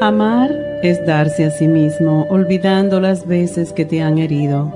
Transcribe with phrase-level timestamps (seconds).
[0.00, 0.52] Amar
[0.84, 4.72] es darse a sí mismo, olvidando las veces que te han herido.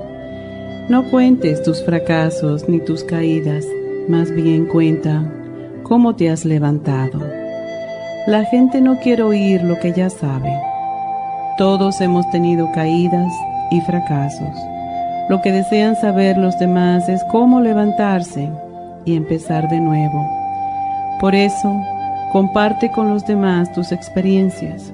[0.89, 3.65] No cuentes tus fracasos ni tus caídas,
[4.09, 5.23] más bien cuenta
[5.83, 7.25] cómo te has levantado.
[8.27, 10.51] La gente no quiere oír lo que ya sabe.
[11.57, 13.31] Todos hemos tenido caídas
[13.71, 14.57] y fracasos.
[15.29, 18.49] Lo que desean saber los demás es cómo levantarse
[19.05, 20.29] y empezar de nuevo.
[21.21, 21.73] Por eso,
[22.33, 24.91] comparte con los demás tus experiencias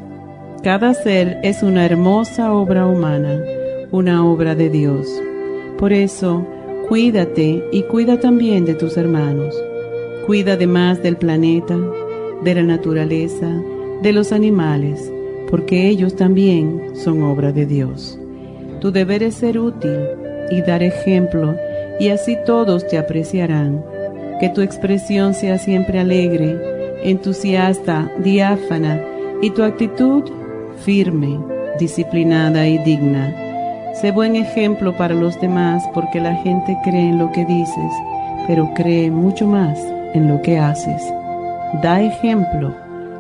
[0.62, 3.42] cada ser es una hermosa obra humana,
[3.92, 5.08] una obra de Dios.
[5.78, 6.46] Por eso,
[6.90, 9.56] cuídate y cuida también de tus hermanos.
[10.26, 11.78] Cuida además del planeta,
[12.44, 13.48] de la naturaleza,
[14.02, 15.12] de los animales,
[15.50, 18.20] porque ellos también son obra de Dios.
[18.82, 19.98] Tu deber es ser útil
[20.52, 21.56] y dar ejemplo,
[22.00, 23.84] y así todos te apreciarán.
[24.40, 26.58] Que tu expresión sea siempre alegre,
[27.04, 29.02] entusiasta, diáfana,
[29.42, 30.24] y tu actitud
[30.86, 31.40] firme,
[31.80, 33.34] disciplinada y digna.
[34.00, 37.92] Sé buen ejemplo para los demás porque la gente cree en lo que dices,
[38.48, 39.80] pero cree mucho más
[40.14, 41.02] en lo que haces.
[41.82, 42.74] Da ejemplo,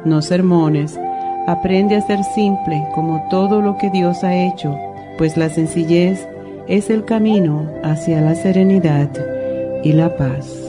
[0.05, 0.99] no sermones.
[1.47, 4.77] Aprende a ser simple como todo lo que Dios ha hecho,
[5.17, 6.27] pues la sencillez
[6.67, 9.09] es el camino hacia la serenidad
[9.83, 10.68] y la paz.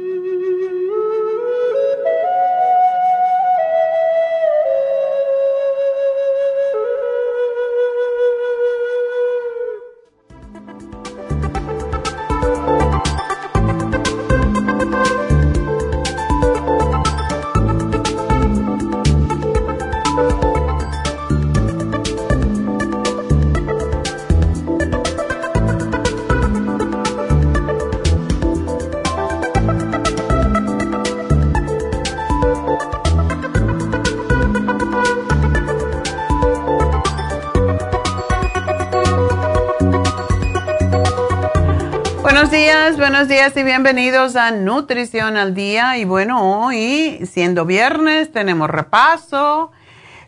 [42.51, 45.97] Buenos días y bienvenidos a Nutrición al Día.
[45.97, 49.71] Y bueno, hoy, siendo viernes, tenemos repaso.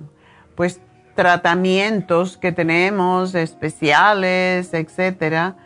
[0.55, 0.81] pues,
[1.15, 5.57] tratamientos que tenemos especiales, etcétera.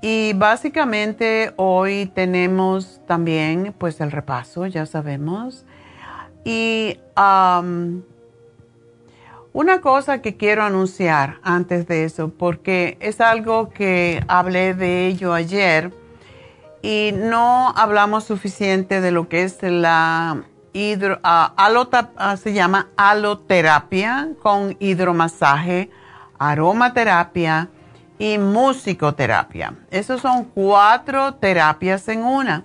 [0.00, 5.64] Y básicamente hoy tenemos también, pues, el repaso, ya sabemos.
[6.44, 6.98] Y
[9.52, 15.34] una cosa que quiero anunciar antes de eso, porque es algo que hablé de ello
[15.34, 15.92] ayer
[16.80, 21.54] y no hablamos suficiente de lo que es la hidro, ah,
[22.16, 25.90] ah, se llama aloterapia con hidromasaje,
[26.38, 27.68] aromaterapia
[28.18, 29.74] y musicoterapia.
[29.90, 32.64] Esas son cuatro terapias en una.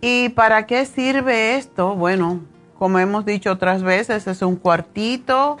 [0.00, 1.94] ¿Y para qué sirve esto?
[1.94, 2.40] Bueno,
[2.78, 5.58] como hemos dicho otras veces, es un cuartito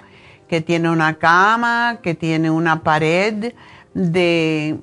[0.48, 3.52] que tiene una cama, que tiene una pared
[3.94, 4.78] de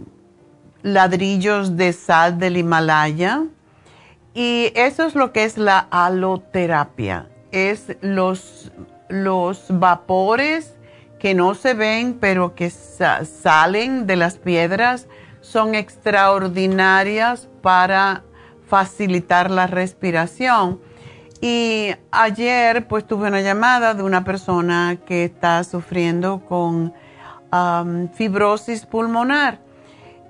[0.83, 3.43] ladrillos de sal del Himalaya.
[4.37, 7.27] Y eso es lo que es la aloterapia.
[7.51, 8.71] Es los,
[9.09, 10.75] los vapores
[11.17, 15.07] que no se ven, pero que salen de las piedras,
[15.41, 18.21] son extraordinarias para
[18.67, 20.81] facilitar la respiración
[21.41, 26.93] y ayer pues tuve una llamada de una persona que está sufriendo con
[28.13, 29.61] fibrosis pulmonar.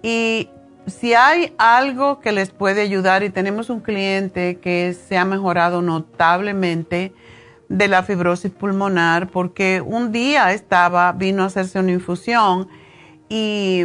[0.02, 0.50] Y
[0.88, 5.82] si hay algo que les puede ayudar, y tenemos un cliente que se ha mejorado
[5.82, 7.14] notablemente
[7.70, 12.70] de la fibrosis pulmonar, porque un día estaba, vino a hacerse una infusión
[13.30, 13.84] y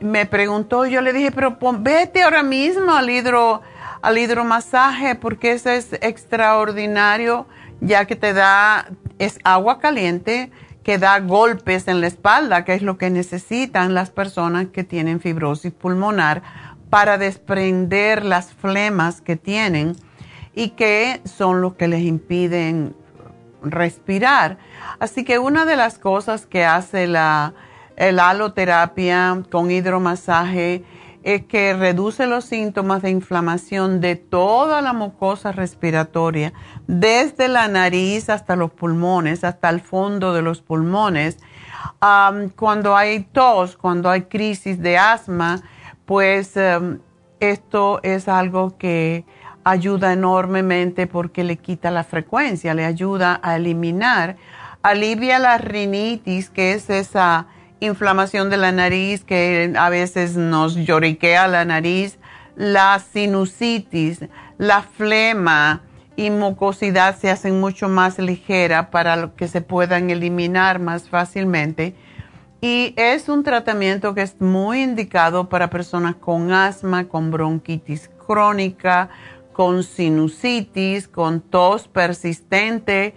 [0.00, 3.62] me preguntó, yo le dije, pero vete ahora mismo al hidro
[4.02, 7.46] al hidromasaje porque eso es extraordinario
[7.80, 8.88] ya que te da,
[9.18, 10.50] es agua caliente
[10.84, 15.20] que da golpes en la espalda, que es lo que necesitan las personas que tienen
[15.20, 16.42] fibrosis pulmonar
[16.90, 19.96] para desprender las flemas que tienen
[20.54, 22.94] y que son los que les impiden
[23.62, 24.58] respirar.
[24.98, 27.54] Así que una de las cosas que hace la
[27.96, 30.84] el aloterapia con hidromasaje
[31.22, 36.52] es que reduce los síntomas de inflamación de toda la mucosa respiratoria,
[36.86, 41.38] desde la nariz hasta los pulmones, hasta el fondo de los pulmones.
[42.56, 45.62] cuando hay tos, cuando hay crisis de asma,
[46.04, 47.00] pues em,
[47.40, 49.24] esto es algo que
[49.64, 54.36] ayuda enormemente porque le quita la frecuencia, le ayuda a eliminar,
[54.82, 57.46] alivia la rinitis, que es esa
[57.86, 62.18] inflamación de la nariz que a veces nos lloriquea la nariz,
[62.56, 64.20] la sinusitis,
[64.58, 65.82] la flema
[66.16, 71.94] y mucosidad se hacen mucho más ligera para que se puedan eliminar más fácilmente.
[72.60, 79.08] Y es un tratamiento que es muy indicado para personas con asma, con bronquitis crónica,
[79.52, 83.14] con sinusitis, con tos persistente,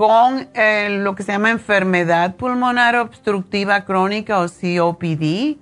[0.00, 5.58] con eh, lo que se llama enfermedad pulmonar obstructiva crónica o COPD,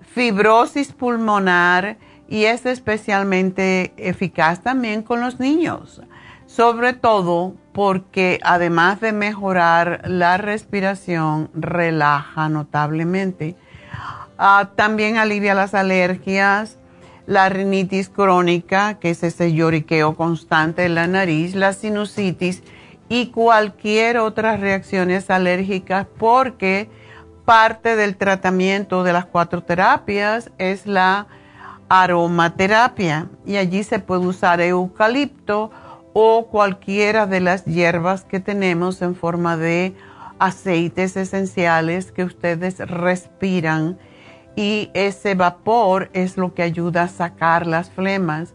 [0.00, 1.96] fibrosis pulmonar
[2.28, 6.02] y es especialmente eficaz también con los niños,
[6.46, 13.54] sobre todo porque además de mejorar la respiración, relaja notablemente.
[14.38, 16.78] Ah, también alivia las alergias,
[17.26, 22.64] la rinitis crónica, que es ese lloriqueo constante en la nariz, la sinusitis,
[23.08, 26.90] y cualquier otras reacciones alérgicas porque
[27.44, 31.26] parte del tratamiento de las cuatro terapias es la
[31.88, 35.70] aromaterapia y allí se puede usar eucalipto
[36.12, 39.94] o cualquiera de las hierbas que tenemos en forma de
[40.38, 43.98] aceites esenciales que ustedes respiran
[44.54, 48.54] y ese vapor es lo que ayuda a sacar las flemas.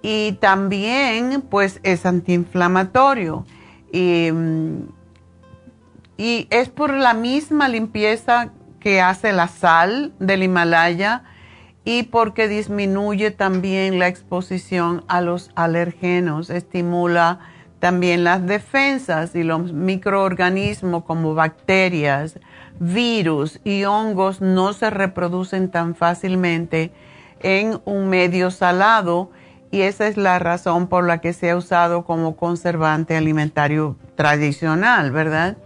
[0.00, 3.44] Y también pues es antiinflamatorio
[3.94, 4.88] y,
[6.50, 11.22] es por la misma limpieza que hace la sal del Himalaya
[11.84, 17.40] y porque disminuye también la exposición a los alergenos, estimula
[17.78, 22.38] También las defensas y los microorganismos como bacterias,
[22.80, 26.92] virus y hongos no se reproducen tan fácilmente
[27.40, 29.30] en un medio salado
[29.74, 35.10] y esa es la razón por la que se ha usado como conservante alimentario tradicional,
[35.10, 35.56] ¿verdad?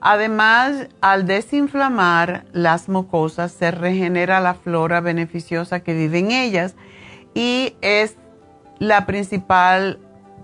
[0.00, 6.74] Además, al desinflamar las mucosas se regenera la flora beneficiosa que vive en ellas
[7.32, 8.16] y es
[8.80, 10.00] la principal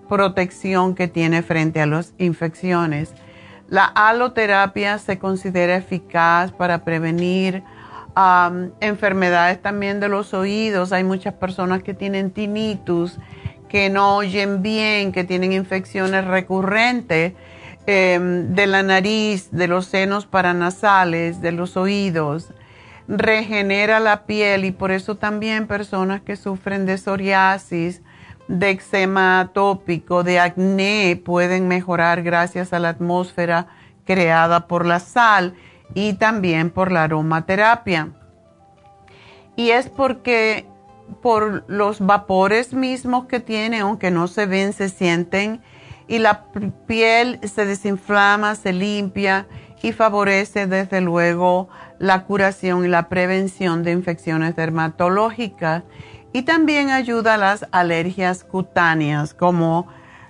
[0.09, 3.12] protección que tiene frente a las infecciones.
[3.69, 7.64] La aloterapia se considera eficaz para prevenir
[8.81, 10.93] enfermedades también de los oídos.
[10.93, 13.19] Hay muchas personas que tienen tinnitus,
[13.69, 17.35] que no oyen bien, que tienen infecciones recurrentes
[17.87, 22.53] em, de la nariz, de los senos paranasales, de los oídos.
[23.09, 28.03] Regenera la piel y por eso también personas que sufren de psoriasis,
[28.49, 33.69] de eczema atópico, de acné, pueden mejorar gracias a la atmósfera
[34.05, 35.55] creada por la sal
[35.94, 38.11] y también por la aromaterapia.
[39.56, 40.66] Y es porque
[41.23, 45.61] por los vapores mismos que tiene, aunque no se ven, se sienten
[46.09, 46.44] y la
[46.87, 49.47] piel se desinflama, se limpia
[49.82, 51.68] y favorece desde luego
[51.99, 55.85] la curación y la prevención de infecciones dermatológicas
[56.32, 59.88] y también ayuda a las alergias cutáneas como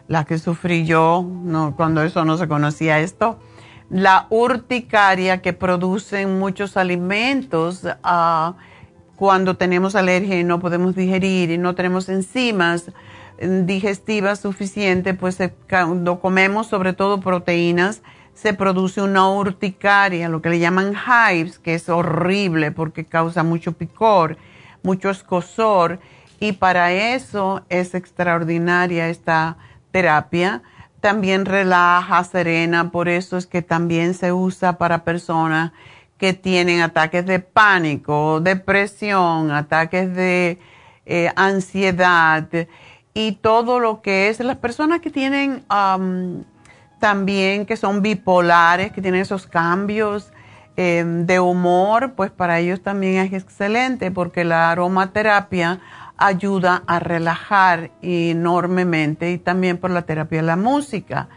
[0.08, 1.26] la que sufrí yo
[1.76, 3.38] cuando eso no se conocía esto
[3.90, 8.54] la urticaria que producen muchos alimentos ah,
[9.16, 12.92] cuando tenemos alergia y no podemos digerir y no tenemos enzimas
[13.42, 20.50] mm, digestivas suficientes, pues cuando comemos sobre todo proteínas, se produce una urticaria, lo que
[20.50, 24.38] le llaman hives, que es horrible porque causa mucho picor,
[24.82, 25.98] mucho escosor
[26.38, 29.58] y para eso es extraordinaria esta
[29.90, 30.62] terapia
[31.00, 35.72] también relaja, serena, por eso es que también se usa para personas
[36.18, 40.58] que tienen ataques de pánico, depresión, ataques de
[41.06, 42.46] eh, ansiedad.
[43.14, 45.64] Y todo lo que es las personas que tienen
[47.00, 50.30] también que son bipolares, que tienen esos cambios
[50.76, 55.80] em, de humor, pues para ellos también es excelente porque la aromaterapia
[56.20, 61.28] ayuda a relajar enormemente y también por la terapia de la música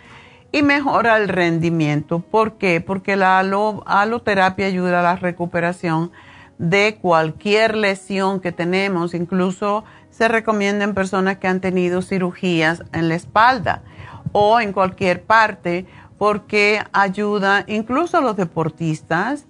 [0.51, 2.19] y mejora el rendimiento.
[2.19, 2.79] ¿Por qué?
[2.79, 6.11] Porque la aloterapia ayuda a la recuperación
[6.59, 13.09] de cualquier lesión que tenemos, incluso se recomienda en personas que han tenido cirugías en
[13.09, 13.81] la espalda
[14.31, 15.87] o en cualquier parte
[16.19, 19.47] porque ayuda incluso a los deportistas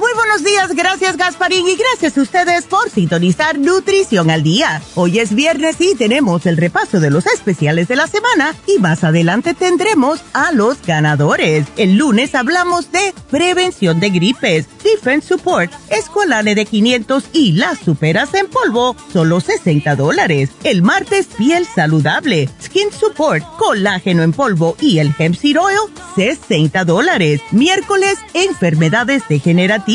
[0.00, 4.80] Muy buenos días, gracias Gasparín y gracias a ustedes por sintonizar Nutrición al Día.
[4.94, 9.04] Hoy es viernes y tenemos el repaso de los especiales de la semana y más
[9.04, 11.66] adelante tendremos a los ganadores.
[11.76, 18.32] El lunes hablamos de prevención de gripes, Defense Support, Escolane de 500 y las superas
[18.32, 20.48] en polvo, solo 60 dólares.
[20.64, 26.86] El martes, piel saludable, Skin Support, colágeno en polvo y el Hemp Seed Oil, 60
[26.86, 27.42] dólares.
[27.50, 29.89] Miércoles, enfermedades degenerativas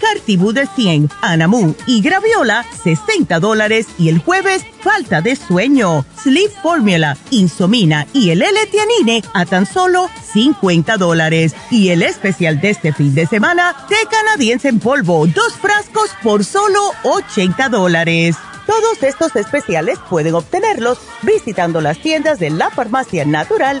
[0.00, 3.86] Cartibú de 100, Anamu y Graviola, 60 dólares.
[3.96, 10.10] Y el jueves, falta de sueño, Sleep Formula, Insomina y el L-Tianine a tan solo
[10.32, 11.54] 50 dólares.
[11.70, 16.44] Y el especial de este fin de semana, té canadiense en polvo, dos frascos por
[16.44, 18.36] solo 80 dólares.
[18.66, 23.80] Todos estos especiales pueden obtenerlos visitando las tiendas de la farmacia natural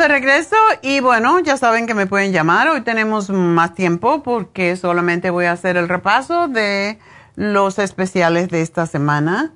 [0.00, 2.68] De regreso y bueno, ya saben que me pueden llamar.
[2.68, 6.98] Hoy tenemos más tiempo porque solamente voy a hacer el repaso de
[7.36, 9.52] los especiales de esta semana.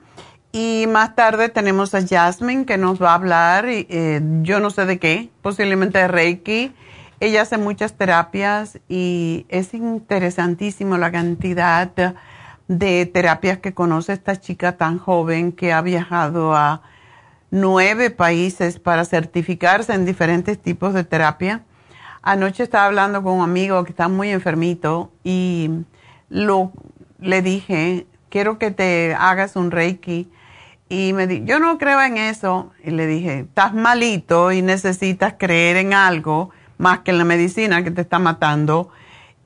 [0.52, 4.84] Y más tarde tenemos a Jasmine que nos va a hablar, eh, yo no sé
[4.84, 6.74] de qué, posiblemente de Reiki.
[7.20, 11.90] Ella hace muchas terapias y es interesantísimo la cantidad
[12.68, 16.82] de terapias que conoce esta chica tan joven que ha viajado a
[17.54, 21.62] nueve países para certificarse en diferentes tipos de terapia.
[22.20, 25.70] Anoche estaba hablando con un amigo que está muy enfermito y
[26.28, 26.72] lo,
[27.20, 30.28] le dije, quiero que te hagas un reiki.
[30.88, 32.72] Y me dijo, yo no creo en eso.
[32.82, 37.84] Y le dije, estás malito y necesitas creer en algo más que en la medicina
[37.84, 38.90] que te está matando.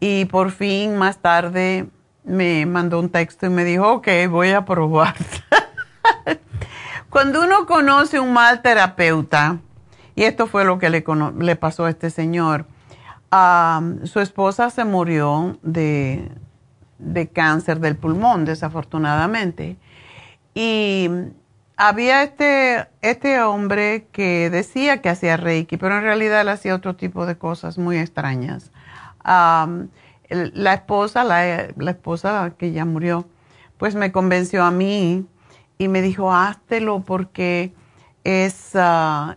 [0.01, 1.87] Y por fin, más tarde,
[2.25, 5.15] me mandó un texto y me dijo, ok, voy a probar.
[7.11, 9.59] Cuando uno conoce un mal terapeuta,
[10.15, 12.67] y esto fue lo que le, pasó a este señor,
[14.05, 16.31] su esposa se murió de,
[17.33, 19.79] cáncer del pulmón, desafortunadamente.
[20.55, 21.09] Y
[21.77, 26.97] había este, este hombre que decía que hacía Reiki, pero en realidad él hacía otro
[26.97, 28.71] tipo de cosas muy extrañas.
[29.25, 33.27] la esposa, la, esposa que ya murió,
[33.79, 35.27] pues me convenció a mí
[35.79, 37.73] y me dijo, háztelo porque
[38.25, 39.33] es, uh,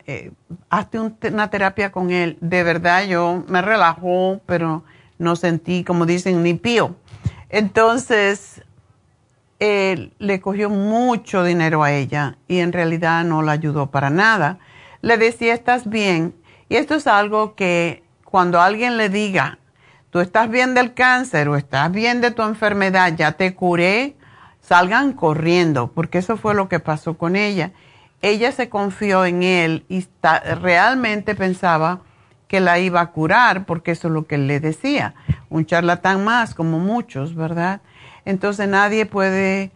[0.69, 2.37] hazte una terapia con él.
[2.41, 4.83] De verdad, yo me relajó, pero
[5.17, 6.95] no sentí, como dicen, ni pío.
[7.49, 8.63] Entonces,
[9.59, 14.57] le cogió mucho dinero a ella y en realidad no la ayudó para nada.
[15.01, 16.33] Le decía, estás bien.
[16.67, 19.59] Y esto es algo que cuando alguien le diga,
[20.09, 24.15] tú estás bien del cáncer o estás bien de tu enfermedad, ya te curé,
[24.71, 27.73] salgan corriendo, porque eso fue lo que pasó con ella.
[28.21, 30.07] ella se confió en él y
[30.61, 31.99] realmente pensaba
[32.47, 35.13] que la iba a curar, porque eso es lo que él le decía.
[35.49, 37.81] Un charlatán más, como muchos, ¿verdad?
[38.23, 39.71] Entonces nadie puede,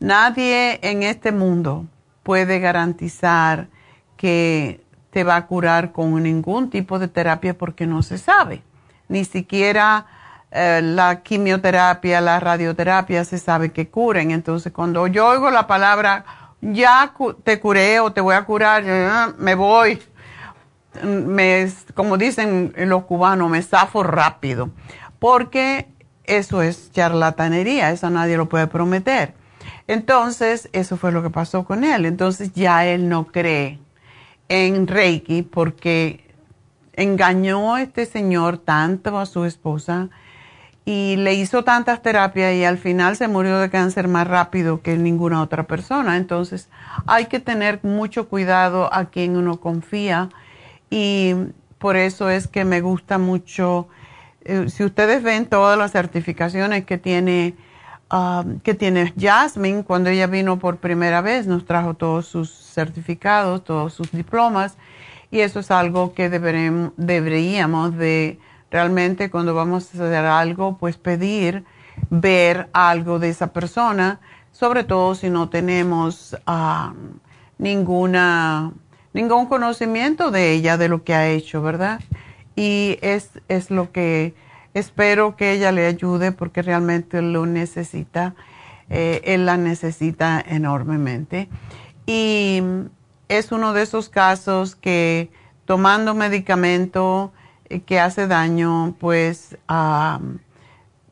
[0.00, 1.86] nadie en este mundo
[2.24, 3.68] puede garantizar
[4.16, 8.64] que te va a curar con ningún tipo de terapia porque no se sabe.
[9.06, 10.06] Ni siquiera
[10.54, 14.30] eh, la quimioterapia, la radioterapia se sabe que curen.
[14.30, 16.24] Entonces cuando yo oigo la palabra
[16.60, 17.12] ya
[17.42, 20.00] te curé o te voy a curar, ah, me voy
[21.02, 24.70] me, como dicen los cubanos, me zafo rápido,
[25.18, 25.88] porque
[26.24, 29.34] eso es charlatanería, eso nadie lo puede prometer.
[29.86, 32.06] Entonces, eso fue lo que pasó con él.
[32.06, 33.78] Entonces ya él no cree
[34.48, 36.34] en Reiki porque
[36.94, 40.08] engañó a este señor tanto a su esposa
[40.86, 44.96] y le hizo tantas terapias y al final se murió de cáncer más rápido que
[44.96, 46.16] ninguna otra persona.
[46.16, 46.68] Entonces
[47.06, 50.28] hay que tener mucho cuidado a quien uno confía
[50.90, 51.34] y
[51.78, 53.88] por eso es que me gusta mucho,
[54.42, 57.54] eh, si ustedes ven todas las certificaciones que tiene,
[58.12, 63.64] um, que tiene Jasmine, cuando ella vino por primera vez, nos trajo todos sus certificados,
[63.64, 64.76] todos sus diplomas,
[65.30, 68.38] y eso es algo que deberíamos de
[68.74, 71.64] realmente cuando vamos a hacer algo, pues pedir
[72.10, 74.18] ver algo de esa persona,
[74.50, 76.36] sobre todo si no tenemos
[77.56, 78.72] ninguna
[79.12, 82.00] ningún conocimiento de ella, de lo que ha hecho, ¿verdad?
[82.56, 84.34] Y es, es lo que
[84.74, 88.34] espero que ella le ayude porque realmente lo necesita,
[88.90, 91.48] eh, él la necesita enormemente.
[92.06, 92.60] Y
[93.28, 95.30] es uno de esos casos que
[95.64, 97.32] tomando medicamento
[97.86, 99.56] que hace daño, pues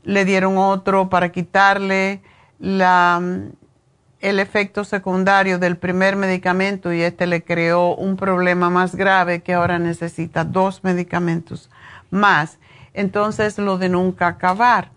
[0.04, 2.22] le dieron otro para quitarle
[2.60, 9.54] el efecto secundario del primer medicamento y este le creó un problema más grave que
[9.54, 11.70] ahora necesita dos medicamentos
[12.10, 12.58] más.
[12.94, 14.90] Entonces lo de nunca acabar.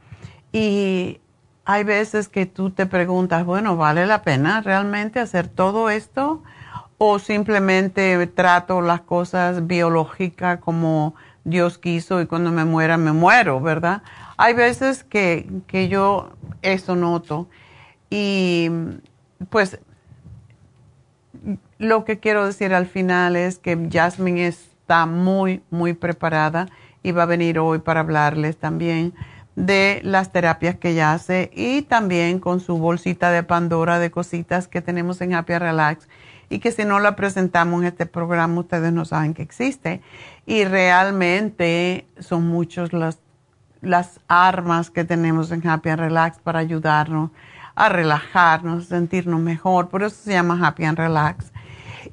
[0.52, 1.20] Y
[1.66, 6.44] hay veces que tú te preguntas, bueno, ¿vale la pena realmente hacer todo esto?
[6.98, 13.62] ¿O simplemente trato las cosas biológicas como Dios quiso y cuando me muera me muero,
[13.62, 14.02] ¿verdad?
[14.36, 16.32] Hay veces que, que yo
[16.62, 17.48] eso noto.
[18.10, 18.70] Y
[19.50, 19.80] pues
[21.78, 26.68] lo que quiero decir al final es que Jasmine está muy, muy preparada
[27.04, 29.14] y va a venir hoy para hablarles también
[29.56, 34.68] de las terapias que ella hace y también con su bolsita de Pandora de cositas
[34.68, 36.10] que tenemos en Happy Relax
[36.50, 40.02] y que si no la presentamos en este programa ustedes no saben que existe
[40.46, 43.20] y realmente son muchos las,
[43.82, 47.32] las armas que tenemos en Happy Relax para ayudarnos
[47.76, 49.90] a relajarnos, sentirnos mejor.
[49.90, 51.52] Por eso se llama Happy and Relax.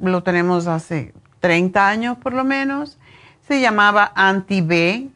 [0.01, 2.97] lo tenemos hace 30 años por lo menos.
[3.47, 5.09] Se llamaba Anti-B.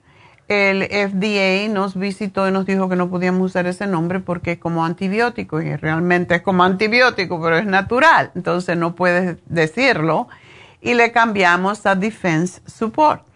[0.47, 4.59] El FDA nos visitó y nos dijo que no podíamos usar ese nombre porque es
[4.59, 10.29] como antibiótico y realmente es como antibiótico, pero es natural, entonces no puedes decirlo.
[10.79, 13.26] Y le cambiamos a Defense Support.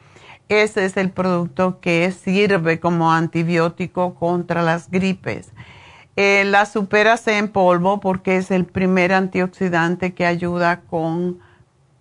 [0.52, 5.54] Ese es el producto que sirve como antibiótico contra las gripes.
[6.18, 11.40] Eh, la superase en polvo porque es el primer antioxidante que ayuda con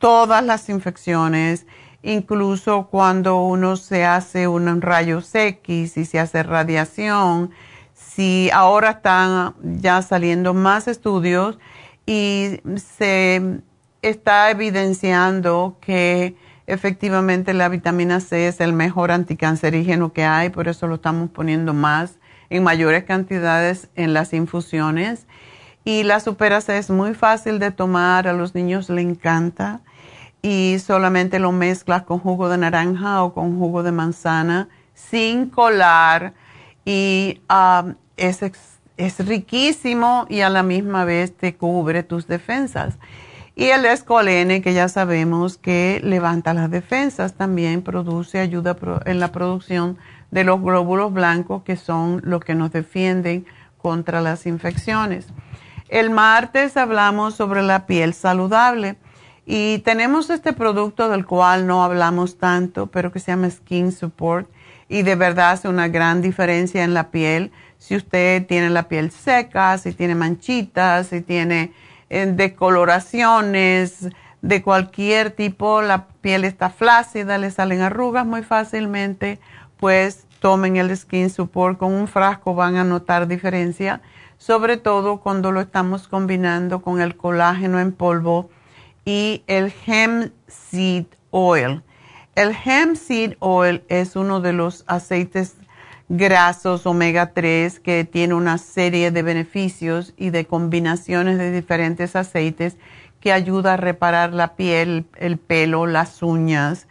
[0.01, 1.65] todas las infecciones,
[2.03, 7.53] incluso cuando uno se hace un rayo X y se hace radiación.
[7.95, 11.61] Si ahora están ya saliendo más estudios
[12.05, 13.61] y se
[14.03, 16.35] está evidenciando que
[16.71, 21.75] efectivamente la vitamina C es el mejor anticancerígeno que hay, por eso lo estamos poniendo
[21.75, 25.27] más en mayores cantidades en las infusiones.
[25.85, 29.81] Y la superase es muy fácil de tomar, a los niños le encanta
[30.43, 36.35] y solamente lo mezclas con jugo de naranja o con jugo de manzana sin colar
[36.85, 38.41] y um, es,
[38.97, 42.99] es riquísimo y a la misma vez te cubre tus defensas.
[43.61, 49.33] Y el escolene, que ya sabemos que levanta las defensas, también produce, ayuda en la
[49.33, 49.99] producción
[50.31, 53.45] de los glóbulos blancos que son los que nos defienden
[53.77, 55.27] contra las infecciones.
[55.91, 58.97] El martes hablamos sobre la piel saludable
[59.45, 64.49] Y tenemos este producto del cual no hablamos tanto, pero que se llama Skin Support
[64.89, 67.53] y de verdad hace una gran diferencia en la piel.
[67.77, 71.75] Si usted tiene la piel seca, si tiene manchitas, si tiene
[72.11, 74.09] eh, decoloraciones
[74.43, 79.39] de cualquier tipo, la piel está flácida, le salen arrugas muy fácilmente,
[79.77, 84.01] pues tomen el Skin Support con un frasco, van a notar diferencia,
[84.39, 88.51] sobre todo cuando lo estamos combinando con el colágeno en polvo
[89.05, 91.83] y el hemp seed oil.
[92.35, 95.57] El hemp seed oil es uno de los aceites
[96.11, 102.77] grasos omega 3 que tiene una serie de beneficios y de combinaciones de diferentes aceites
[103.21, 106.89] que ayuda a reparar la piel, el pelo, las uñas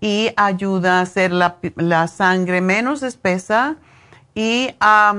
[0.00, 3.76] y ayuda a hacer la, la sangre menos espesa
[4.34, 5.14] y a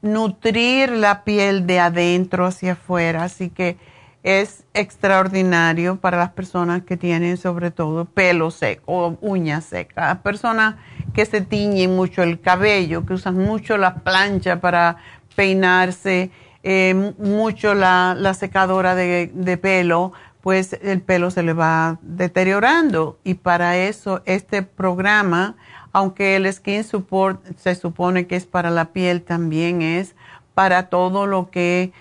[0.00, 3.24] nutrir la piel de adentro hacia afuera.
[3.24, 3.76] Así que
[4.24, 10.76] es extraordinario para las personas que tienen sobre todo pelo seco o uñas secas, personas
[11.12, 14.96] que se tiñen mucho el cabello, que usan mucho la plancha para
[15.36, 16.30] peinarse,
[16.62, 23.18] eh, mucho la, secadora de, de, pelo, pues el pelo se le va deteriorando.
[23.24, 25.54] Y para eso este programa,
[25.92, 30.16] aunque el Skin Support se supone que es para la piel, también es
[30.54, 31.92] para todo lo que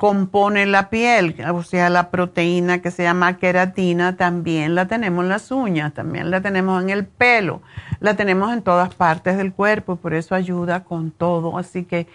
[0.00, 5.28] compone la piel, o sea, la proteína que se llama queratina, también la tenemos en
[5.28, 7.60] las uñas, también la tenemos en el pelo,
[8.00, 11.58] la tenemos en todas partes del cuerpo, y por eso ayuda con todo.
[11.58, 12.06] Así que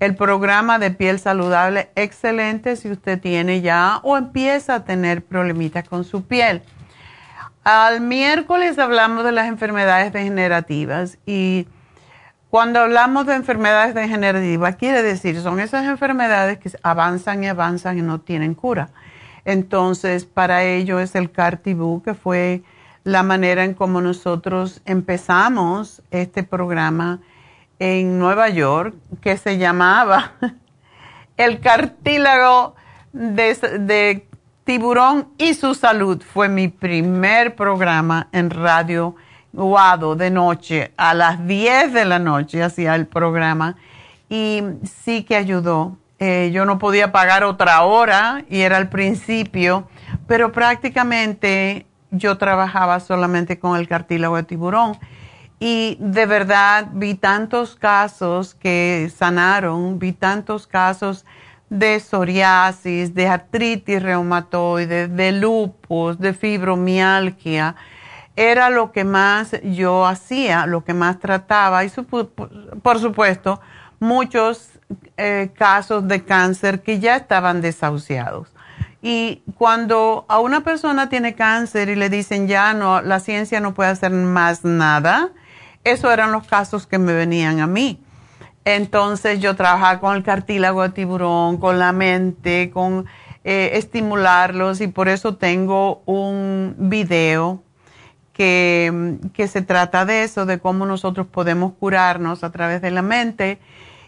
[0.00, 5.88] el programa de piel saludable, excelente si usted tiene ya o empieza a tener problemitas
[5.88, 6.60] con su piel.
[7.64, 11.66] Al miércoles hablamos de las enfermedades degenerativas y
[12.50, 18.02] cuando hablamos de enfermedades degenerativas, quiere decir, son esas enfermedades que avanzan y avanzan y
[18.02, 18.90] no tienen cura.
[19.44, 22.62] Entonces, para ello es el Cartibú, que fue
[23.04, 27.20] la manera en cómo nosotros empezamos este programa
[27.78, 30.32] en Nueva York, que se llamaba
[31.36, 32.74] El cartílago
[33.12, 34.28] de, de
[34.64, 36.20] tiburón y su salud.
[36.20, 39.14] Fue mi primer programa en radio
[39.52, 43.76] Guado de noche, a las 10 de la noche hacía el programa
[44.28, 45.96] y sí que ayudó.
[46.20, 49.88] Eh, yo no podía pagar otra hora y era al principio,
[50.28, 54.98] pero prácticamente yo trabajaba solamente con el cartílago de tiburón.
[55.58, 61.26] Y de verdad vi tantos casos que sanaron, vi tantos casos
[61.68, 67.74] de psoriasis, de artritis reumatoide, de lupus, de fibromialgia
[68.36, 73.60] era lo que más yo hacía, lo que más trataba y por supuesto
[73.98, 74.70] muchos
[75.16, 78.48] eh, casos de cáncer que ya estaban desahuciados.
[79.02, 83.74] Y cuando a una persona tiene cáncer y le dicen ya no, la ciencia no
[83.74, 85.30] puede hacer más nada,
[85.84, 88.02] esos eran los casos que me venían a mí.
[88.64, 93.06] Entonces yo trabajaba con el cartílago de tiburón, con la mente, con
[93.42, 97.62] eh, estimularlos y por eso tengo un video
[98.40, 103.58] que, se trata de eso, de cómo nosotros podemos curarnos a través de la mente.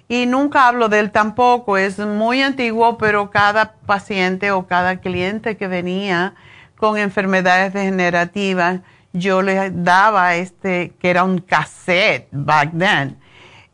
[0.09, 5.59] Y nunca hablo de él tampoco, es muy antiguo, pero cada paciente o cada cliente
[5.59, 6.35] que venía
[6.77, 8.81] con enfermedades degenerativas,
[9.13, 13.19] yo le daba este, que era un cassette back then,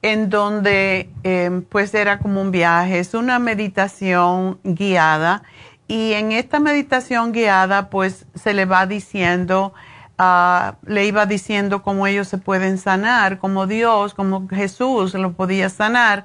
[0.03, 5.45] en donde em, pues era como un viaje, es una meditación guiada
[5.87, 9.73] y en esta meditación guiada pues se le va diciendo
[10.19, 16.25] le iba diciendo cómo ellos se pueden sanar, como Dios, como Jesús lo podía sanar.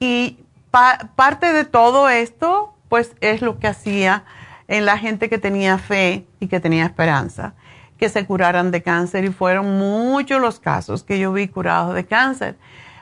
[0.00, 0.38] Y
[0.70, 4.24] parte de todo esto, pues es lo que hacía
[4.66, 7.54] en la gente que tenía fe y que tenía esperanza,
[7.98, 9.24] que se curaran de cáncer.
[9.24, 12.56] Y fueron muchos los casos que yo vi curados de cáncer.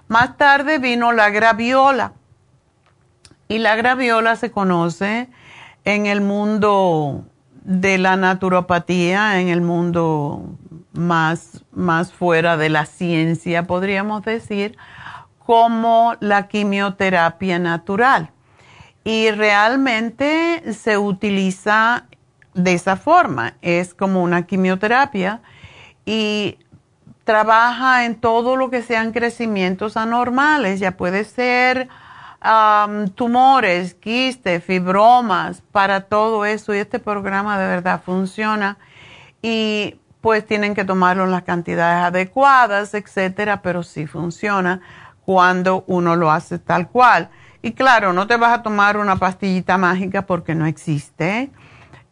[0.09, 2.15] Más tarde vino la graviola.
[3.49, 5.29] Y la graviola se conoce
[5.85, 7.25] en el mundo
[7.67, 10.57] de la naturopatía en el mundo
[10.93, 14.79] más, más fuera de la ciencia, podríamos decir,
[15.45, 18.31] como la quimioterapia natural.
[19.03, 22.05] Y realmente se utiliza
[22.55, 25.41] de esa forma, es como una quimioterapia
[26.05, 26.59] y
[27.25, 31.89] trabaja en todo lo que sean crecimientos anormales, ya puede ser
[33.15, 36.75] tumores, quistes, fibromas, para todo eso.
[36.75, 38.79] Y este programa de verdad funciona.
[39.43, 44.81] Y pues tienen que tomarlo en las cantidades adecuadas, etcétera, pero sí funciona
[45.25, 47.29] cuando uno lo hace tal cual.
[47.63, 51.51] Y claro, no te vas a tomar una pastillita mágica porque no existe.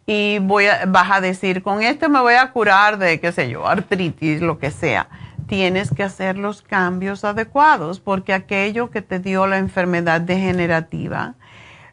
[0.07, 3.49] y voy a, vas a decir, con esto me voy a curar de, qué sé
[3.49, 5.09] yo, artritis, lo que sea.
[5.47, 11.35] Tienes que hacer los cambios adecuados porque aquello que te dio la enfermedad degenerativa,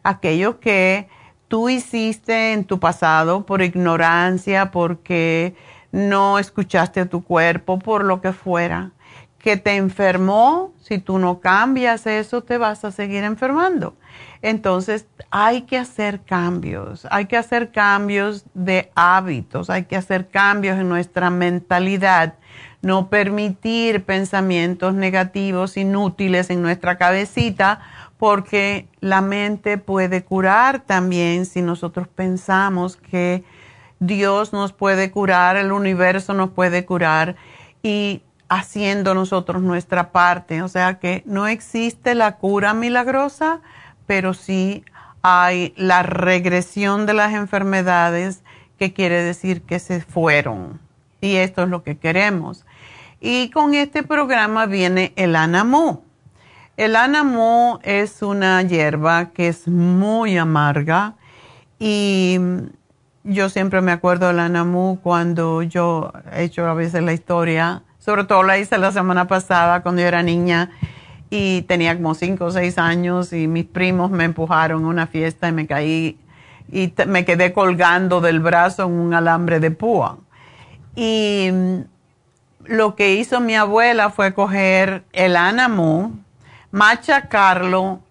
[0.03, 1.09] aquello que
[1.47, 5.55] tú hiciste en tu pasado por ignorancia, porque
[5.91, 8.91] no escuchaste a tu cuerpo, por lo que fuera,
[9.37, 13.95] que te enfermó, si tú no cambias eso, te vas a seguir enfermando.
[14.41, 20.79] Entonces, hay que hacer cambios, hay que hacer cambios de hábitos, hay que hacer cambios
[20.79, 22.35] en nuestra mentalidad,
[22.81, 27.81] no permitir pensamientos negativos, inútiles en nuestra cabecita,
[28.17, 33.43] porque la mente puede curar también si nosotros pensamos que
[33.99, 37.35] Dios nos puede curar, el universo nos puede curar
[37.83, 40.61] y haciendo nosotros nuestra parte.
[40.61, 43.61] O sea que no existe la cura milagrosa,
[44.07, 44.83] pero sí
[45.21, 48.43] hay la regresión de las enfermedades,
[48.77, 50.79] que quiere decir que se fueron.
[51.21, 52.65] Y esto es lo que queremos.
[53.23, 56.01] Y con este programa viene el Anamu.
[56.75, 61.13] El Anamu es una hierba que es muy amarga
[61.77, 62.39] y
[63.23, 68.23] yo siempre me acuerdo del Anamu cuando yo he hecho a veces la historia, sobre
[68.23, 70.71] todo la hice la semana pasada cuando yo era niña
[71.29, 75.47] y tenía como cinco o seis años y mis primos me empujaron a una fiesta
[75.47, 76.17] y me caí
[76.71, 80.17] y me quedé colgando del brazo en un alambre de púa.
[80.95, 81.51] Y
[82.65, 86.19] lo que hizo mi abuela fue coger el anamu,
[86.71, 88.01] machacarlo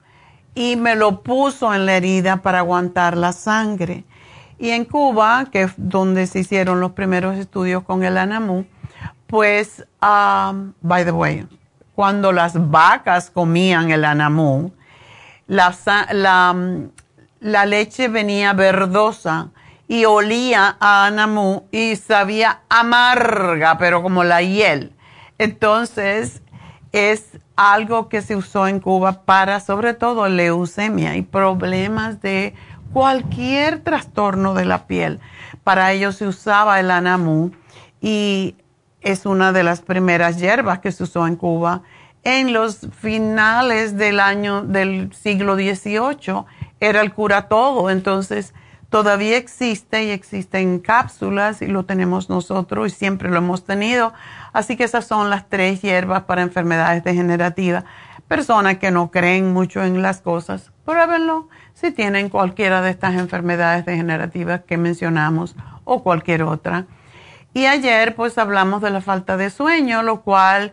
[0.55, 4.05] y me lo puso en la herida para aguantar la sangre.
[4.59, 8.65] Y en Cuba, que es donde se hicieron los primeros estudios con el anamu,
[9.27, 11.47] pues, um, by the way,
[11.95, 14.73] cuando las vacas comían el anamú,
[15.47, 15.75] la,
[17.41, 19.51] la, leche venía verdosa
[19.91, 24.93] y olía a anamú y sabía amarga, pero como la hiel.
[25.37, 26.43] Entonces,
[26.93, 32.55] es algo que se usó en Cuba para sobre todo leucemia y problemas de
[32.93, 35.19] cualquier trastorno de la piel.
[35.65, 37.51] Para ello se usaba el anamú
[38.01, 38.55] y
[39.01, 41.83] es una de las primeras hierbas que se usó en Cuba.
[42.23, 46.45] En los finales del año del siglo XVIII
[46.79, 48.55] era el cura todo, entonces
[48.91, 54.13] todavía existe y existe en cápsulas y lo tenemos nosotros y siempre lo hemos tenido.
[54.53, 57.85] Así que esas son las tres hierbas para enfermedades degenerativas.
[58.29, 63.87] Personas que no creen mucho en las cosas, pruébenlo si tienen cualquiera de estas enfermedades
[63.87, 66.87] degenerativas que mencionamos o cualquier otra.
[67.55, 70.73] Y ayer pues hablamos de la falta de sueño, lo cual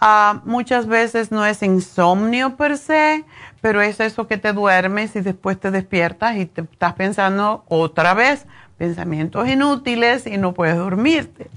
[0.00, 3.24] ah, muchas veces no es insomnio per se,
[3.60, 8.14] pero es eso que te duermes y después te despiertas y te estás pensando otra
[8.14, 8.46] vez
[8.78, 11.50] pensamientos inútiles y no puedes dormirte.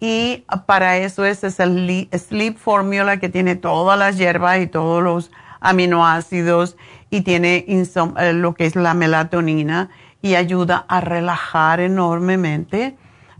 [0.00, 5.30] Y para eso es el Sleep Formula que tiene todas las hierbas y todos los
[5.60, 6.76] aminoácidos
[7.10, 9.90] y tiene eh, lo que es la melatonina
[10.20, 12.96] y ayuda a relajar enormemente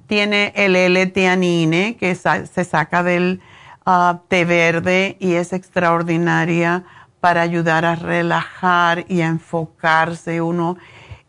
[0.07, 3.41] tiene el L-teanine que se saca del
[3.87, 6.85] ah, té verde y es extraordinaria
[7.25, 10.77] para ayudar a relajar y a enfocarse uno.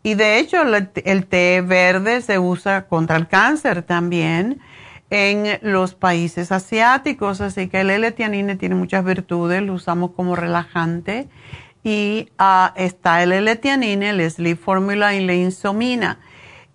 [0.02, 4.60] Y de hecho el, té verde se usa contra el cáncer también
[5.08, 11.28] en los países asiáticos, así que el L-teanine tiene muchas virtudes, lo usamos como relajante.
[11.82, 16.18] Y ah, está el L-teanine, el Sleep Formula y la insomina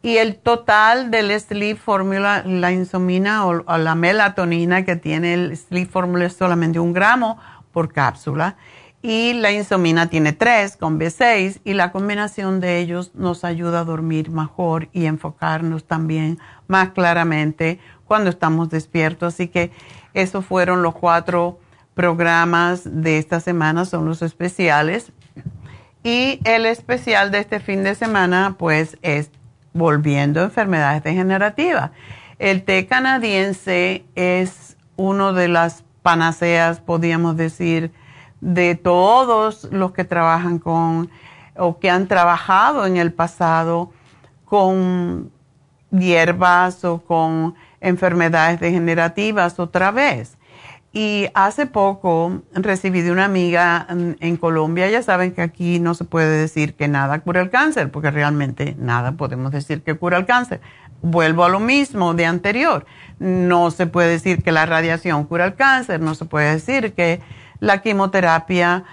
[0.01, 5.91] y el total del Sleep Formula, la insomina o, la melatonina que tiene el Sleep
[5.91, 7.37] Formula es solamente un gramo
[7.71, 8.57] por cápsula.
[9.03, 13.83] Y la insomina tiene tres con B6 y la combinación de ellos nos ayuda a
[13.83, 16.37] dormir mejor y enfocarnos también
[16.67, 19.33] más claramente cuando estamos despiertos.
[19.33, 19.71] Así que
[20.13, 21.59] esos fueron los cuatro
[21.95, 25.11] programas de esta semana, son los especiales.
[26.03, 29.31] Y el especial de este fin de semana pues es
[29.73, 31.91] volviendo a enfermedades degenerativas.
[32.37, 37.91] El té canadiense es uno de las panaceas, podríamos decir,
[38.41, 41.09] de todos los que trabajan con
[41.55, 43.91] o que han trabajado en el pasado
[44.45, 45.31] con
[45.91, 50.37] hierbas o con enfermedades degenerativas otra vez.
[50.93, 56.03] Y hace poco recibí de una amiga en, Colombia, ya saben que aquí no se
[56.03, 60.25] puede decir que nada cura el cáncer, porque realmente nada podemos decir que cura el
[60.25, 60.59] cáncer.
[61.01, 62.85] Vuelvo a lo mismo de anterior.
[63.19, 67.21] No se puede decir que la radiación cura el cáncer, no se puede decir que
[67.61, 68.83] la quimioterapia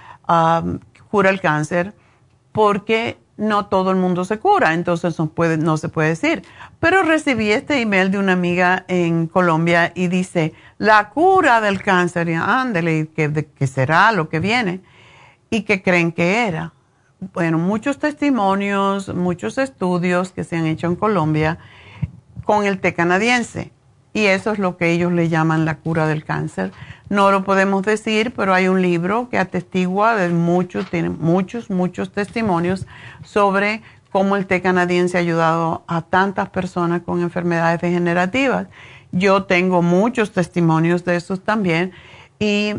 [1.11, 1.95] cura el cáncer,
[2.53, 6.43] porque no todo el mundo se cura, entonces no, puede, no se puede decir.
[6.81, 12.29] Pero recibí este email de una amiga en Colombia y dice, la cura del cáncer,
[12.29, 14.81] y ándale, ¿qué, será lo que viene?
[15.51, 16.75] ¿Y qué creen que era?
[17.33, 21.59] Bueno, muchos testimonios, muchos estudios que se han hecho en Colombia
[22.45, 23.73] con el té canadiense.
[24.13, 26.73] Y eso es lo que ellos le llaman la cura del cáncer.
[27.09, 32.13] No lo podemos decir, pero hay un libro que atestigua de muchos, tiene muchos, muchos
[32.13, 32.87] testimonios
[33.25, 38.67] sobre cómo el té canadiense ha ayudado a tantas personas con enfermedades degenerativas.
[39.13, 41.93] Yo tengo muchos testimonios de esos también
[42.39, 42.75] y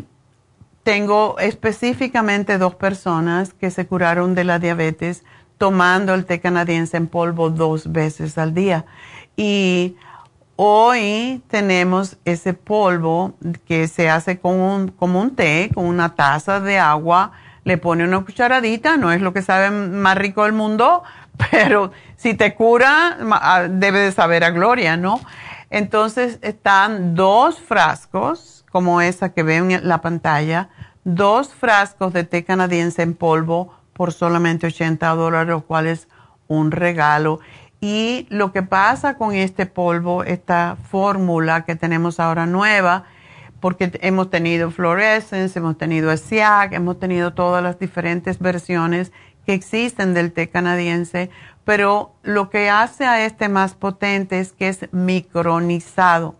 [0.83, 5.23] tengo específicamente dos personas que se curaron de la diabetes
[5.57, 8.85] tomando el té canadiense en polvo dos veces al día.
[9.35, 9.95] Y
[10.61, 13.33] hoy tenemos ese polvo
[13.65, 17.31] que se hace con un, como un té, con una taza de agua,
[17.63, 21.03] le pone una cucharadita, no es lo que sabe más rico del mundo,
[21.51, 25.21] pero si te cura, ah, debe de saber a gloria, ¿no?
[25.69, 30.67] Entonces están dos frascos, como esa que ven en la pantalla,
[31.05, 36.09] dos frascos de té canadiense en polvo por solamente 80 dólares, lo cual es
[36.47, 37.39] un regalo.
[37.81, 43.05] Y lo que pasa con este polvo, esta fórmula que tenemos ahora nueva,
[43.59, 49.11] porque hemos tenido Fluorescence, hemos tenido SIAC, hemos tenido todas las diferentes versiones
[49.45, 51.29] que existen del té canadiense,
[51.63, 56.35] pero lo que hace a este más potente es que es micronizado.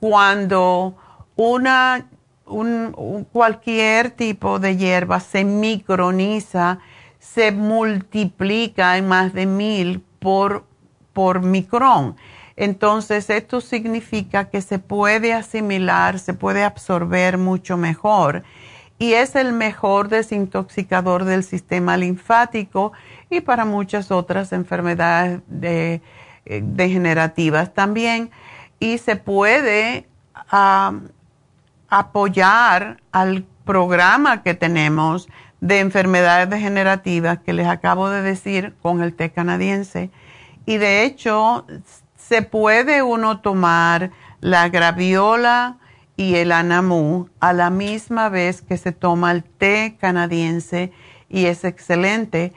[0.00, 0.96] Cuando
[1.36, 2.06] una,
[3.32, 6.78] cualquier tipo de hierba se microniza,
[7.18, 10.65] se multiplica en más de mil por,
[11.16, 12.14] por micrón.
[12.56, 18.42] Entonces, esto significa que se puede asimilar, se puede absorber mucho mejor
[18.98, 22.92] y es el mejor desintoxicador del sistema linfático
[23.30, 26.00] y para muchas otras enfermedades eh,
[26.44, 28.30] degenerativas también.
[28.78, 30.06] Y se puede
[31.88, 35.30] apoyar al programa que tenemos
[35.62, 40.10] de enfermedades degenerativas que les acabo de decir con el té canadiense.
[40.66, 41.64] Y de hecho,
[42.16, 44.10] se puede uno tomar
[44.40, 45.78] la graviola,
[46.16, 50.92] y el anamú a la misma vez que se toma el té canadiense
[51.28, 52.52] y es excelente.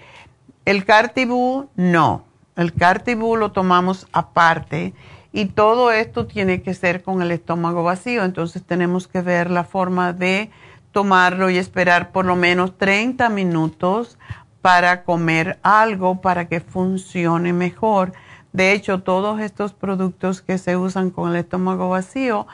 [0.65, 4.93] El cartibú no, el cartibú lo tomamos aparte
[5.33, 9.63] y todo esto tiene que ser con el estómago vacío, entonces tenemos que ver la
[9.63, 10.49] forma de
[10.91, 14.17] tomarlo y esperar por lo menos 30 minutos
[14.61, 18.13] para comer algo para que funcione mejor.
[18.51, 22.47] De hecho, todos estos productos que se usan con el estómago vacío,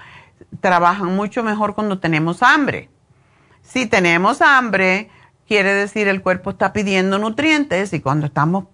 [0.59, 2.89] trabajan mucho mejor cuando tenemos hambre.
[3.61, 5.09] Si tenemos hambre,
[5.47, 8.65] quiere decir el cuerpo está pidiendo nutrientes y cuando estamos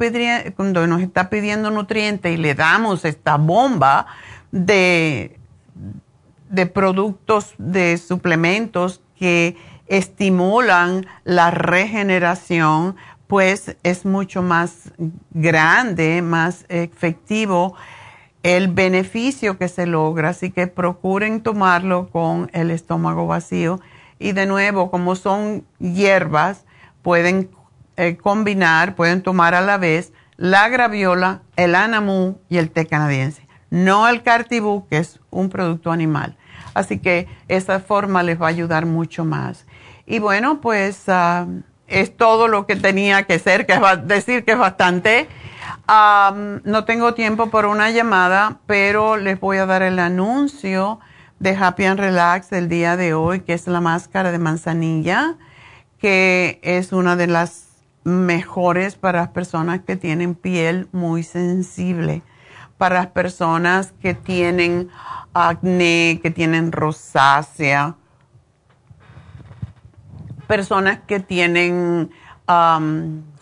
[0.55, 4.07] cuando nos está pidiendo nutrientes y le damos esta bomba
[4.51, 5.39] de,
[6.49, 9.55] de productos, de suplementos que
[9.87, 12.95] estimulan la regeneración,
[13.31, 14.91] pues es mucho más
[15.29, 17.75] grande, más efectivo
[18.43, 23.79] el beneficio que se logra, así que procuren tomarlo con el estómago vacío.
[24.19, 26.65] Y de nuevo, como son hierbas,
[27.03, 27.49] pueden
[27.95, 33.47] eh, combinar, pueden tomar a la vez la graviola, el anamú y el té canadiense,
[33.69, 36.35] no el cartibú, que es un producto animal.
[36.73, 39.65] Así que esa forma les va a ayudar mucho más.
[40.05, 41.47] Y bueno, pues ah,
[41.91, 45.27] es todo lo que tenía que ser, que es decir que es bastante.
[45.87, 50.99] No tengo tiempo por una llamada, pero les voy a dar el anuncio
[51.39, 55.35] de Happy and Relax del día de hoy, que es la máscara de manzanilla,
[55.99, 57.67] que es una de las
[58.03, 62.21] mejores para las personas que tienen piel muy sensible,
[62.77, 64.89] para las personas que tienen
[65.33, 67.95] acné, que tienen rosácea,
[70.51, 72.11] personas que tienen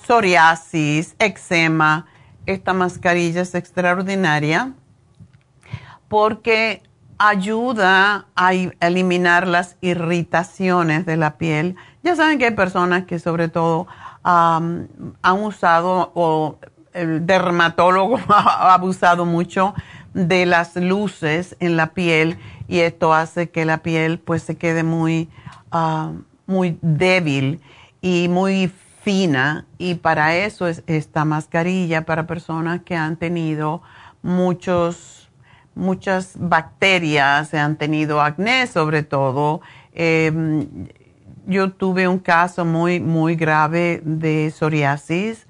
[0.05, 2.05] psoriasis, eczema,
[2.45, 4.73] esta mascarilla es extraordinaria
[6.07, 6.83] porque
[7.17, 11.75] ayuda a eliminar las irritaciones de la piel.
[12.03, 13.87] Ya saben que hay personas que sobre todo
[14.21, 14.87] han
[15.23, 16.59] usado o
[16.93, 19.73] el dermatólogo ha abusado mucho
[20.13, 22.37] de las luces en la piel
[22.67, 25.27] y esto hace que la piel pues se quede muy,
[26.49, 27.61] muy débil
[28.01, 28.71] y muy
[29.03, 33.83] fina y para eso es esta mascarilla para personas que han tenido
[34.23, 35.29] muchos,
[35.75, 39.61] muchas bacterias, han tenido acné sobre todo.
[39.93, 40.87] Em,
[41.45, 45.47] yo tuve un caso muy, muy grave de psoriasis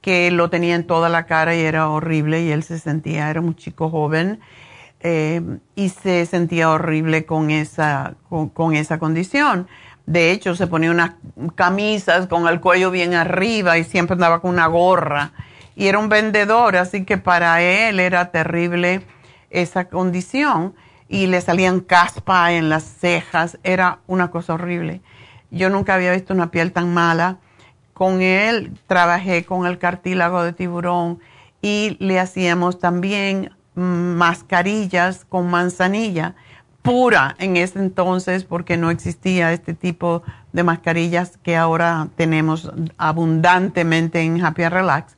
[0.00, 3.40] que lo tenía en toda la cara y era horrible y él se sentía, era
[3.40, 4.40] un chico joven
[5.02, 5.40] eh,
[5.74, 9.66] y se sentía horrible con esa, con, esa condición.
[10.06, 11.12] De hecho, se ponía unas
[11.54, 15.32] camisas con el cuello bien arriba y siempre andaba con una gorra.
[15.76, 19.02] Y era un vendedor, así que para él era terrible
[19.50, 20.74] esa condición.
[21.08, 25.00] Y le salían caspa en las cejas, era una cosa horrible.
[25.50, 27.38] Yo nunca había visto una piel tan mala
[28.00, 31.20] con él trabajé con el cartílago de tiburón
[31.60, 36.34] y le hacíamos también mascarillas con manzanilla
[36.82, 40.22] pura en ese entonces porque no existía este tipo
[40.52, 45.16] de mascarillas que ahora tenemos abundantemente en Happy Relax.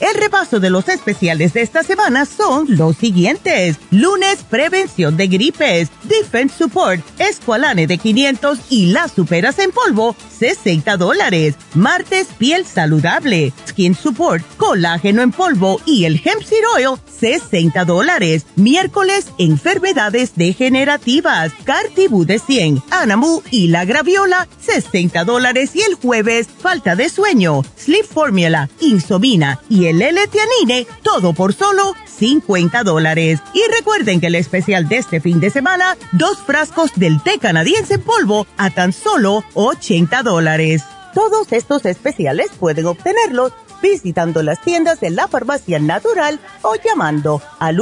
[0.00, 3.76] El repaso de los especiales de esta semana son los siguientes.
[3.90, 10.96] Lunes, prevención de gripes, Defense Support, Esqualane de 500 y las superas en polvo, 60
[10.96, 11.54] dólares.
[11.74, 18.46] Martes, piel saludable, Skin Support, colágeno en polvo y el Hemp Seed Oil, 60 dólares.
[18.56, 25.70] Miércoles, enfermedades degenerativas, Cartibú de 100, Anamu y la graviola, 60 dólares.
[25.74, 31.94] Y el jueves, falta de sueño, Sleep Formula, Insomina y el L-Tianine, todo por solo
[32.06, 33.40] 50 dólares.
[33.52, 37.94] Y recuerden que el especial de este fin de semana, dos frascos del té canadiense
[37.94, 40.82] en polvo a tan solo 80 dólares.
[41.14, 47.76] Todos estos especiales pueden obtenerlos visitando las tiendas de la farmacia natural o llamando al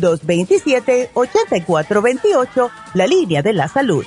[0.00, 4.06] 1-800-227-8428, la línea de la salud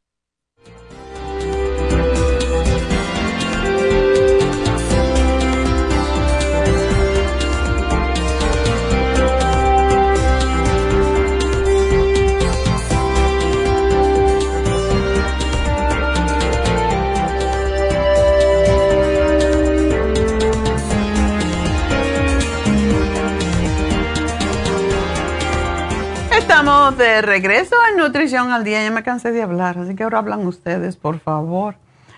[26.81, 28.81] Estamos de regreso en Nutrición al Día.
[28.81, 31.75] Ya me cansé de hablar, así que ahora hablan ustedes, por favor.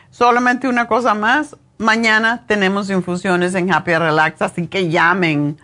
[0.10, 1.58] Solamente una cosa más.
[1.78, 5.58] Mañana tenemos infusiones en Happy Relax, así que llamen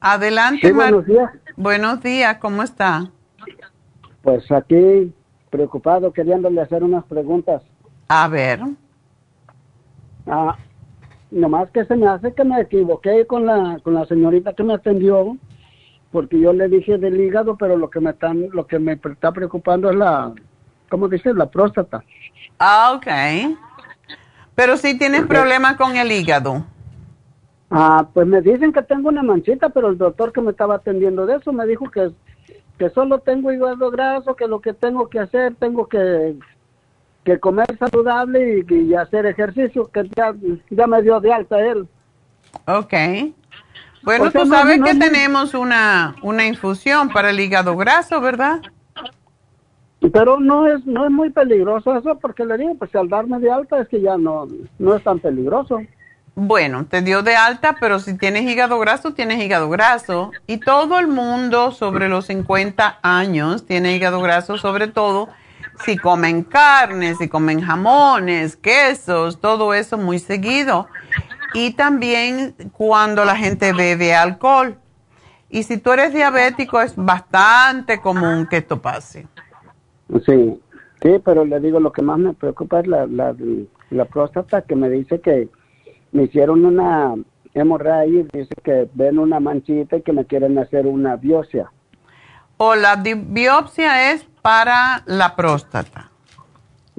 [0.01, 1.31] Adelante, buenos días.
[1.55, 3.11] Buenos días, ¿cómo está?
[4.23, 5.13] Pues aquí
[5.51, 7.61] preocupado, queriéndole hacer unas preguntas.
[8.07, 8.59] A ver.
[10.25, 10.57] Ah,
[11.29, 14.73] nomás que se me hace que me equivoqué con la, con la señorita que me
[14.73, 15.37] atendió,
[16.11, 19.31] porque yo le dije del hígado, pero lo que me están, lo que me está
[19.31, 20.33] preocupando es la,
[20.89, 21.35] ¿cómo dices?
[21.35, 22.03] La próstata.
[22.57, 23.57] Ah, ok.
[24.55, 26.65] Pero si tienes problemas con el hígado.
[27.75, 31.25] Ah, pues me dicen que tengo una manchita, pero el doctor que me estaba atendiendo
[31.25, 32.11] de eso me dijo que,
[32.77, 36.35] que solo tengo hígado graso, que lo que tengo que hacer, tengo que,
[37.23, 40.35] que comer saludable y, hacer ejercicio, que ya,
[40.69, 41.87] ya, me dio de alta él.
[42.67, 42.93] Ok.
[44.03, 48.61] Bueno, tú sabes que tenemos una, una infusión para el hígado graso, ¿verdad?
[50.11, 53.49] Pero no es no es muy peligroso eso, porque le digo, pues al darme de
[53.49, 54.47] alta es que ya no,
[54.77, 55.79] no es tan peligroso.
[56.35, 60.31] Bueno, te dio de alta, pero si tienes hígado graso, tienes hígado graso.
[60.47, 65.29] Y todo el mundo sobre los 50 años tiene hígado graso, sobre todo
[65.85, 70.87] si comen carnes, si comen jamones, quesos, todo eso muy seguido.
[71.53, 74.77] Y también cuando la gente bebe alcohol.
[75.51, 79.27] Y si tú eres diabético, es bastante común que esto pase.
[80.25, 80.59] Sí,
[80.99, 83.35] sí, pero le digo, lo que más me preocupa es la, la,
[83.91, 85.47] la próstata que me dice que
[86.13, 87.15] me hicieron una
[87.53, 91.71] hemorragia y dice que ven una manchita y que me quieren hacer una biopsia.
[92.57, 96.11] O la biopsia es para la próstata.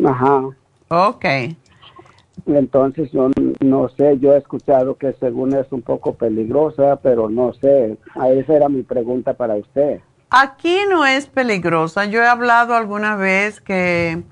[0.05, 0.43] Ajá.
[0.89, 1.25] Ok.
[2.47, 7.53] Entonces yo no sé, yo he escuchado que según es un poco peligrosa, pero no
[7.55, 7.97] sé.
[8.17, 10.01] Esa era mi pregunta para usted.
[10.31, 12.07] Aquí no es peligrosa.
[12.07, 14.23] Yo he hablado alguna vez que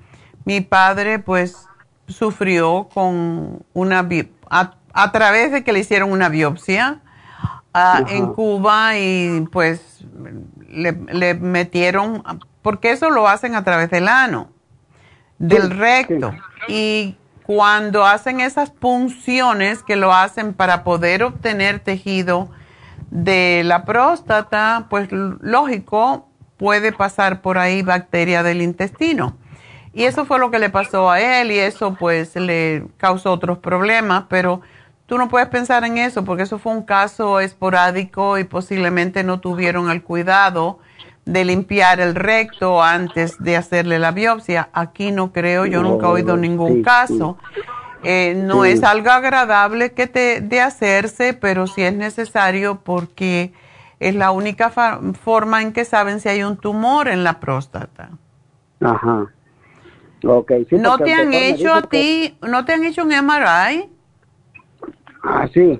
[0.45, 1.67] mi padre pues
[2.07, 4.03] sufrió con una
[4.93, 7.01] a, través de que le hicieron una biopsia
[7.73, 10.05] ah, en Cuba y pues
[10.69, 12.23] le, metieron,
[12.61, 14.49] porque eso lo hacen a través del ano,
[15.37, 16.33] del recto.
[16.67, 22.49] Y cuando hacen esas punciones que lo hacen para poder obtener tejido
[23.09, 29.37] de la próstata, pues lógico, puede pasar por ahí bacteria del intestino.
[29.93, 33.59] Y eso fue lo que le pasó a él y eso pues le causó otros
[33.59, 34.61] problemas, pero
[35.05, 39.39] tú no puedes pensar en eso porque eso fue un caso esporádico y posiblemente no
[39.39, 40.79] tuvieron el cuidado
[41.25, 44.69] de limpiar el recto antes de hacerle la biopsia.
[44.73, 47.37] Aquí no creo, yo nunca he oído ningún caso.
[48.03, 53.53] Eh, no es algo agradable que te, de hacerse, pero sí es necesario porque
[53.99, 54.71] es la única
[55.21, 58.09] forma en que saben si hay un tumor en la próstata.
[58.81, 59.27] Ajá.
[60.23, 60.43] ¿No
[60.97, 63.89] te han hecho a ti, no te han hecho un MRI?
[65.21, 65.79] Ah, sí.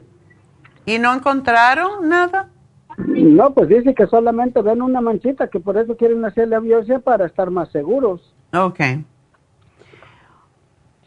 [0.85, 2.49] ¿Y no encontraron nada?
[2.97, 6.99] No, pues dice que solamente ven una manchita, que por eso quieren hacer la biopsia
[6.99, 8.35] para estar más seguros.
[8.53, 8.79] Ok.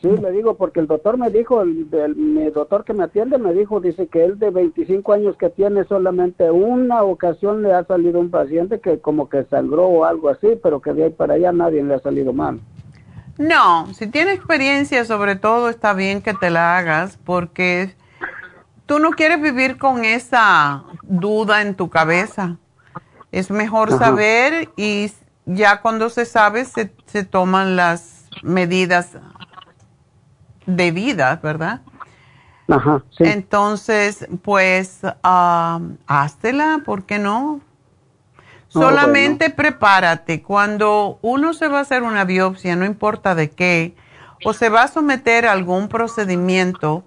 [0.01, 3.55] Sí, le digo, porque el doctor me dijo, el, mi doctor que me atiende me
[3.55, 8.20] dijo, dice que él de 25 años que tiene solamente una ocasión le ha salido
[8.20, 11.53] un paciente que como que sangró o algo así, pero que de ahí para allá
[11.53, 12.61] nadie le ha salido mal.
[13.39, 17.95] No, si tiene experiencia sobre todo está bien que te la hagas porque
[18.87, 22.57] tú no quieres vivir con esa duda en tu cabeza.
[23.32, 25.12] Es mejor saber y
[25.45, 29.11] ya cuando se sabe se, se toman las medidas
[30.64, 31.82] debidas, ¿verdad?
[32.68, 33.24] Ajá, sí.
[33.24, 37.61] Entonces, pues, um, háztela, ¿por qué no?
[38.80, 40.42] Solamente prepárate.
[40.42, 43.94] Cuando uno se va a hacer una biopsia, no importa de qué,
[44.44, 47.04] o se va a someter a algún procedimiento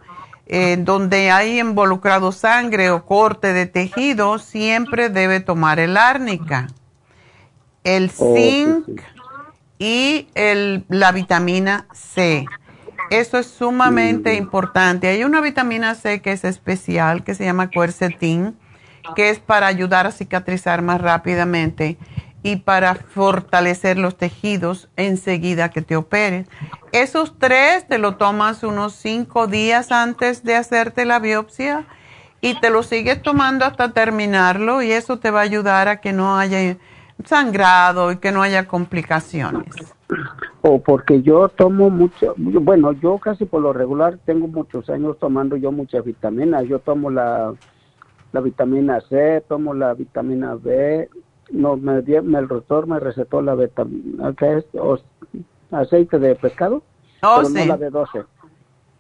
[0.47, 6.67] eh, donde hay involucrado sangre o corte de tejido, siempre debe tomar el árnica,
[7.83, 9.01] el oh, zinc
[9.77, 12.45] y el, la vitamina C.
[13.11, 14.37] Eso es sumamente mm.
[14.37, 15.07] importante.
[15.07, 18.57] Hay una vitamina C que es especial, que se llama quercetin
[19.15, 21.97] que es para ayudar a cicatrizar más rápidamente
[22.41, 26.47] y para fortalecer los tejidos enseguida que te operes.
[26.91, 31.85] Esos tres te lo tomas unos cinco días antes de hacerte la biopsia
[32.41, 36.13] y te lo sigues tomando hasta terminarlo y eso te va a ayudar a que
[36.13, 36.77] no haya
[37.25, 39.67] sangrado y que no haya complicaciones.
[40.61, 45.55] O porque yo tomo mucho, bueno, yo casi por lo regular tengo muchos años tomando
[45.57, 46.63] yo muchas vitaminas.
[46.67, 47.53] Yo tomo la,
[48.31, 51.09] la vitamina C, tomo la vitamina B.
[51.51, 54.65] No, me, el doctor me recetó la vitamina, ¿qué es?
[55.71, 56.83] aceite de pescado,
[57.21, 58.25] oh, pero no la B12.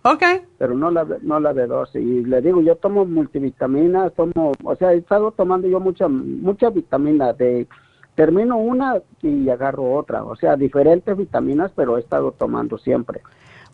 [0.03, 0.23] Ok.
[0.57, 2.01] Pero no la, no la B12.
[2.01, 6.69] Y le digo, yo tomo multivitaminas, tomo, o sea, he estado tomando yo mucha, mucha
[6.69, 7.67] vitamina de
[8.15, 13.21] termino una y agarro otra, o sea, diferentes vitaminas, pero he estado tomando siempre.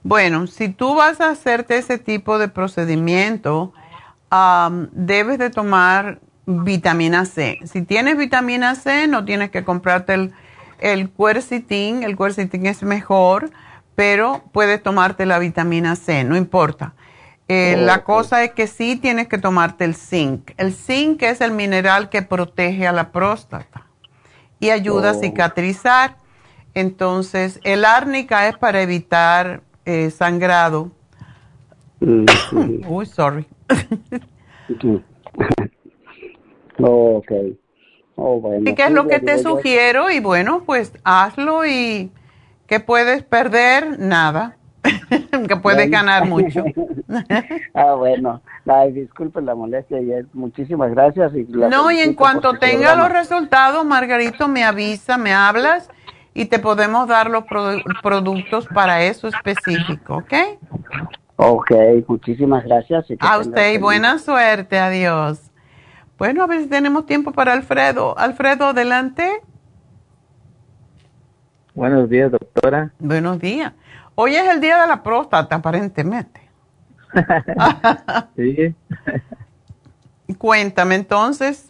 [0.03, 3.73] Bueno, si tú vas a hacerte ese tipo de procedimiento,
[4.91, 7.59] debes de tomar vitamina C.
[7.65, 10.33] Si tienes vitamina C, no tienes que comprarte el,
[10.79, 13.51] el el quercetin es mejor,
[13.95, 16.93] pero puedes tomarte la vitamina C, no importa.
[17.47, 20.51] Eh, la cosa es que sí tienes que tomarte el zinc.
[20.57, 23.85] El zinc es el mineral que protege a la próstata
[24.59, 25.19] y ayuda a oh.
[25.19, 26.17] cicatrizar.
[26.73, 30.91] Entonces, el árnica es para evitar eh, sangrado.
[32.01, 33.47] Uy, sorry.
[36.79, 37.31] ok.
[38.15, 38.69] Oh, bueno.
[38.69, 40.09] ¿Y qué es lo que te sugiero?
[40.09, 42.11] Y bueno, pues hazlo y
[42.67, 43.99] ¿qué puedes perder?
[43.99, 44.57] Nada.
[45.47, 46.63] que puedes ganar mucho.
[47.73, 48.41] ah, bueno.
[48.67, 51.33] Ay, disculpe la molestia y muchísimas gracias.
[51.35, 55.89] Y no, y en cuanto tenga los resultados, Margarito, me avisa, me hablas
[56.33, 57.45] y te podemos dar los
[58.01, 60.33] productos para eso específico, ¿ok?
[61.37, 61.71] Ok,
[62.07, 63.05] muchísimas gracias.
[63.19, 65.51] a usted y buena suerte, adiós.
[66.17, 68.17] Bueno, a ver si tenemos tiempo para Alfredo.
[68.17, 69.41] Alfredo, adelante.
[71.73, 72.93] Buenos días, doctora.
[72.99, 73.73] Buenos días.
[74.15, 76.39] Hoy es el día de la próstata, aparentemente.
[78.37, 78.73] sí.
[80.37, 81.69] Cuéntame entonces.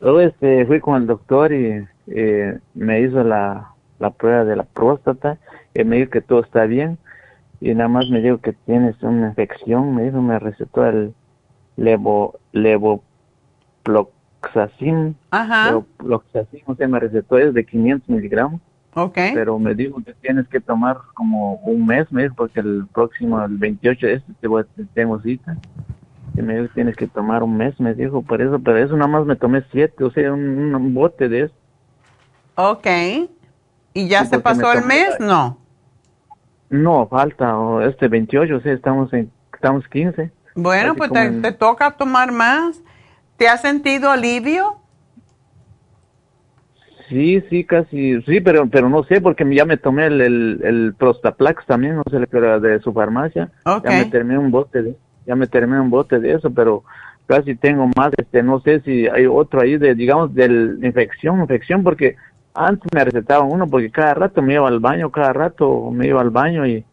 [0.00, 3.70] Yo este, fui con el doctor y eh, me hizo la,
[4.18, 5.38] prueba de la próstata
[5.72, 6.98] y me dijo que todo está bien
[7.62, 11.14] y nada más me dijo que tienes una infección, me dijo, me recetó el
[11.76, 15.68] levo, levoploxacin, Ajá.
[15.68, 18.60] Levoploxacin, o sea, me recetó es de 500 miligramos
[18.94, 19.32] Okay.
[19.32, 23.56] Pero me dijo que tienes que tomar como un mes, mes, porque el próximo, el
[23.56, 25.56] 28 de este, te voy, tengo cita.
[26.36, 28.94] Y me dijo que tienes que tomar un mes, me dijo, por eso, pero eso
[28.96, 31.54] nada más me tomé siete, o sea, un, bote de eso.
[32.54, 32.86] Ok.
[33.94, 35.18] ¿Y ya se pasó el mes?
[35.20, 35.58] No.
[36.72, 37.54] No, falta,
[37.86, 40.32] este 28, o sea, estamos en, estamos 15.
[40.54, 42.82] Bueno, pues te, te toca tomar más.
[43.36, 44.78] ¿Te has sentido alivio?
[47.10, 51.66] Sí, sí, casi, sí, pero pero no sé, porque ya me tomé el, el, Prostaplax
[51.66, 53.50] también, no sé, pero de su farmacia.
[53.66, 54.96] Ya me terminé un bote de,
[55.26, 56.84] ya me terminé un bote de eso, pero
[57.26, 60.46] casi tengo más, este, no sé si hay otro ahí de, digamos, de
[60.82, 62.16] infección, infección, porque
[62.54, 66.20] antes me recetaban uno, porque cada rato me iba al baño, cada rato me iba
[66.20, 66.84] al baño y,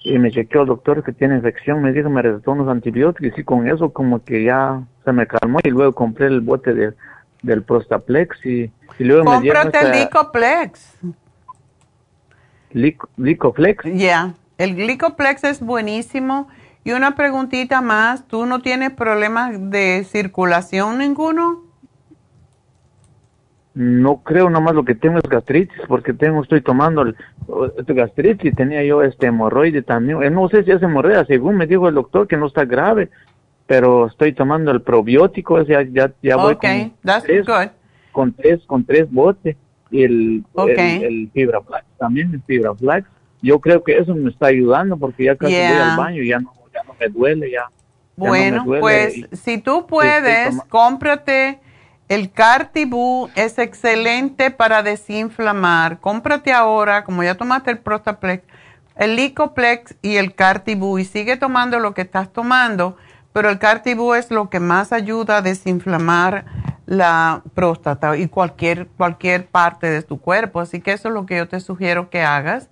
[0.00, 3.44] y me chequeó el doctor que tiene infección, me dijo, me recetó unos antibióticos y
[3.44, 6.92] con eso como que ya se me calmó y luego compré el bote de,
[7.42, 10.96] del Prostaplex y y luego Cómprate el Licoplex.
[13.16, 13.84] Licoplex.
[13.94, 16.48] Ya, el Licoplex es buenísimo.
[16.84, 21.63] Y una preguntita más, ¿tú no tienes problemas de circulación ninguno?
[23.74, 27.16] No creo, nomás lo que tengo es gastritis, porque tengo, estoy tomando el,
[27.76, 30.22] este gastritis, tenía yo este hemorroide también.
[30.22, 33.10] Eh, no sé si es hemorroide, según me dijo el doctor que no está grave,
[33.66, 37.68] pero estoy tomando el probiótico, ya, ya, ya voy con that's good
[38.14, 39.56] con tres, con tres botes
[39.90, 43.06] y el, el, Fibra Flax también, el Fibra Flax.
[43.42, 46.38] Yo creo que eso me está ayudando porque ya casi voy al baño y ya
[46.38, 47.64] no, ya no me duele, ya.
[48.16, 51.58] Bueno, pues si tú puedes, cómprate
[52.08, 56.00] el Cartibú, es excelente para desinflamar.
[56.00, 58.44] Cómprate ahora, como ya tomaste el Prostaplex,
[58.96, 62.96] el Licoplex y el Cartibú y sigue tomando lo que estás tomando,
[63.32, 66.44] pero el Cartibú es lo que más ayuda a desinflamar
[66.86, 70.60] la próstata y cualquier, cualquier parte de tu cuerpo.
[70.60, 72.68] Así que eso es lo que yo te sugiero que hagas.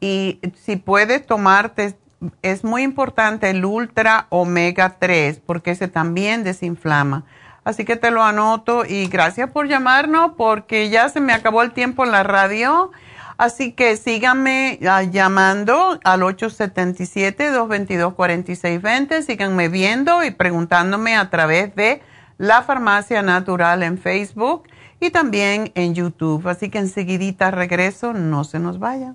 [0.00, 1.96] Y si puedes tomarte,
[2.42, 7.24] es muy importante el ultra omega 3 porque ese también desinflama.
[7.68, 11.72] Así que te lo anoto y gracias por llamarnos porque ya se me acabó el
[11.72, 12.92] tiempo en la radio.
[13.36, 19.20] Así que síganme ah, llamando al 877-222-4620.
[19.20, 22.00] Síganme viendo y preguntándome a través de
[22.38, 24.62] la Farmacia Natural en Facebook
[24.98, 26.48] y también en YouTube.
[26.48, 29.14] Así que enseguidita regreso, no se nos vaya.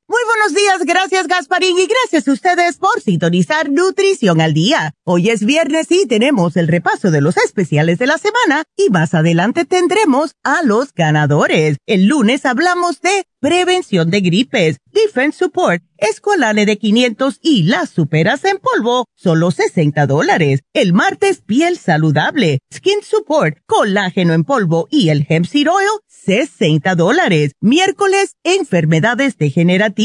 [0.11, 4.93] Muy buenos días, gracias Gasparín y gracias a ustedes por sintonizar Nutrición al Día.
[5.05, 9.13] Hoy es viernes y tenemos el repaso de los especiales de la semana y más
[9.13, 11.77] adelante tendremos a los ganadores.
[11.85, 18.43] El lunes hablamos de prevención de gripes, Defense Support, Escolane de 500 y las superas
[18.45, 20.61] en polvo, solo 60 dólares.
[20.73, 26.95] El martes, piel saludable, Skin Support, colágeno en polvo y el Hemp Seed Oil, 60
[26.95, 27.53] dólares.
[27.61, 30.00] Miércoles, enfermedades degenerativas,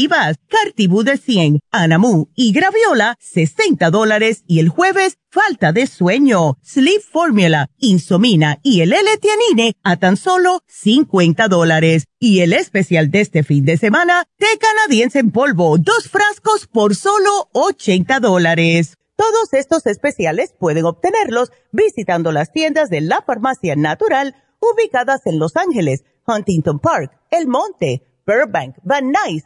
[0.47, 4.43] Cartibú de 100, Anamu y Graviola, 60 dólares.
[4.45, 10.61] Y el jueves, falta de sueño, Sleep Formula, Insomina y el L-Tianine a tan solo
[10.67, 12.05] 50 dólares.
[12.19, 16.95] Y el especial de este fin de semana, té canadiense en polvo, dos frascos por
[16.95, 18.97] solo 80 dólares.
[19.15, 25.55] Todos estos especiales pueden obtenerlos visitando las tiendas de la farmacia natural ubicadas en Los
[25.55, 29.45] Ángeles, Huntington Park, El Monte, Burbank, Van Nuys,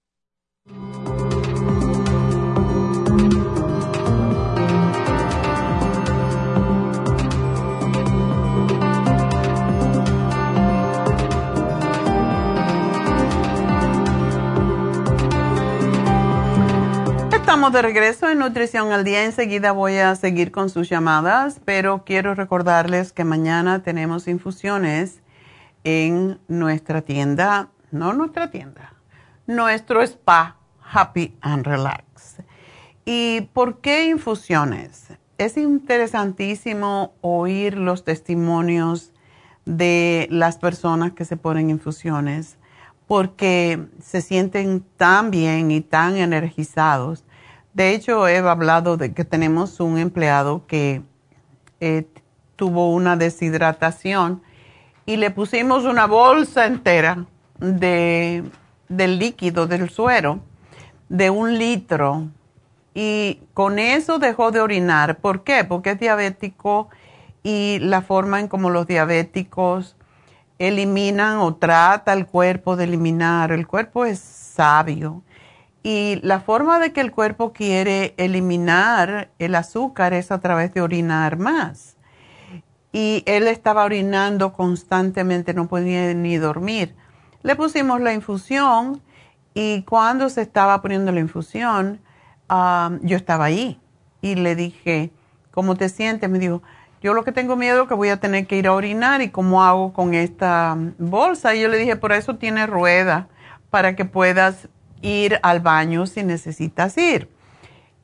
[17.51, 19.25] Estamos de regreso en Nutrición al Día.
[19.25, 25.19] Enseguida voy a seguir con sus llamadas, pero quiero recordarles que mañana tenemos infusiones
[25.83, 28.93] en nuestra tienda, no nuestra tienda,
[29.47, 32.37] nuestro spa Happy and Relax.
[33.03, 35.07] ¿Y por qué infusiones?
[35.37, 39.11] Es interesantísimo oír los testimonios
[39.65, 42.57] de las personas que se ponen infusiones
[43.07, 47.25] porque se sienten tan bien y tan energizados
[47.73, 51.01] de hecho, he hablado de que tenemos un empleado que
[51.79, 52.05] eh,
[52.55, 54.41] tuvo una deshidratación
[55.05, 57.25] y le pusimos una bolsa entera
[57.59, 58.43] de,
[58.89, 60.41] del líquido del suero
[61.09, 62.27] de un litro
[62.93, 65.17] y con eso dejó de orinar.
[65.17, 65.63] ¿Por qué?
[65.63, 66.89] Porque es diabético
[67.41, 69.95] y la forma en como los diabéticos
[70.59, 75.23] eliminan o trata el cuerpo de eliminar, el cuerpo es sabio
[75.83, 80.81] y la forma de que el cuerpo quiere eliminar el azúcar es a través de
[80.81, 81.97] orinar más.
[82.91, 86.95] Y él estaba orinando constantemente, no podía ni dormir.
[87.41, 89.01] Le pusimos la infusión
[89.53, 92.01] y cuando se estaba poniendo la infusión,
[92.49, 93.79] yo estaba ahí
[94.21, 95.11] y le dije,
[95.51, 96.29] ¿cómo te sientes?
[96.29, 96.61] Me dijo,
[97.01, 99.29] yo lo que tengo miedo es que voy a tener que ir a orinar y
[99.29, 101.55] cómo hago con esta bolsa.
[101.55, 103.29] Y yo le dije, por eso tiene rueda,
[103.71, 104.67] para que puedas
[105.01, 107.29] ir al baño si necesitas ir.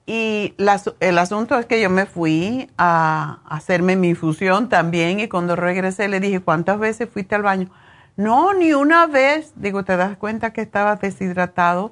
[0.09, 0.53] Y
[1.01, 6.07] el asunto es que yo me fui a hacerme mi infusión también y cuando regresé
[6.07, 7.69] le dije, ¿cuántas veces fuiste al baño?
[8.15, 9.51] No, ni una vez.
[9.57, 11.91] Digo, ¿te das cuenta que estabas deshidratado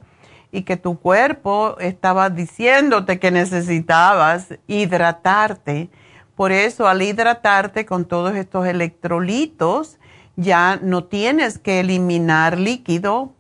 [0.52, 5.90] y que tu cuerpo estaba diciéndote que necesitabas hidratarte?
[6.36, 9.98] Por eso al hidratarte con todos estos electrolitos,
[10.38, 13.35] ya no tienes que eliminar líquido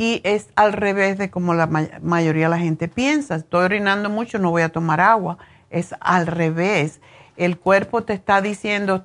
[0.00, 3.34] y es al revés de como la mayoría de la gente piensa.
[3.34, 5.36] Estoy orinando mucho, no voy a tomar agua.
[5.68, 7.02] Es al revés.
[7.36, 9.04] El cuerpo te está diciendo,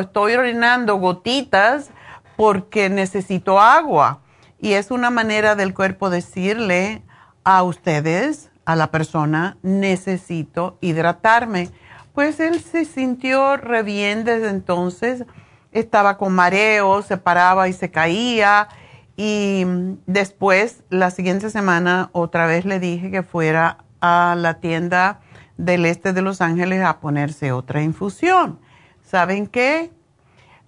[0.00, 1.90] estoy orinando gotitas
[2.36, 4.18] porque necesito agua.
[4.58, 7.04] Y es una manera del cuerpo decirle
[7.44, 11.70] a ustedes, a la persona, necesito hidratarme.
[12.14, 15.24] Pues él se sintió re bien desde entonces.
[15.70, 18.66] Estaba con mareo, se paraba y se caía
[19.24, 19.64] y
[20.06, 25.20] después, la siguiente semana, otra vez le dije que fuera a la tienda
[25.56, 28.58] del este de Los Ángeles a ponerse otra infusión.
[29.04, 29.92] ¿Saben qué?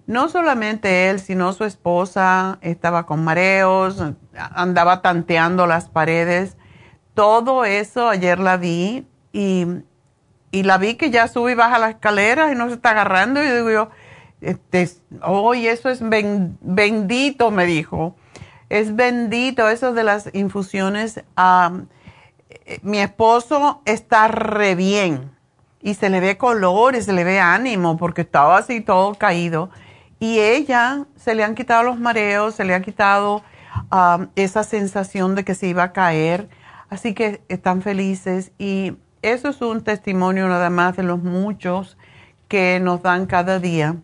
[0.07, 4.01] No solamente él, sino su esposa estaba con mareos,
[4.33, 6.55] andaba tanteando las paredes.
[7.13, 9.65] Todo eso ayer la vi y,
[10.53, 13.43] la vi que ya sube y baja las escaleras y no se está agarrando.
[13.43, 13.89] Y digo yo,
[14.39, 14.89] este,
[15.23, 18.15] hoy eso es bendito, me dijo
[18.69, 21.23] es bendito eso de las infusiones.
[22.81, 25.31] mi esposo está re bien
[25.81, 29.69] y se le ve color y se le ve ánimo porque estaba así todo caído.
[30.19, 33.43] Y ella se le han quitado los mareos, se le ha quitado
[34.35, 36.49] esa sensación de que se iba a caer.
[36.89, 41.97] Así que están felices y eso es un testimonio nada más de los muchos
[42.47, 43.95] que nos dan cada día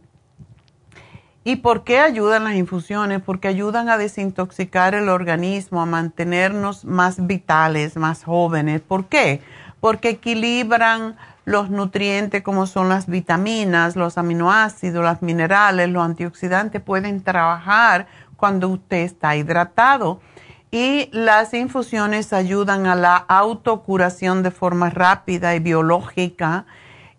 [1.44, 3.20] ¿Y por qué ayudan las infusiones?
[3.22, 8.82] Porque ayudan a desintoxicar el organismo, a mantenernos más vitales, más jóvenes.
[8.82, 9.42] ¿Por qué?
[9.80, 11.16] Porque equilibran
[11.46, 18.06] los nutrientes como son las vitaminas, los aminoácidos, los minerales, los antioxidantes pueden trabajar
[18.38, 20.22] cuando usted está hidratado.
[20.70, 26.66] Y las infusiones ayudan a la autocuración de forma rápida y biológica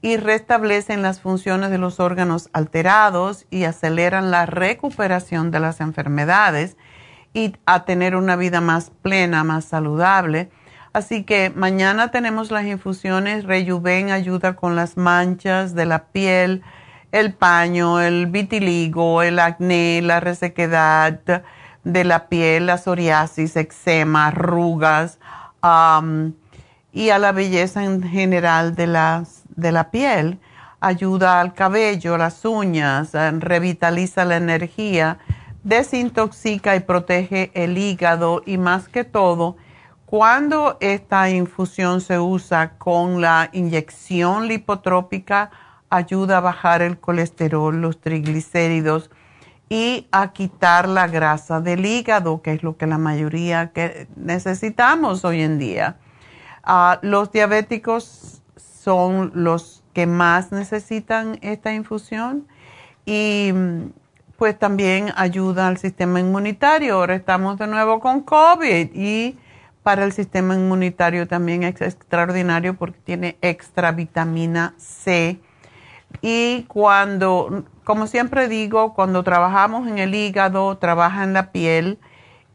[0.03, 6.77] y restablecen las funciones de los órganos alterados y aceleran la recuperación de las enfermedades
[7.33, 10.51] y a tener una vida más plena, más saludable.
[10.93, 13.45] Así que mañana tenemos las infusiones.
[13.45, 16.63] Rejuven ayuda con las manchas de la piel,
[17.13, 21.45] el paño, el vitiligo, el acné, la resequedad
[21.85, 25.19] de la piel, la psoriasis, eczema, arrugas
[26.93, 30.39] y a la belleza en general de las de la piel,
[30.81, 35.19] ayuda al cabello, las uñas, eh, revitaliza la energía,
[35.63, 39.57] desintoxica y protege el hígado y más que todo,
[40.07, 45.51] cuando esta infusión se usa con la inyección lipotrópica,
[45.89, 49.11] ayuda a bajar el colesterol, los triglicéridos
[49.71, 55.25] y a quitar la grasa del hígado, que es lo que la mayoría que necesitamos
[55.25, 55.97] hoy en día.
[56.63, 58.41] Ah, los diabéticos
[58.83, 62.47] son los que más necesitan esta infusión
[63.05, 63.53] y
[64.37, 66.97] pues también ayuda al sistema inmunitario.
[66.97, 69.39] Ahora estamos de nuevo con COVID y
[69.85, 75.39] para el sistema inmunitario también es extraordinario porque tiene extra vitamina C.
[76.20, 81.99] Y cuando, como siempre digo, cuando trabajamos en el hígado, trabaja en la piel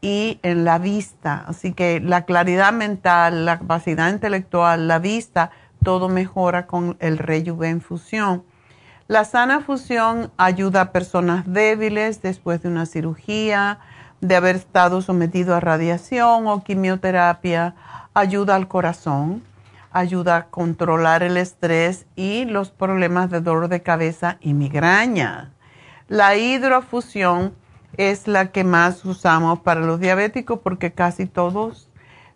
[0.02, 1.44] y en la vista.
[1.46, 5.50] Así que la claridad mental, la capacidad intelectual, la vista,
[5.82, 8.44] todo mejora con el Rejuven Fusión.
[9.06, 13.78] La sana fusión ayuda a personas débiles después de una cirugía,
[14.20, 17.74] de haber estado sometido a radiación o quimioterapia,
[18.12, 19.42] ayuda al corazón,
[19.92, 25.52] ayuda a controlar el estrés y los problemas de dolor de cabeza y migraña.
[26.08, 27.54] La hidrofusión
[27.96, 31.87] es la que más usamos para los diabéticos porque casi todos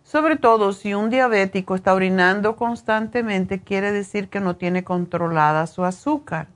[0.03, 5.83] sobre todo si un diabético está orinando constantemente, quiere decir que no tiene controlada su
[5.83, 6.47] azúcar.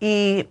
[0.00, 0.48] Y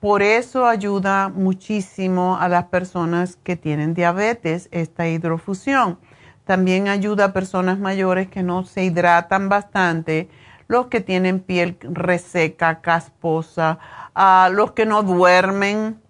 [0.00, 5.98] por eso ayuda muchísimo a las personas que tienen diabetes esta hidrofusión.
[6.44, 10.28] También ayuda a personas mayores que no se hidratan bastante,
[10.68, 13.78] los que tienen piel reseca, casposa,
[14.14, 16.00] a los que no duermen,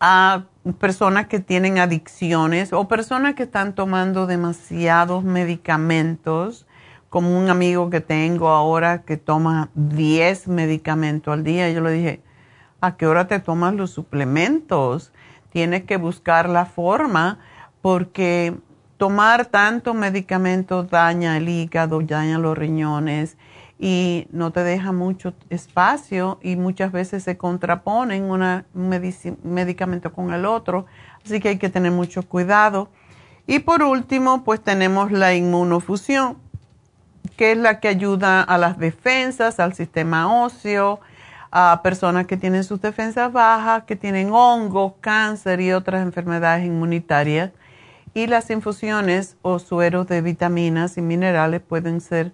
[0.00, 0.44] a
[0.74, 6.66] personas que tienen adicciones o personas que están tomando demasiados medicamentos,
[7.08, 11.70] como un amigo que tengo ahora que toma 10 medicamentos al día.
[11.70, 12.22] Yo le dije,
[12.80, 15.12] ¿a qué hora te tomas los suplementos?
[15.50, 17.38] Tienes que buscar la forma
[17.80, 18.54] porque
[18.98, 23.38] tomar tanto medicamento daña el hígado, daña los riñones
[23.78, 28.64] y no te deja mucho espacio y muchas veces se contraponen un
[29.44, 30.86] medicamento con el otro,
[31.24, 32.88] así que hay que tener mucho cuidado.
[33.46, 36.38] Y por último, pues tenemos la inmunofusión,
[37.36, 41.00] que es la que ayuda a las defensas, al sistema óseo,
[41.50, 47.52] a personas que tienen sus defensas bajas, que tienen hongos, cáncer y otras enfermedades inmunitarias.
[48.12, 52.32] Y las infusiones o sueros de vitaminas y minerales pueden ser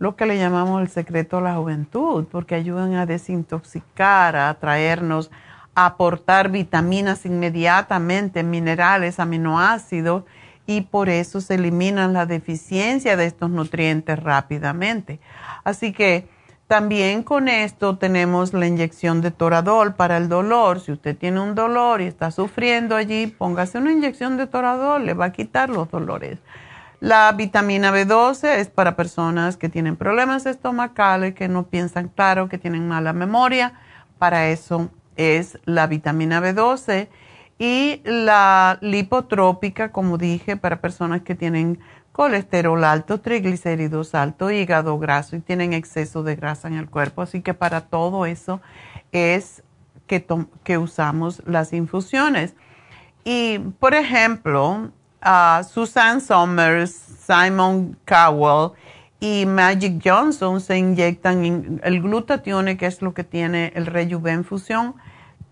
[0.00, 5.30] lo que le llamamos el secreto a la juventud, porque ayudan a desintoxicar, a atraernos,
[5.74, 10.24] a aportar vitaminas inmediatamente, minerales, aminoácidos,
[10.66, 15.20] y por eso se eliminan la deficiencia de estos nutrientes rápidamente.
[15.64, 16.26] Así que
[16.66, 20.80] también con esto tenemos la inyección de toradol para el dolor.
[20.80, 25.12] Si usted tiene un dolor y está sufriendo allí, póngase una inyección de toradol, le
[25.12, 26.38] va a quitar los dolores.
[27.00, 32.58] La vitamina B12 es para personas que tienen problemas estomacales, que no piensan claro, que
[32.58, 33.72] tienen mala memoria.
[34.18, 37.08] Para eso es la vitamina B12.
[37.58, 41.78] Y la lipotrópica, como dije, para personas que tienen
[42.12, 47.22] colesterol alto, triglicéridos alto, hígado graso y tienen exceso de grasa en el cuerpo.
[47.22, 48.60] Así que para todo eso
[49.10, 49.62] es
[50.06, 50.26] que,
[50.64, 52.54] que usamos las infusiones.
[53.24, 54.90] Y, por ejemplo,
[55.68, 58.72] Susan Somers, Simon Cowell
[59.20, 64.94] y Magic Johnson se inyectan el glutatión, que es lo que tiene el Rejuven Fusión,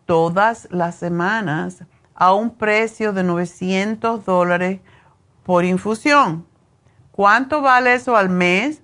[0.06, 4.80] todas las semanas a un precio de 900 dólares
[5.44, 6.46] por infusión.
[7.12, 8.82] ¿Cuánto vale eso al mes?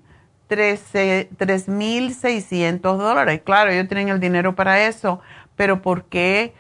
[0.49, 3.41] 3.600 dólares.
[3.45, 5.21] Claro, ellos tienen el dinero para eso,
[5.57, 6.55] pero ¿por qué?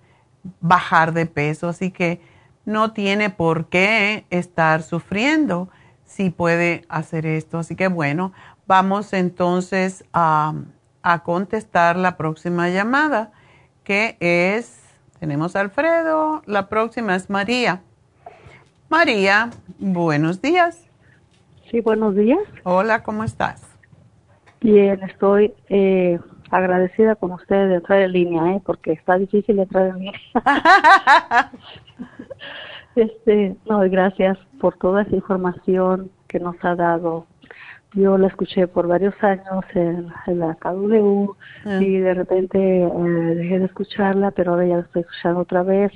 [0.61, 1.69] bajar de peso.
[1.69, 2.21] Así que
[2.65, 5.69] no tiene por qué estar sufriendo
[6.05, 7.59] si puede hacer esto.
[7.59, 8.33] Así que bueno,
[8.67, 10.55] vamos entonces a,
[11.03, 13.33] a contestar la próxima llamada,
[13.83, 14.81] que es,
[15.25, 17.81] tenemos a Alfredo, la próxima es María.
[18.91, 19.49] María,
[19.79, 20.87] buenos días.
[21.71, 22.41] Sí, buenos días.
[22.63, 23.67] Hola, ¿cómo estás?
[24.61, 26.19] Bien, estoy eh,
[26.51, 28.63] agradecida con usted de entrar en línea, ¿eh?
[28.67, 30.21] porque está difícil entrar en línea.
[32.95, 37.27] este, no, gracias por toda esa información que nos ha dado.
[37.95, 41.31] Yo la escuché por varios años en, la KW
[41.65, 41.81] ah.
[41.81, 45.93] y de repente eh, dejé de escucharla, pero ahora ya la estoy escuchando otra vez.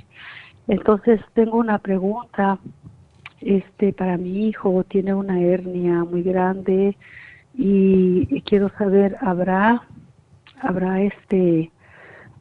[0.67, 2.59] Entonces tengo una pregunta
[3.41, 6.97] este para mi hijo tiene una hernia muy grande
[7.53, 9.83] y, quiero saber habrá
[10.61, 11.71] habrá este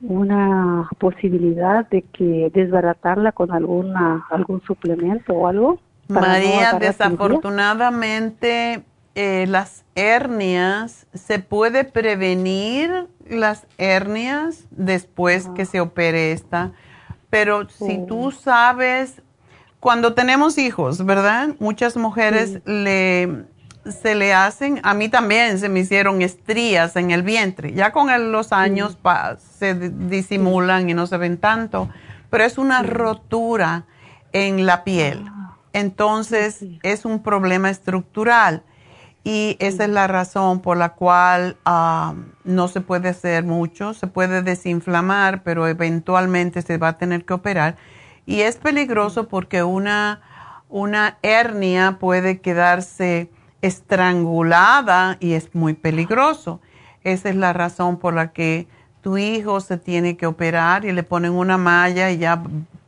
[0.01, 8.85] una posibilidad de que desbaratarla con alguna algún suplemento o algo María desafortunadamente
[9.21, 16.71] eh, las hernias, se puede prevenir las hernias después que se opere esta,
[17.29, 19.21] pero si tú sabes,
[19.81, 21.49] cuando tenemos hijos, ¿verdad?
[21.59, 23.47] Muchas mujeres le
[23.91, 27.73] se le hacen, a mí también se me hicieron estrías en el vientre.
[27.73, 28.99] Ya con los años
[29.59, 31.89] se disimulan y no se ven tanto,
[32.31, 33.85] pero es una rotura
[34.31, 35.25] en la piel.
[35.27, 35.57] Ah.
[35.73, 38.63] Entonces es un problema estructural
[39.29, 41.59] y esa es la razón por la cual
[42.45, 43.93] no se puede hacer mucho.
[43.93, 47.77] Se puede desinflamar, pero eventualmente se va a tener que operar.
[48.25, 50.23] Y es peligroso porque una,
[50.71, 53.31] una hernia puede quedarse
[53.61, 56.63] estrangulada y es muy peligroso.
[57.05, 58.67] Esa es la razón por la que
[59.03, 62.43] tu hijo se tiene que operar y le ponen una malla y ya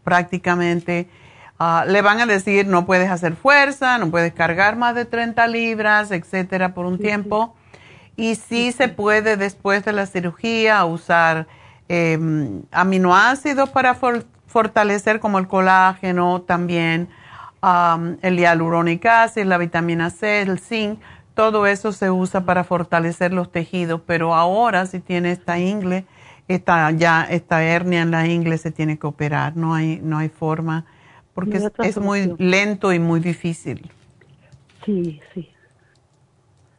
[0.05, 1.07] prácticamente
[1.61, 5.47] ah, le van a decir no puedes hacer fuerza, no puedes cargar más de 30
[5.47, 7.55] libras, etcétera, por un tiempo.
[8.17, 11.47] Y sí se puede después de la cirugía usar
[11.89, 13.95] em, aminoácidos para
[14.47, 17.09] fortalecer como el colágeno también
[18.23, 20.99] el hialurónico ácido, la vitamina C, el zinc,
[21.35, 26.07] todo eso se usa para fortalecer los tejidos, pero ahora si tiene esta ingle,
[26.49, 30.29] esta, ya esta hernia en la ingle se tiene que operar, no hay, no hay
[30.29, 30.85] forma,
[31.41, 33.91] porque es, muy lento y muy difícil.
[34.85, 35.49] Sí, sí.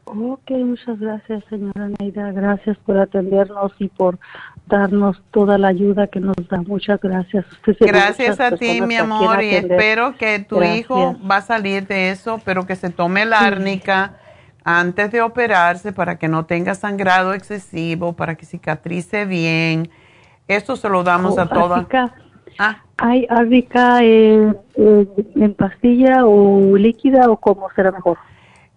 [0.05, 2.31] Ok, muchas gracias, señora Neida.
[2.31, 4.19] Gracias por atendernos y por
[4.67, 6.61] darnos toda la ayuda que nos da.
[6.61, 7.45] Muchas gracias.
[7.79, 12.41] gracias a ti, mi amor, y espero que tu hijo va a salir de eso,
[12.43, 14.17] pero que se tome la árnica
[14.63, 19.89] antes de operarse para que no tenga sangrado excesivo, para que cicatrice bien.
[20.47, 21.87] Esto se lo damos a oh, todas.
[22.63, 22.77] Ah.
[22.97, 24.55] ¿Hay árnica en
[25.57, 28.19] pastilla o líquida o cómo será mejor?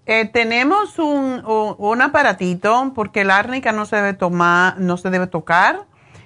[0.06, 5.26] Eh, tenemos un, un, aparatito porque el árnica no se debe tomar, no se debe
[5.26, 5.84] tocar.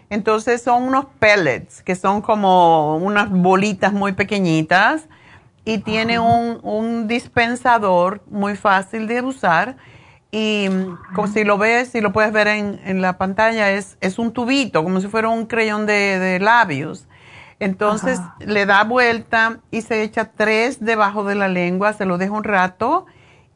[0.08, 5.08] Entonces son unos pellets que son como unas bolitas muy pequeñitas
[5.64, 9.76] y tiene un, un, dispensador muy fácil de usar.
[10.30, 10.68] Y
[11.12, 14.32] como si lo ves, si lo puedes ver en, en, la pantalla, es, es un
[14.32, 17.08] tubito, como si fuera un creyón de, de labios.
[17.60, 22.32] Entonces le da vuelta y se echa tres debajo de la lengua, se lo deja
[22.32, 23.06] un rato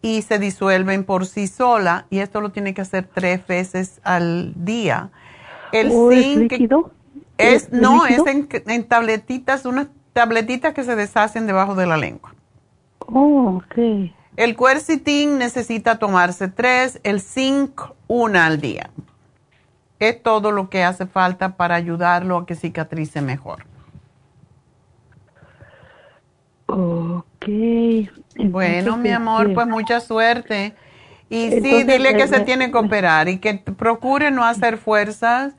[0.00, 4.52] y se disuelven por sí sola y esto lo tiene que hacer tres veces al
[4.56, 5.10] día.
[5.70, 6.52] El zinc
[7.38, 12.34] ¿Es, no, es en, tabletitas, unas tabletitas que se deshacen debajo de la lengua.
[13.06, 14.10] Oh, ok.
[14.36, 18.90] El quercitin necesita tomarse tres, el zinc una al día.
[19.98, 23.64] Es todo lo que hace falta para ayudarlo a que cicatrice mejor.
[26.72, 27.46] Ok.
[28.50, 30.74] bueno, mi amor, pues mucha suerte.
[31.28, 35.54] Y sí, dile que se tiene que operar y que procure no hacer fuerzas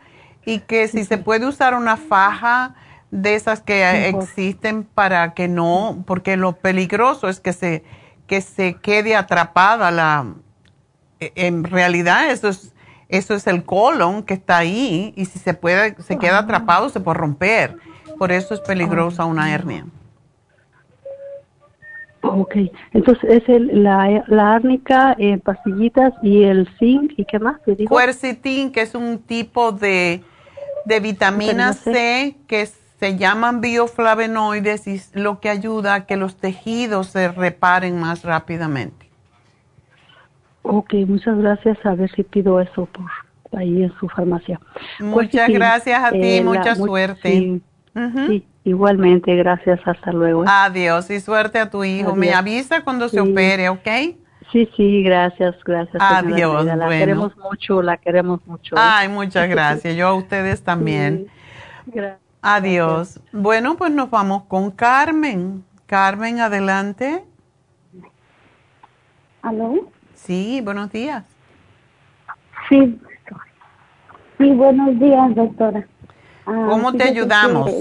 [0.46, 2.76] y que si se puede usar una faja
[3.10, 7.84] de esas que existen para que no, porque lo peligroso es que se,
[8.28, 10.34] que se quede atrapada la,
[11.20, 12.74] e, en realidad eso es,
[13.10, 17.00] eso es el colon que está ahí y si se puede, se queda atrapado se
[17.00, 17.78] puede romper.
[18.18, 19.86] Por eso es peligrosa una hernia.
[22.26, 22.56] Ok,
[22.94, 27.60] entonces es el, la, la árnica en pastillitas y el zinc y qué más.
[27.66, 30.24] Quercetin, que es un tipo de,
[30.86, 32.38] de vitamina C.
[32.48, 38.24] que se llaman bioflavonoides y lo que ayuda a que los tejidos se reparen más
[38.24, 39.10] rápidamente.
[40.62, 41.78] Ok, muchas gracias.
[41.86, 44.62] A ver si pido eso por ahí en su farmacia.
[45.00, 47.60] Muchas gracias a ti, eh, mucha suerte.
[48.28, 50.46] sí, Igualmente, gracias, hasta luego.
[50.48, 52.16] Adiós y suerte a tu hijo.
[52.16, 53.88] Me avisa cuando se opere, ¿ok?
[54.52, 55.98] Sí, sí, gracias, gracias.
[56.00, 56.64] Adiós.
[56.66, 58.76] La queremos mucho, la queremos mucho.
[58.78, 59.96] Ay, muchas gracias.
[59.96, 61.28] Yo a ustedes también.
[62.42, 63.20] Adiós.
[63.32, 65.64] Bueno, pues nos vamos con Carmen.
[65.86, 67.24] Carmen, adelante.
[69.42, 69.90] ¿Aló?
[70.14, 71.26] Sí, buenos días.
[72.70, 72.98] Sí,
[74.38, 75.86] sí, buenos días, doctora.
[76.46, 77.72] Ah, ¿Cómo te ayudamos?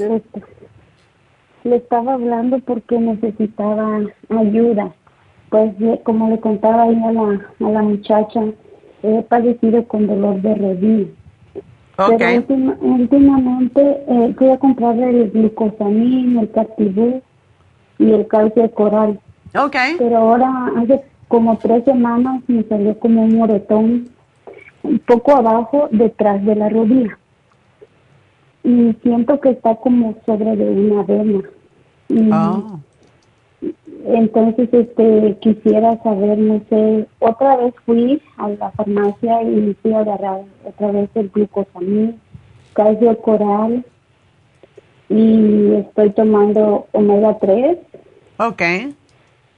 [1.64, 4.92] Le estaba hablando porque necesitaba ayuda.
[5.50, 5.74] Pues
[6.04, 8.42] como le contaba ahí a la, a la muchacha,
[9.02, 11.10] he padecido con dolor de rodilla.
[11.98, 12.40] Okay.
[12.40, 17.20] Pero últimamente eh, fui a comprar el glucosamín, el cartibú
[17.98, 19.20] y el calcio coral.
[19.54, 19.96] Okay.
[19.98, 24.08] Pero ahora hace como tres semanas me salió como un moretón
[24.82, 27.18] un poco abajo detrás de la rodilla
[28.64, 31.42] y siento que está como sobre de una vena.
[32.30, 32.80] Oh.
[34.06, 40.00] Entonces, este, quisiera saber, no sé, otra vez fui a la farmacia y fui a
[40.00, 42.16] agarrar otra vez el glucosamil,
[42.72, 43.84] calcio coral
[45.08, 47.78] y estoy tomando omega 3.
[48.38, 48.62] Ok.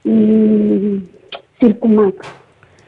[0.03, 1.03] Y
[1.59, 2.44] Circumax.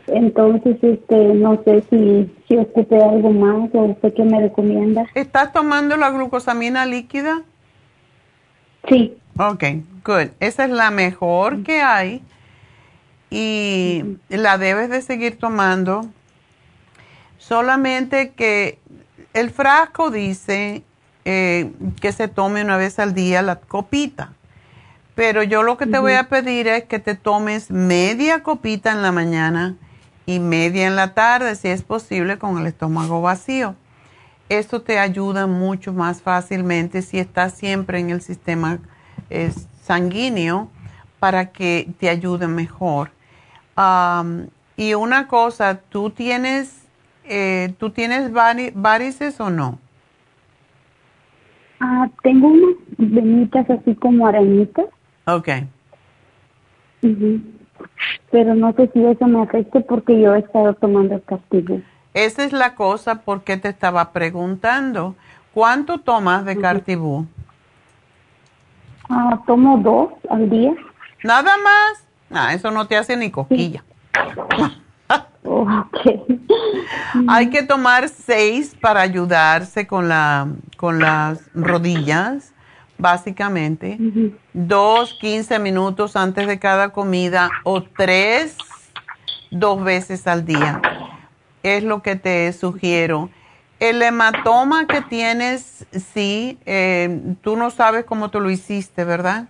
[0.08, 5.06] Entonces, este, no sé si, si ocupe algo más o usted qué me recomienda.
[5.14, 7.42] ¿Estás tomando la glucosamina líquida?
[8.88, 9.18] Sí.
[9.38, 9.64] Ok,
[10.06, 10.30] good.
[10.40, 12.22] Esa es la mejor que hay
[13.30, 16.06] y la debes de seguir tomando.
[17.38, 18.80] Solamente que
[19.34, 20.84] el frasco dice
[21.26, 21.72] eh,
[22.02, 24.34] que se tome una vez al día la copita.
[25.16, 29.02] Pero yo lo que te voy a pedir es que te tomes media copita en
[29.02, 29.76] la mañana
[30.28, 33.76] y media en la tarde, si es posible, con el estómago vacío.
[34.50, 38.80] Esto te ayuda mucho más fácilmente si estás siempre en el sistema
[39.82, 40.70] sanguíneo
[41.20, 43.10] para que te ayude mejor.
[44.76, 46.86] y una cosa, ¿tú tienes,
[47.24, 49.80] eh, ¿tú tienes varices o no?
[51.80, 54.88] Ah, tengo unas venitas así como arañitas.
[55.26, 55.50] Ok.
[58.32, 61.82] Pero no sé si eso me afecte porque yo he estado tomando el Cartibú.
[62.14, 65.16] Esa es la cosa porque te estaba preguntando.
[65.54, 67.26] ¿Cuánto tomas de Cartibú?
[69.10, 70.74] Ah, tomo dos al día.
[71.24, 72.08] ¿Nada más?
[72.32, 73.84] Ah, eso no te hace ni coquilla.
[77.28, 82.54] Hay que tomar seis para ayudarse con, la, con las rodillas,
[82.98, 83.98] básicamente.
[84.54, 88.58] Dos, quince minutos antes de cada comida o tres,
[89.52, 90.82] dos veces al día.
[91.64, 93.30] Es lo que te sugiero.
[93.80, 99.48] El hematoma que tienes, sí, eh, tú no sabes cómo tú lo hiciste, ¿verdad?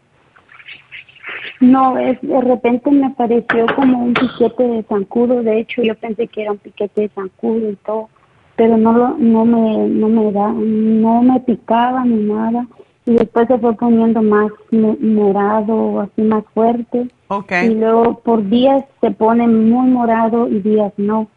[1.59, 5.41] No, es, de repente me pareció como un piquete de zancudo.
[5.43, 8.09] De hecho, yo pensé que era un piquete de zancudo y todo,
[8.55, 12.67] pero no lo, no me, no me da, no me picaba ni nada.
[13.07, 17.07] Y después se fue poniendo más morado, así más fuerte.
[17.29, 17.69] Okay.
[17.69, 21.29] Y luego por días se pone muy morado y días no.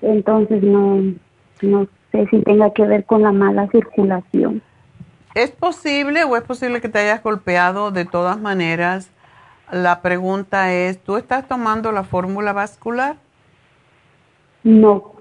[0.00, 1.02] Entonces no,
[1.60, 4.62] no sé si tenga que ver con la mala circulación.
[5.34, 9.10] ¿Es posible o es posible que te hayas golpeado de todas maneras?
[9.70, 13.16] La pregunta es, ¿tú estás tomando la fórmula vascular?
[14.64, 15.12] No.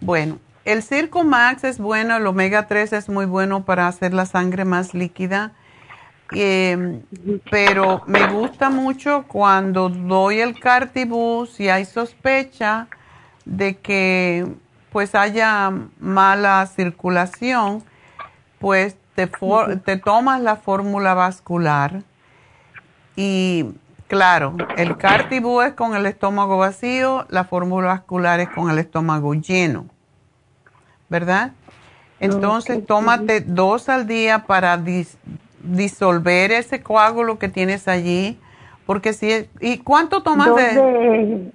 [0.00, 4.26] Bueno, el Circo Max es bueno, el omega 3 es muy bueno para hacer la
[4.26, 5.52] sangre más líquida,
[6.32, 7.02] em,
[7.50, 12.88] pero me gusta mucho cuando doy el Cartibus y hay sospecha
[13.44, 14.46] de que
[14.90, 17.82] pues haya mala circulación,
[18.58, 19.30] pues te,
[19.84, 22.02] te tomas la fórmula vascular
[23.16, 23.74] y
[24.08, 29.34] claro, el cartibú es con el estómago vacío, la fórmula vascular es con el estómago
[29.34, 29.86] lleno,
[31.12, 31.52] ¿verdad?
[32.18, 34.82] Entonces, tómate dos al día para
[35.62, 38.40] disolver ese coágulo que tienes allí,
[38.86, 39.48] porque si...
[39.60, 41.52] ¿Y cuánto tomas dos de...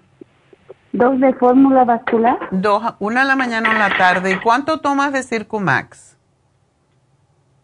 [0.94, 2.40] ¿Dos de fórmula vascular?
[2.52, 4.32] Dos, una en la mañana o en la tarde.
[4.32, 6.16] ¿Y cuánto tomas de Circumax?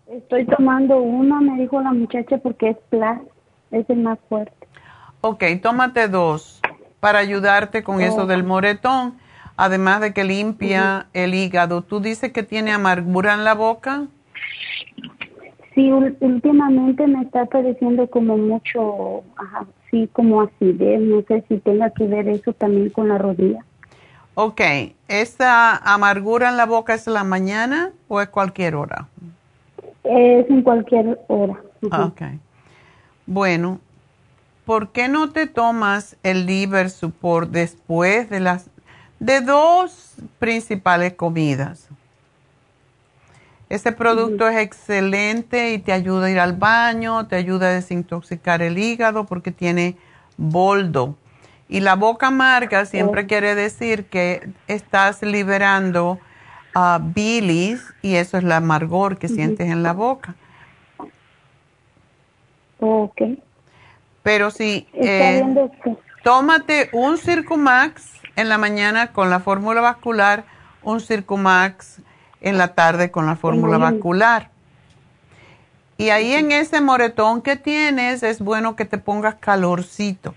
[0.07, 3.19] Estoy tomando una, me dijo la muchacha, porque es Plus
[3.71, 4.67] es el más fuerte.
[5.21, 6.61] Ok, tómate dos
[6.99, 9.17] para ayudarte con eso del moretón,
[9.57, 11.81] además de que limpia el hígado.
[11.81, 14.07] ¿Tú dices que tiene amargura en la boca?
[15.75, 19.23] Sí, últimamente me está pareciendo como mucho,
[19.89, 21.01] sí, como acidez.
[21.01, 23.65] No sé si tenga que ver eso también con la rodilla.
[24.35, 24.61] Ok,
[25.07, 29.07] ¿esa amargura en la boca es en la mañana o es cualquier hora?
[30.03, 31.61] Es en cualquier hora.
[31.83, 32.21] Ok.
[33.25, 33.79] Bueno,
[34.65, 38.69] ¿por qué no te tomas el liver support después de las
[39.19, 41.87] de dos principales comidas?
[43.69, 48.61] Ese producto es excelente y te ayuda a ir al baño, te ayuda a desintoxicar
[48.61, 49.97] el hígado porque tiene
[50.37, 51.15] boldo.
[51.67, 53.27] Y la boca amarga siempre oh.
[53.27, 56.19] quiere decir que estás liberando
[56.75, 60.35] uh, bilis y eso es la amargor que sientes en la boca.
[62.79, 63.21] Ok.
[64.21, 65.43] Pero sí, eh,
[66.23, 70.45] tómate un Circumax en la mañana con la fórmula vascular,
[70.81, 72.01] un Circumax
[72.41, 74.49] en la tarde con la fórmula vascular.
[75.97, 80.35] Y ahí en ese moretón que tienes es bueno que te pongas calorcito.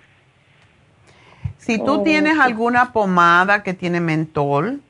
[1.58, 4.80] Si tú tienes alguna pomada que tiene mentol.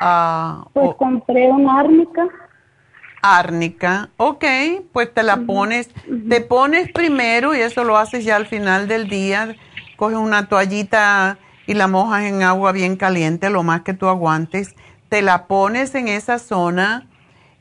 [0.00, 2.26] Uh, pues compré una árnica.
[3.20, 4.44] árnica, ok,
[4.92, 5.90] pues te la pones,
[6.28, 9.54] te pones primero y eso lo haces ya al final del día,
[9.96, 14.74] coges una toallita y la mojas en agua bien caliente, lo más que tú aguantes,
[15.08, 17.06] te la pones en esa zona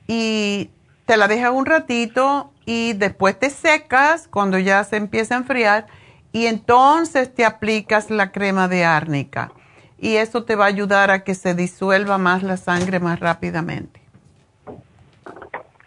[0.07, 0.69] y
[1.05, 5.87] te la dejas un ratito y después te secas cuando ya se empieza a enfriar
[6.31, 9.51] y entonces te aplicas la crema de árnica
[9.99, 14.01] y eso te va a ayudar a que se disuelva más la sangre más rápidamente.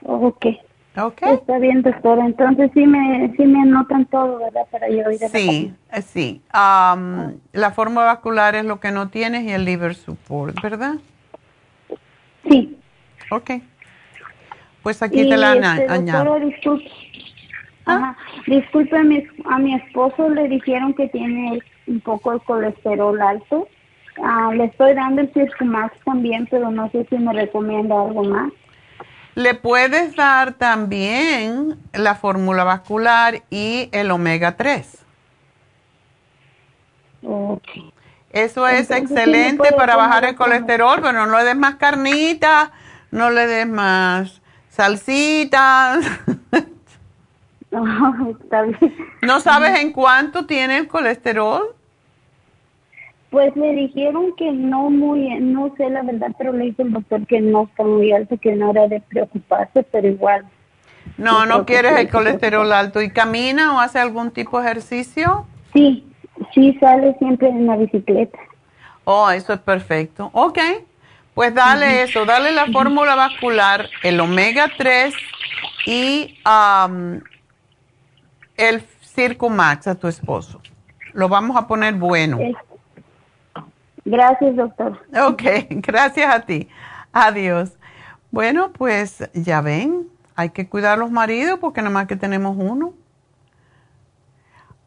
[0.05, 0.47] Ok.
[0.99, 1.23] Ok.
[1.23, 2.25] Está bien, doctora.
[2.25, 4.67] Entonces sí me, sí me anotan todo, ¿verdad?
[4.71, 6.43] Para yo ir a Sí, eh, sí.
[6.53, 10.95] la forma vascular es lo que no tienes y el liver support, ¿verdad?
[12.49, 12.79] Sí.
[13.31, 13.51] Ok.
[14.83, 16.39] Pues aquí te la este, añado.
[16.39, 16.89] Disculpe,
[17.87, 18.17] ¿Ah?
[18.47, 21.59] disculpe a, mi, a mi esposo le dijeron que tiene
[21.89, 23.69] un poco el colesterol alto.
[24.23, 28.53] Ah, le estoy dando el Circumax también, pero no sé si me recomienda algo más.
[29.37, 35.05] Le puedes dar también la fórmula vascular y el omega 3.
[37.23, 37.93] Okay.
[38.31, 42.73] Eso es excelente para bajar el colesterol, pero no le des más carnita,
[43.11, 44.41] no le des más
[44.71, 45.99] salsita.
[49.21, 51.75] ¿No sabes en cuánto tiene el colesterol?
[53.31, 57.27] Pues le dijeron que no muy, no sé la verdad, pero le dijo el doctor
[57.27, 60.47] que no está muy alto, que no era de preocuparse, pero igual.
[61.19, 63.03] No, no quieres el colesterol alto.
[63.03, 65.47] ¿Y camina o hace algún tipo de ejercicio?
[65.73, 66.05] Sí,
[66.55, 68.39] sí sale siempre en la bicicleta.
[69.05, 70.31] Oh, eso es perfecto.
[70.33, 70.59] Ok,
[71.35, 75.15] pues dale eso, dale la fórmula vascular, el omega 3
[75.87, 76.39] y
[78.57, 80.61] el Circumax a tu esposo.
[81.13, 82.39] Lo vamos a poner bueno.
[84.07, 84.99] Gracias, doctor.
[85.21, 86.69] Ok, gracias a ti.
[87.13, 87.73] Adiós.
[88.31, 92.57] Bueno, pues ya ven, hay que cuidar a los maridos porque nada más que tenemos
[92.57, 92.95] uno.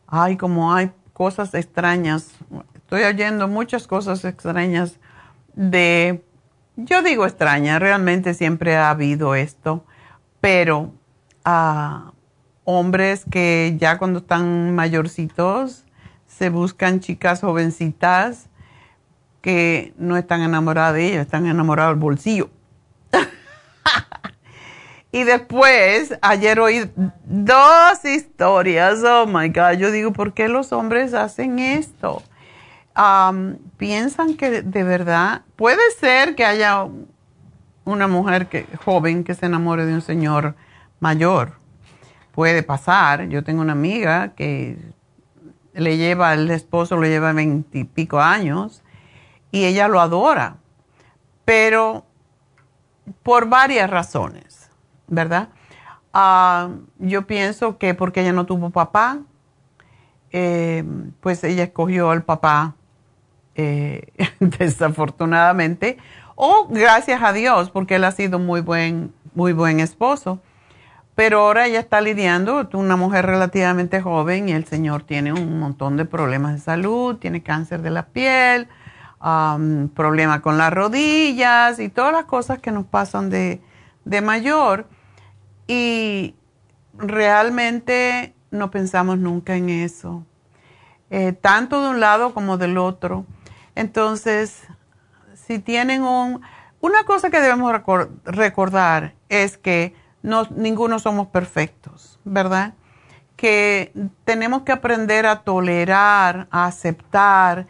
[0.08, 2.32] Ay, como hay cosas extrañas.
[2.76, 4.98] Estoy oyendo muchas cosas extrañas
[5.54, 6.24] de,
[6.78, 9.84] yo digo extraña, realmente siempre ha habido esto,
[10.40, 10.94] pero
[11.44, 12.14] a ah,
[12.64, 15.84] hombres que ya cuando están mayorcitos
[16.26, 18.49] se buscan chicas jovencitas
[19.42, 22.50] que no están enamoradas de ella, están enamorados del bolsillo.
[25.12, 26.90] y después, ayer oí
[27.26, 32.24] dos historias, oh my God, yo digo, ¿por qué los hombres hacen esto?
[33.78, 36.86] piensan que de verdad, puede ser que haya
[37.86, 40.56] una mujer que, joven que se enamore de un señor
[41.00, 41.54] mayor.
[42.34, 43.30] Puede pasar.
[43.30, 44.78] Yo tengo una amiga que
[45.74, 48.84] le lleva, el esposo le lleva veintipico años
[49.52, 50.58] y ella lo adora,
[51.46, 52.06] pero
[53.24, 54.70] por varias razones,
[55.08, 55.50] ¿verdad?
[56.14, 59.20] Ah, yo pienso que porque ella no tuvo papá,
[60.32, 60.84] eh,
[61.22, 62.76] pues ella escogió al papá
[63.56, 65.98] eh, desafortunadamente,
[66.36, 70.40] o gracias a Dios, porque él ha sido muy buen, muy buen esposo.
[71.16, 75.98] Pero ahora ella está lidiando, una mujer relativamente joven y el señor tiene un montón
[75.98, 78.70] de problemas de salud, tiene cáncer de la piel,
[79.22, 83.62] um, problema con las rodillas y todas las cosas que nos pasan de,
[84.22, 84.88] mayor.
[85.68, 86.36] Y
[86.98, 90.26] realmente no pensamos nunca en eso,
[91.10, 93.26] eh, tanto de un lado como del otro.
[93.76, 94.64] Entonces,
[95.36, 96.42] si tienen un...
[96.82, 97.74] Una cosa que debemos
[98.24, 102.74] recordar es que no, ninguno somos perfectos, ¿verdad?
[103.36, 103.92] Que
[104.24, 107.68] tenemos que aprender a tolerar, a aceptar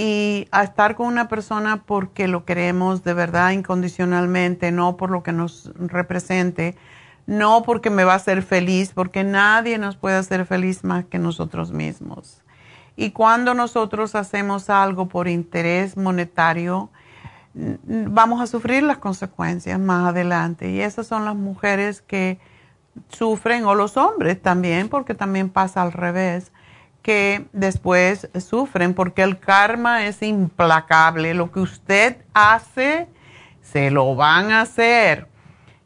[0.00, 5.24] y a estar con una persona porque lo queremos de verdad incondicionalmente, no por lo
[5.24, 6.76] que nos represente,
[7.26, 11.18] no porque me va a hacer feliz, porque nadie nos puede hacer feliz más que
[11.18, 12.44] nosotros mismos.
[12.94, 16.90] Y cuando nosotros hacemos algo por interés monetario,
[17.52, 20.70] vamos a sufrir las consecuencias más adelante.
[20.70, 22.38] Y esas son las mujeres que
[23.08, 26.52] sufren, o los hombres también, porque también pasa al revés
[27.08, 31.32] que después sufren porque el karma es implacable.
[31.32, 33.08] Lo que usted hace,
[33.62, 35.26] se lo van a hacer.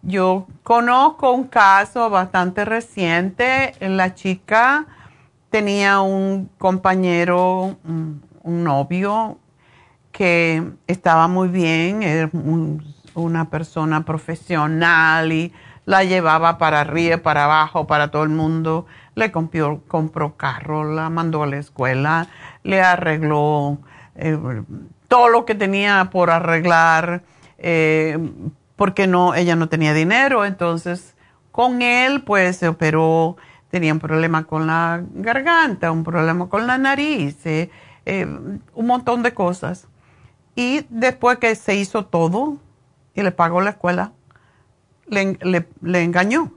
[0.03, 3.73] Yo conozco un caso bastante reciente.
[3.79, 4.89] La chica
[5.49, 9.39] tenía un compañero, un, novio
[10.11, 12.31] que estaba muy bien, era
[13.15, 15.53] una persona profesional y
[15.85, 21.11] la llevaba para arriba, para abajo, para todo el mundo le compró, compró carro, la
[21.11, 22.29] mandó a la escuela,
[22.63, 23.79] le arregló
[24.15, 24.39] eh,
[25.09, 27.23] todo lo que tenía por arreglar,
[27.59, 28.19] eh,
[28.77, 31.15] porque no, ella no tenía dinero, entonces
[31.51, 33.37] con él pues se operó,
[33.71, 37.69] tenía un problema con la garganta, un problema con la nariz, eh,
[38.07, 39.87] un montón de cosas.
[40.55, 42.59] Y después que se hizo todo
[43.15, 44.13] y le pagó la escuela,
[45.07, 46.53] le, le engañó.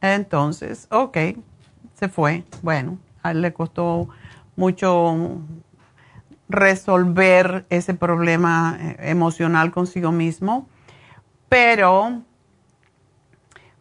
[0.00, 1.16] Entonces, ok,
[2.00, 2.44] se fue.
[2.62, 4.08] Bueno, a él le costó
[4.56, 5.38] mucho
[6.48, 10.66] resolver ese problema eh, emocional consigo mismo,
[11.48, 12.22] pero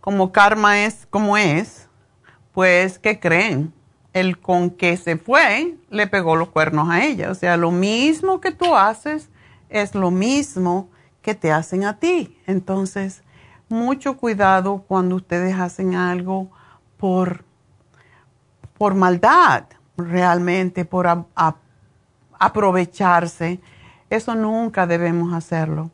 [0.02, 1.88] como karma es como es,
[2.52, 3.74] pues, ¿qué creen?
[4.12, 7.32] El con que se fue le pegó los cuernos a ella.
[7.32, 9.30] O sea, lo mismo que tú haces
[9.70, 10.90] es lo mismo
[11.22, 12.38] que te hacen a ti.
[12.48, 13.24] Entonces,
[13.70, 16.50] mucho cuidado cuando ustedes hacen algo
[16.98, 17.46] por,
[18.80, 19.66] por maldad,
[19.98, 21.26] realmente, por
[22.40, 23.60] aprovecharse.
[24.10, 25.92] Eso nunca debemos hacerlo.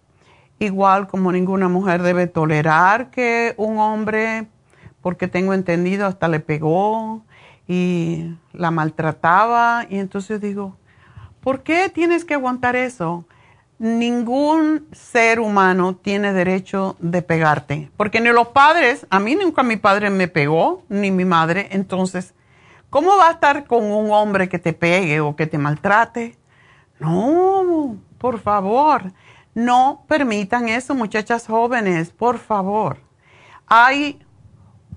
[0.60, 4.48] Igual como ninguna mujer debe tolerar que un hombre,
[5.02, 7.24] porque tengo entendido, hasta le pegó
[7.68, 9.86] y la maltrataba.
[9.90, 10.78] Y entonces digo,
[11.42, 13.26] ¿por qué tienes que aguantar eso?
[13.80, 19.76] Ningún ser humano tiene derecho de pegarte, porque ni los padres, a mí nunca mi
[19.76, 22.36] padre me pegó, ni mi madre, entonces,
[22.96, 26.38] ¿cómo va a estar con un hombre que te pegue o que te maltrate?
[26.98, 29.12] No, por favor.
[29.54, 33.00] No permitan eso, muchachas jóvenes, por favor.
[33.68, 34.24] Hay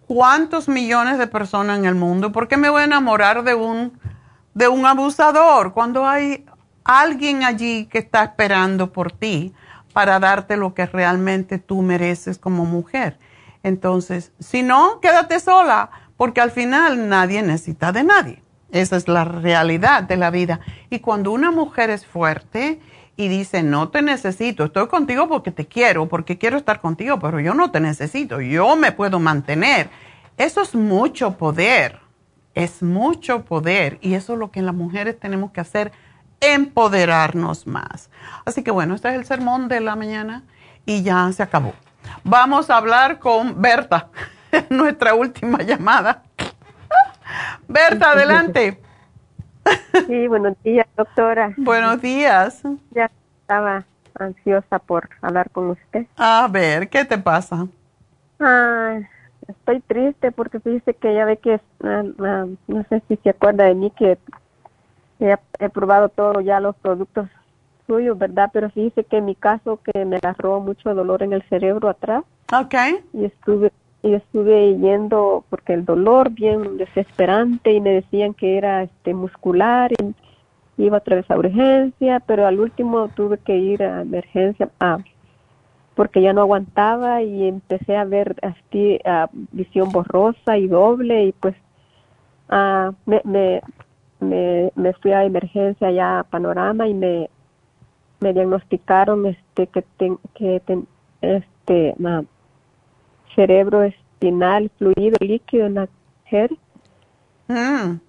[0.06, 2.30] cuántos millones de personas en el mundo.
[2.30, 3.98] ¿Por qué me voy a enamorar de un,
[4.54, 6.46] de un abusador cuando hay
[6.84, 9.52] alguien allí que está esperando por ti
[9.92, 13.18] para darte lo que realmente tú mereces como mujer?
[13.64, 18.42] Entonces, si no, quédate sola, porque al final nadie necesita de nadie.
[18.70, 20.60] Esa es la realidad de la vida.
[20.90, 22.80] Y cuando una mujer es fuerte
[23.16, 27.40] y dice, no te necesito, estoy contigo porque te quiero, porque quiero estar contigo, pero
[27.40, 29.88] yo no te necesito, yo me puedo mantener.
[30.36, 32.00] Eso es mucho poder,
[32.54, 35.92] es mucho poder y eso es lo que las mujeres tenemos que hacer,
[36.40, 38.10] empoderarnos más.
[38.44, 40.44] Así que bueno, este es el sermón de la mañana
[40.84, 41.74] y ya se acabó.
[42.22, 44.10] Vamos a hablar con Berta,
[44.70, 46.22] nuestra última llamada.
[47.68, 48.80] Berta, adelante.
[50.06, 51.52] Sí, buenos días, doctora.
[51.58, 52.62] Buenos días.
[52.92, 53.10] Ya
[53.40, 53.84] estaba
[54.18, 56.06] ansiosa por hablar con usted.
[56.16, 57.66] A ver, ¿qué te pasa?
[58.40, 58.98] Ah,
[59.46, 63.64] estoy triste porque fíjese que ya ve que, ah, ah, no sé si se acuerda
[63.64, 64.18] de mí, que
[65.20, 67.28] he, probado todos ya los productos
[67.86, 68.50] suyos, ¿verdad?
[68.52, 72.24] Pero fíjese que en mi caso que me agarró mucho dolor en el cerebro atrás.
[72.52, 72.74] Ok.
[73.12, 73.72] Y estuve
[74.02, 79.90] y estuve yendo porque el dolor bien desesperante y me decían que era este muscular
[80.00, 80.14] y
[80.84, 84.98] iba otra vez a urgencia pero al último tuve que ir a emergencia ah,
[85.96, 91.32] porque ya no aguantaba y empecé a ver así a visión borrosa y doble y
[91.32, 91.56] pues
[92.48, 93.60] ah, me, me,
[94.20, 97.30] me, fui a emergencia ya a panorama y me
[98.20, 99.84] me diagnosticaron este que
[100.34, 100.62] que
[101.20, 101.94] este
[103.34, 105.88] cerebro espinal, fluido líquido en la
[106.24, 106.50] mujer.
[107.48, 108.00] Mm.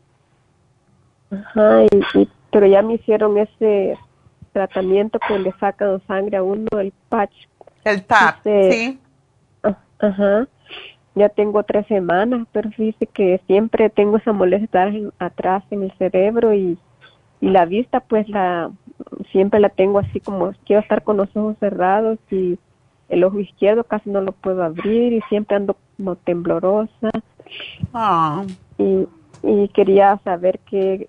[1.32, 1.84] Ajá,
[2.16, 3.98] y, pero ya me hicieron ese
[4.52, 7.34] tratamiento que le sacan sangre a uno, el patch.
[7.84, 9.00] El TAP, sí.
[9.64, 10.48] Ah, ajá.
[11.16, 16.54] Ya tengo tres semanas, pero dice que siempre tengo esa molestia atrás en el cerebro
[16.54, 16.78] y,
[17.42, 18.72] y la vista, pues la
[19.32, 22.58] siempre la tengo así como quiero estar con los ojos cerrados y
[23.10, 27.12] el ojo izquierdo casi no lo puedo abrir y siempre ando como temblorosa.
[27.94, 28.44] Ah.
[28.78, 29.08] Y,
[29.44, 31.08] y quería saber qué,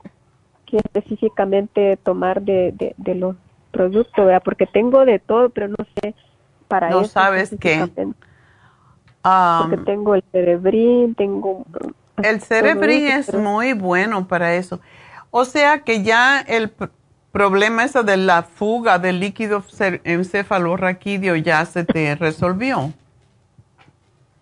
[0.67, 3.37] qué específicamente tomar de, de, los
[3.71, 4.43] productos, ¿verdad?
[4.45, 6.15] porque tengo de todo, pero no sé
[6.69, 7.87] para no sabes qué.
[9.23, 11.65] porque tengo el cerebrín, tengo...
[12.23, 14.81] El cerebrín es muy bueno para eso.
[15.31, 16.71] O sea que ya el
[17.33, 19.63] problema ese de la fuga del líquido
[20.05, 22.93] encefalorraquídeo ya se te resolvió?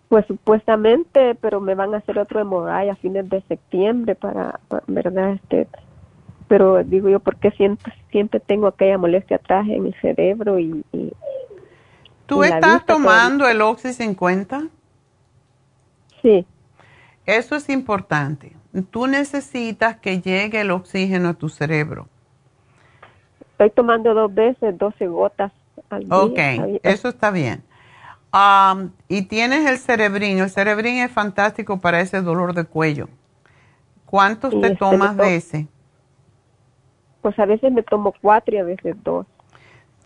[0.07, 5.33] Pues supuestamente, pero me van a hacer otro hemorragia a fines de septiembre para, ¿verdad?
[5.33, 5.67] Este,
[6.47, 10.83] pero digo yo, porque siempre, siempre tengo aquella molestia atrás en el cerebro y...
[12.25, 14.67] ¿Tú estás tomando el Oxy 50?
[16.21, 16.45] Sí.
[17.25, 18.55] Eso es importante.
[18.91, 22.07] Tú necesitas que llegue el oxígeno a tu cerebro
[23.59, 25.51] Estoy tomando dos veces, 12 gotas
[25.89, 26.17] al día.
[26.17, 27.61] Ok, eso está bien.
[29.09, 30.39] y tienes el cerebrín.
[30.39, 33.09] El cerebrín es fantástico para ese dolor de cuello.
[34.05, 35.67] ¿Cuántos te este, tomas de ese?
[37.21, 39.27] Pues a veces me tomo cuatro y a veces dos.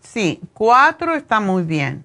[0.00, 2.04] Sí, cuatro está muy bien.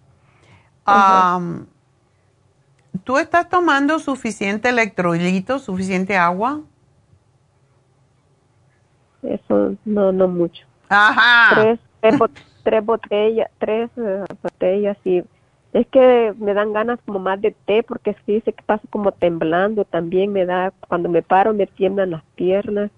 [3.04, 6.62] ¿Tú estás tomando suficiente electrolito, suficiente agua?
[9.24, 10.69] Eso no, no mucho.
[10.90, 11.78] Ajá.
[12.02, 12.20] Tres,
[12.64, 15.24] tres, botellas, tres eh, botellas y
[15.72, 19.11] es que me dan ganas como más de té porque sí sé que paso como
[19.11, 22.90] temblando también me da cuando me paro me tiemblan las piernas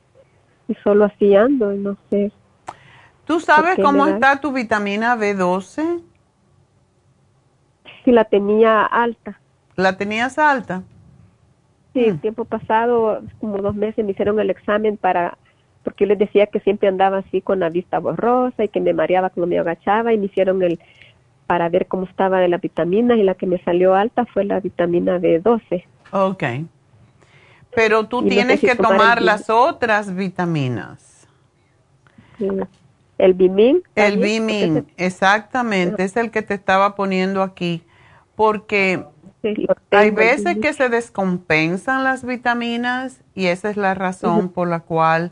[0.69, 2.31] y solo así ando no sé.
[3.26, 6.01] ¿Tú sabes cómo está tu vitamina B12?
[8.03, 9.39] Sí, la tenía alta.
[9.76, 10.84] ¿La tenías alta?
[11.93, 12.19] Sí, el mm.
[12.19, 15.38] tiempo pasado, como dos meses, me hicieron el examen para,
[15.83, 18.93] porque yo les decía que siempre andaba así con la vista borrosa y que me
[18.93, 20.79] mareaba cuando me agachaba y me hicieron el,
[21.47, 24.59] para ver cómo estaba de la vitamina y la que me salió alta fue la
[24.59, 25.83] vitamina B12.
[26.11, 26.43] Ok.
[27.75, 31.27] Pero tú tienes que tomar, las otras vitaminas.
[33.17, 33.83] El Bimin.
[33.95, 37.83] El Bimin, exactamente, es el que te estaba poniendo aquí,
[38.35, 39.05] porque
[39.91, 45.31] hay veces que se descompensan las vitaminas y esa es la razón por la cual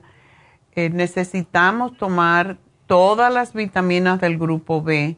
[0.76, 5.18] eh, necesitamos tomar todas las vitaminas del grupo B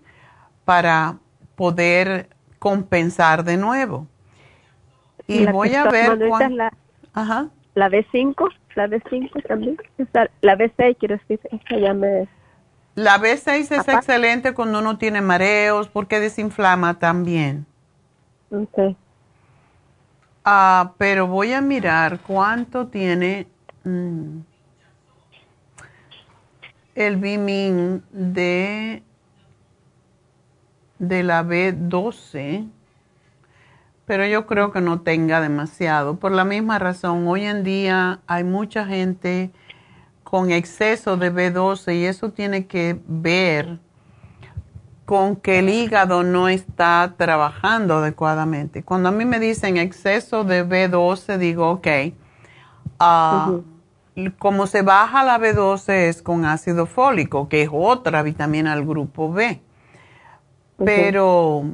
[0.66, 1.18] para
[1.56, 2.30] poder
[2.60, 4.08] compensar de nuevo.
[5.28, 6.74] Y voy a ver la,
[7.14, 7.50] Ajá.
[7.76, 9.78] la B5, la B5 también,
[10.42, 12.28] la B6 quiero decir, esta ya me...
[12.96, 17.66] La B6 es excelente cuando uno tiene mareos porque desinflama también.
[18.50, 18.98] Okay.
[20.44, 23.48] Ah, pero voy a mirar cuánto tiene
[23.86, 24.40] mm,
[26.96, 29.04] el Bimin de,
[31.00, 32.70] de la B12,
[34.06, 36.18] pero yo creo que no tenga demasiado.
[36.18, 39.52] Por la misma razón, hoy en día hay mucha gente
[40.24, 43.80] con exceso de B12 y eso tiene que ver
[45.06, 48.82] con que el hígado no está trabajando adecuadamente.
[48.82, 51.88] Cuando a mí me dicen exceso de B12, digo, ok,
[53.02, 53.62] uh,
[54.40, 59.32] como se baja la B12 es con ácido fólico, que es otra vitamina del grupo
[59.32, 59.62] B.
[60.78, 61.66] Pero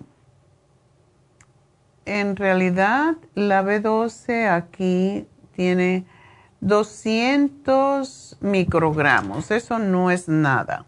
[2.06, 6.06] en realidad la B12 aquí tiene
[6.60, 10.86] 200 microgramos, eso no es nada.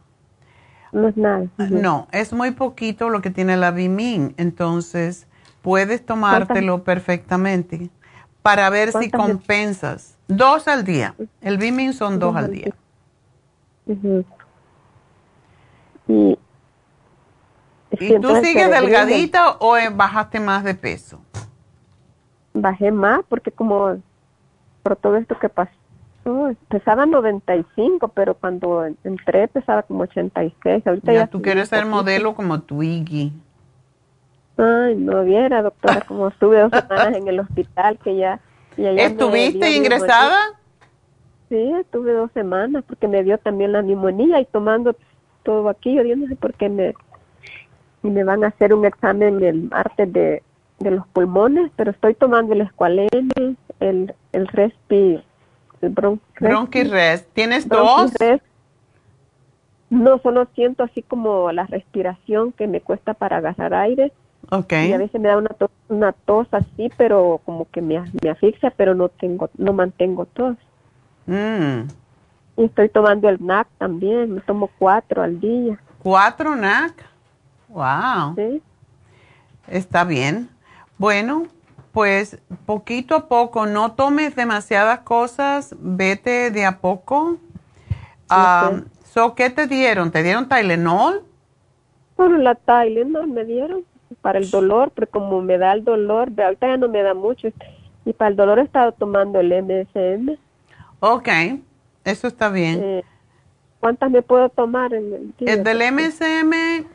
[0.91, 1.47] No es nada.
[1.57, 5.27] No, es muy poquito lo que tiene la Bimin, entonces
[5.61, 7.89] puedes tomártelo perfectamente
[8.41, 10.18] para ver si compensas.
[10.28, 11.16] Dos al día.
[11.41, 12.74] El Bimin son dos, al día.
[16.07, 16.38] Y,
[18.22, 21.20] tú sigues delgadita o bajaste más de peso?
[22.53, 23.98] Bajé más porque como
[24.84, 25.72] por todo esto que pasó
[26.68, 30.86] pesaba 95, pero cuando entré pesaba como 86.
[30.86, 33.34] Ahorita ya, tú quieres ser modelo como Twiggy.
[34.60, 38.40] Ay, no viera, doctora, como estuve dos semanas en el hospital, que ya...
[38.77, 40.38] ¿Estuviste ingresada?
[41.49, 44.95] Sí, estuve dos semanas, porque me dio también la neumonía y tomando
[45.44, 46.94] todo aquí, yo no sé por qué me...
[48.03, 50.44] Y me van a hacer un examen el martes de,
[50.80, 55.22] de los pulmones, pero estoy tomando el escualene, el, el respi
[55.81, 57.27] Bronquirres.
[57.34, 58.14] ¿Tienes dos?
[59.90, 64.11] No, solo siento así como la respiración que me cuesta para agarrar aire.
[64.51, 64.89] Okay.
[64.89, 68.30] Y a veces me da una tos, una tos así, pero como que me, me
[68.30, 70.57] asfixia, pero no tengo, no mantengo tos.
[71.27, 71.88] Mm.
[72.57, 75.80] Y estoy tomando el NAC también, me tomo cuatro al día.
[76.01, 76.93] ¿Cuatro NAC?
[77.67, 78.35] Wow.
[78.35, 78.61] Sí.
[79.67, 80.49] Está bien.
[80.97, 81.43] Bueno,
[81.91, 87.38] pues poquito a poco, no tomes demasiadas cosas, vete de a poco.
[88.31, 90.11] Um, ¿Qué te dieron?
[90.11, 91.23] ¿Te dieron Tylenol?
[92.17, 93.84] Bueno, la Tylenol me dieron
[94.22, 97.49] para el dolor, pero como me da el dolor, ahorita ya no me da mucho.
[98.06, 100.38] Y para el dolor he estado tomando el MSM.
[100.99, 101.30] Ok,
[102.03, 102.81] eso está bien.
[102.84, 103.03] Eh,
[103.80, 105.53] ¿Cuántas me puedo tomar en el día?
[105.53, 106.86] El del MSM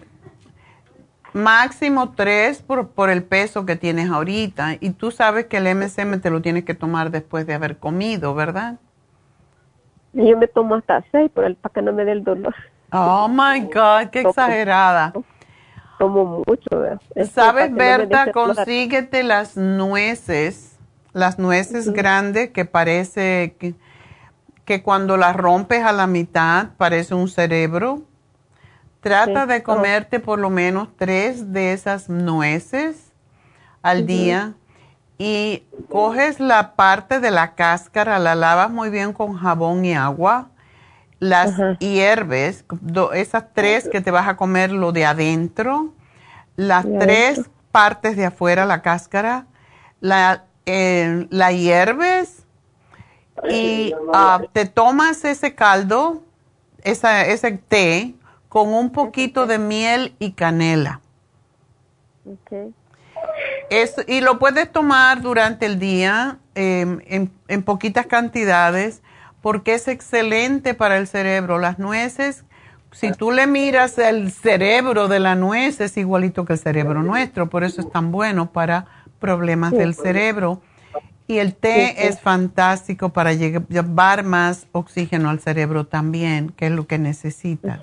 [1.35, 4.77] máximo tres por, por, el peso que tienes ahorita.
[4.81, 8.35] Y tú sabes que el MSM te lo tienes que tomar después de haber comido,
[8.35, 8.77] ¿verdad?
[10.13, 12.55] Yo me tomo hasta seis por el, para que no me dé el dolor.
[12.93, 15.13] Oh my God, qué exagerada.
[15.99, 16.71] Tomo mucho.
[16.71, 17.01] ¿verdad?
[17.33, 18.33] ¿Sabes, Berta?
[18.33, 20.79] consíguete las nueces,
[21.13, 23.75] las nueces grandes que parece que,
[24.65, 28.03] que cuando las rompes a la mitad parece un cerebro
[29.05, 33.13] Trata de comerte por lo menos tres de esas nueces
[33.83, 34.55] al día
[35.19, 40.49] y coges la parte de la cáscara, la lavas muy bien con jabón y agua,
[41.25, 42.65] las hierves,
[43.15, 45.95] esas tres que te vas a comer lo de adentro,
[46.55, 49.47] las tres partes de afuera, la cáscara,
[50.01, 52.45] la, eh, la hierves
[53.49, 56.23] y ah, te tomas ese caldo,
[56.83, 58.15] ese té,
[58.51, 61.01] con un poquito de miel y canela.
[62.27, 62.73] Okay.
[64.07, 69.03] y lo puedes tomar durante el día em, en, en, poquitas cantidades
[69.45, 71.59] porque es excelente para el cerebro.
[71.59, 72.45] Las nueces,
[72.93, 77.51] si tú le miras el cerebro de la nuez, es igualito que el cerebro nuestro,
[77.51, 78.87] por eso es tan bueno para
[79.21, 80.63] problemas del cerebro.
[81.27, 86.87] Y el té es fantástico para llevar más oxígeno al cerebro también, que es lo
[86.87, 87.81] que necesitas.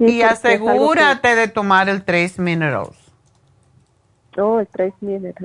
[0.00, 3.03] y asegúrate de tomar el Trace Minerals.
[4.36, 4.94] Oh, el Trace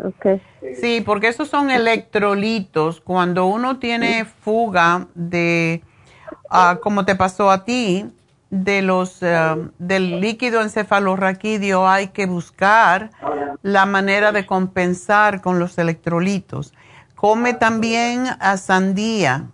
[0.03, 0.41] ok.
[0.79, 3.01] Sí, porque esos son electrolitos.
[3.01, 5.83] Cuando uno tiene fuga de,
[6.51, 8.05] uh, como te pasó a ti,
[8.49, 13.11] de los uh, del líquido encefalorraquídeo hay que buscar
[13.61, 16.73] la manera de compensar con los electrolitos.
[17.15, 19.47] Come también a sandía,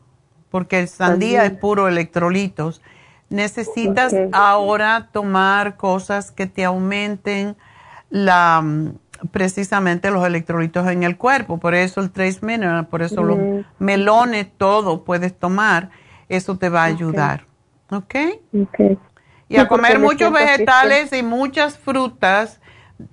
[0.49, 2.81] porque el sandía es puro electrolitos.
[3.29, 7.57] Necesitas ahora tomar cosas que te aumenten
[8.09, 8.63] la
[9.31, 13.37] precisamente los electrolitos en el cuerpo, por eso el Trace Mineral, por eso los
[13.79, 15.89] melones, todo puedes tomar,
[16.29, 17.45] eso te va a ayudar.
[17.91, 18.15] ¿Ok?
[19.47, 22.59] Y a comer muchos vegetales y muchas frutas,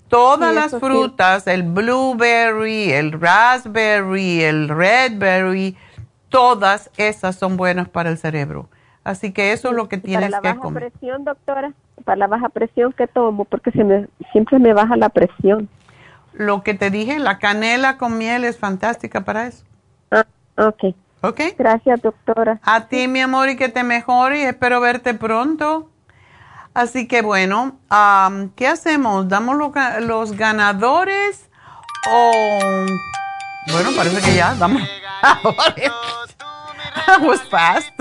[0.08, 5.76] todas las frutas, el blueberry, el raspberry, el redberry,
[6.28, 8.68] todas esas son buenas para el cerebro.
[9.04, 11.72] Así que eso es lo que tienes para la baja presión, doctora,
[12.04, 15.68] para la baja presión que tomo, porque se me, siempre me baja la presión.
[16.32, 19.64] Lo que te dije, la canela con miel es fantástica para eso.
[20.10, 20.24] Ah,
[20.56, 20.94] ok.
[21.22, 21.40] Ok.
[21.56, 22.58] Gracias, doctora.
[22.62, 25.88] A ti, mi amor, y que te mejore y espero verte pronto.
[26.74, 27.78] Así que bueno,
[28.56, 29.28] ¿qué hacemos?
[29.28, 29.56] ¿Damos
[30.00, 31.50] los ganadores
[32.10, 32.30] o...?
[33.70, 34.82] Bueno, parece que ya, vamos.
[37.20, 37.92] was fast.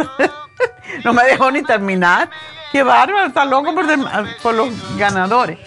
[1.03, 2.29] no me dejó ni terminar.
[2.71, 3.85] Qué bárbaro, está loco por,
[4.41, 5.59] por los ganadores.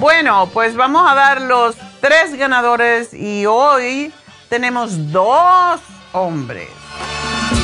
[0.00, 4.12] Bueno, pues vamos a dar los tres ganadores y hoy
[4.48, 5.80] tenemos dos
[6.12, 6.68] hombres.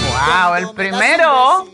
[0.09, 0.55] ¡Wow!
[0.57, 1.67] El primero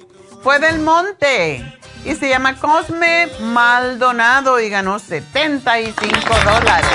[0.43, 6.11] fue del Monte y se llama Cosme Maldonado y ganó 75
[6.45, 6.91] dólares.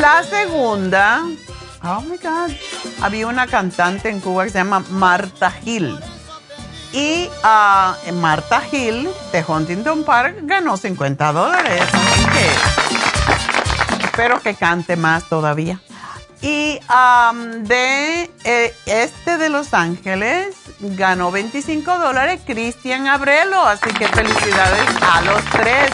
[0.00, 1.22] La segunda,
[1.82, 2.52] oh my God,
[3.02, 5.98] había una cantante en Cuba que se llama Marta Gil
[6.92, 11.82] y uh, Marta Hill de Huntington Park ganó 50 dólares.
[14.16, 15.78] Espero que cante más todavía.
[16.40, 16.80] Y
[17.64, 23.60] de eh, este de Los Ángeles ganó 25 dólares Cristian Abrelo.
[23.62, 25.90] Así que felicidades a los tres.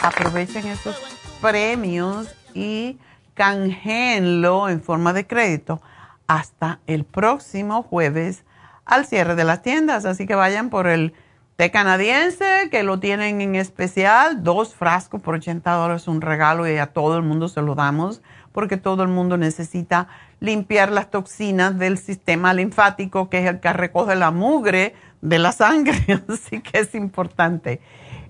[0.00, 0.96] Aprovechen esos
[1.42, 2.96] premios y
[3.34, 5.82] canjeenlo en forma de crédito
[6.26, 8.44] hasta el próximo jueves
[8.86, 10.06] al cierre de las tiendas.
[10.06, 11.12] Así que vayan por el
[11.56, 16.76] té canadiense, que lo tienen en especial, dos frascos por 80 dólares, un regalo y
[16.76, 18.20] a todo el mundo se lo damos,
[18.52, 20.08] porque todo el mundo necesita
[20.38, 25.52] limpiar las toxinas del sistema linfático, que es el que recoge la mugre de la
[25.52, 27.80] sangre, así que es importante.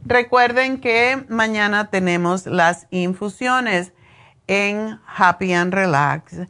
[0.04, 3.92] Recuerden que mañana tenemos las infusiones
[4.46, 6.42] en Happy and Relax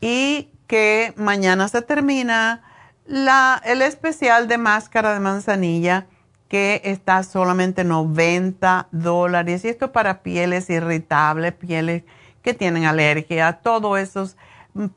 [0.00, 2.62] y que mañana se termina
[3.06, 6.06] la, el especial de máscara de manzanilla
[6.48, 12.04] que está solamente 90 dólares y esto para pieles irritables, pieles
[12.42, 14.36] que tienen alergia, todos esos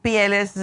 [0.02, 0.54] pieles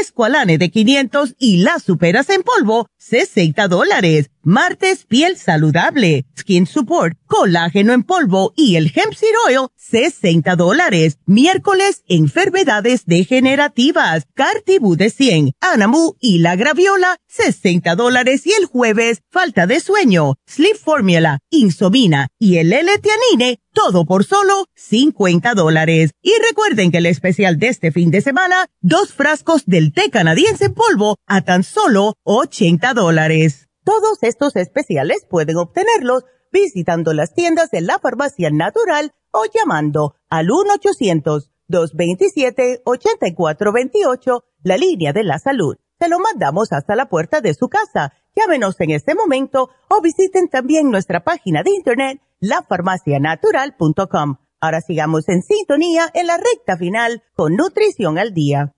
[0.00, 4.30] Esqualane de 500 y las superas en polvo, 60 dólares.
[4.42, 11.18] Martes, piel saludable, Skin Support, colágeno en polvo y el Hemp Seed Oil, 60 dólares.
[11.24, 18.46] Miércoles, enfermedades degenerativas, Cartibú de 100, Anamu y la Graviola, 60 dólares.
[18.46, 24.64] Y el jueves, falta de sueño, Sleep Formula, Insomina y el L-Tianine, todo por solo
[24.76, 26.12] 50 dólares.
[26.22, 30.66] Y recuerden que el especial de este fin de semana, dos frascos del té canadiense
[30.66, 33.68] en polvo a tan solo 80 dólares.
[33.84, 40.46] Todos estos especiales pueden obtenerlos visitando las tiendas de la farmacia natural o llamando al
[41.68, 45.76] 1-800-227-8428, la línea de la salud.
[45.98, 48.12] Se lo mandamos hasta la puerta de su casa.
[48.36, 54.36] Llámenos en este momento o visiten también nuestra página de internet, lafarmacianatural.com.
[54.60, 58.72] Ahora sigamos en sintonía en la recta final con Nutrición al Día.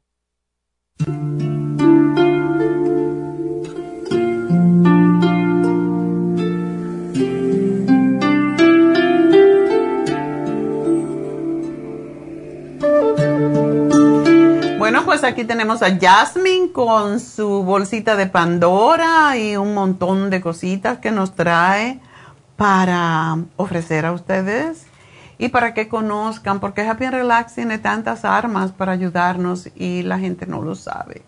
[14.79, 20.41] Bueno, pues aquí tenemos a Jasmine con su bolsita de Pandora y un montón de
[20.41, 22.01] cositas que nos trae
[22.57, 24.87] para ofrecer a ustedes
[25.39, 30.19] y para que conozcan, porque Happy and Relax tiene tantas armas para ayudarnos y la
[30.19, 31.23] gente no lo sabe.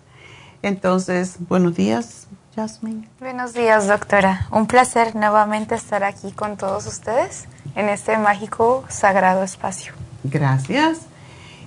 [0.62, 2.26] Entonces, buenos días,
[2.56, 3.08] Jasmine.
[3.20, 4.48] Buenos días, doctora.
[4.50, 7.46] Un placer nuevamente estar aquí con todos ustedes
[7.76, 9.92] en este mágico, sagrado espacio.
[10.24, 11.00] Gracias.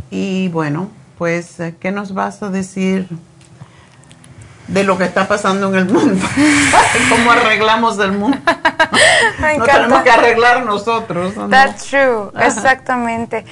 [0.09, 3.07] Y bueno, pues, ¿qué nos vas a decir
[4.71, 6.25] de lo que está pasando en el mundo?
[7.09, 8.37] ¿Cómo arreglamos el mundo?
[9.57, 11.33] no tenemos que arreglar nosotros.
[11.49, 13.45] That's true, exactamente.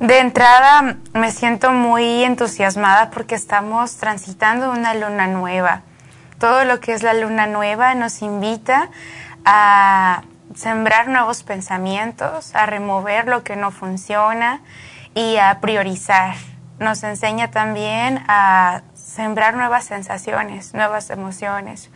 [0.00, 5.82] De entrada, me siento muy entusiasmada porque estamos transitando una luna nueva.
[6.38, 8.90] Todo lo que es la luna nueva nos invita
[9.44, 10.22] a
[10.54, 14.60] sembrar nuevos pensamientos, a remover lo que no funciona
[15.14, 16.36] y a priorizar
[16.78, 18.82] nos enseña también a
[19.18, 21.90] sembrar nuevas sensaciones, nuevas emociones.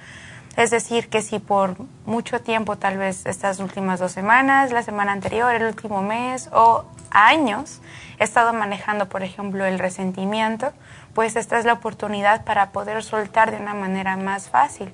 [0.56, 5.12] Es decir, que si por mucho tiempo, tal vez estas últimas dos semanas, la semana
[5.12, 7.80] anterior, el último mes o años,
[8.18, 10.72] he estado manejando, por ejemplo, el resentimiento,
[11.14, 14.92] pues esta es la oportunidad para poder soltar de una manera más fácil.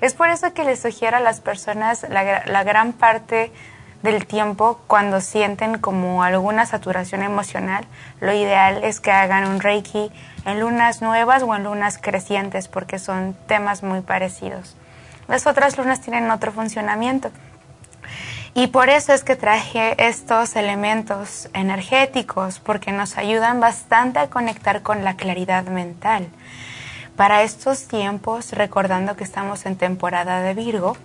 [0.00, 3.52] Es por eso que les sugiero a las personas la, la gran parte
[4.02, 7.84] del tiempo cuando sienten como alguna saturación emocional,
[8.20, 10.10] lo ideal es que hagan un reiki
[10.48, 14.76] en lunas nuevas o en lunas crecientes porque son temas muy parecidos.
[15.28, 17.30] Las otras lunas tienen otro funcionamiento.
[18.54, 24.82] Y por eso es que traje estos elementos energéticos, porque nos ayudan bastante a conectar
[24.82, 26.26] con la claridad mental.
[27.14, 30.96] Para estos tiempos, recordando que estamos en temporada de Virgo,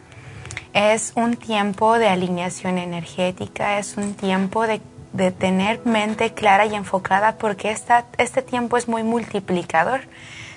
[0.74, 4.82] es un tiempo de alineación energética, es un tiempo de,
[5.14, 10.02] tener mente clara y enfocada porque esta, este tiempo es muy multiplicador.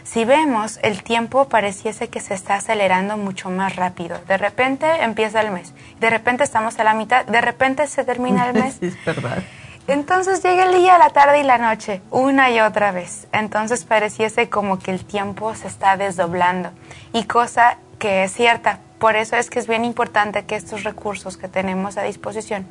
[0.02, 4.18] Si vemos, el tiempo pareciese que se está acelerando mucho más rápido.
[4.28, 8.48] De repente empieza el mes, de repente estamos a la mitad, de repente se termina
[8.48, 8.78] el mes.
[8.80, 9.42] es verdad.
[9.88, 13.28] Entonces llega el día, la tarde y la noche, una y otra vez.
[13.32, 16.70] Entonces pareciese como que el tiempo se está desdoblando.
[17.12, 18.80] Y cosa que es cierta.
[18.98, 22.66] Por eso es que es bien importante que estos recursos que tenemos a disposición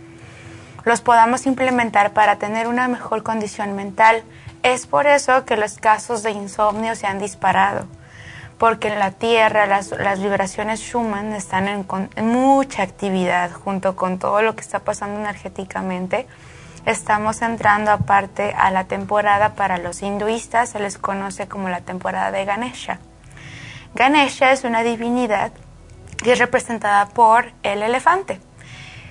[0.86, 4.24] los podamos implementar para tener una mejor condición mental,
[4.62, 7.88] es por eso que los casos de insomnio se han disparado,
[8.60, 9.90] porque en la Tierra las,
[10.22, 11.86] vibraciones Schumann están en,
[12.24, 16.28] mucha actividad junto con todo lo que está pasando energéticamente.
[16.86, 22.32] Estamos entrando aparte a la temporada para los hinduistas, se les conoce como la temporada
[22.32, 22.99] de Ganesha.
[23.95, 25.52] Ganesha es una divinidad
[26.18, 28.40] que es representada por el elefante.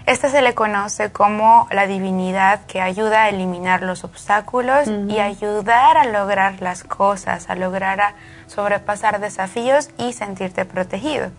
[0.07, 5.97] Esta se le conoce como la divinidad que ayuda a eliminar los obstáculos y ayudar
[5.97, 8.15] a lograr las cosas, a lograr a
[8.47, 11.31] sobrepasar desafíos y sentirte protegido.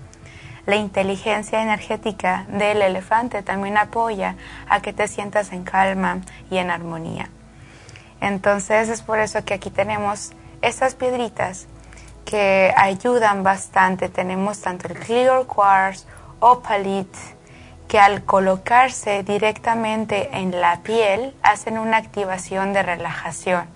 [0.65, 4.35] La inteligencia energética del elefante también apoya
[4.67, 7.29] a que te sientas en calma y en armonía.
[8.19, 10.31] Entonces es por eso que aquí tenemos
[10.63, 11.67] estas piedritas
[12.25, 14.09] que ayudan bastante.
[14.09, 16.07] Tenemos tanto el Clear Quartz,
[16.39, 17.34] Opalite,
[17.87, 23.67] que al colocarse directamente en la piel hacen una activación de relajación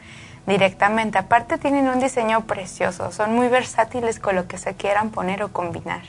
[0.48, 1.18] directamente.
[1.18, 5.52] Aparte tienen un diseño precioso, son muy versátiles con lo que se quieran poner o
[5.52, 6.02] combinar.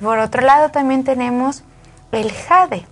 [0.00, 1.64] Por otro lado también tenemos
[2.12, 2.86] el jade.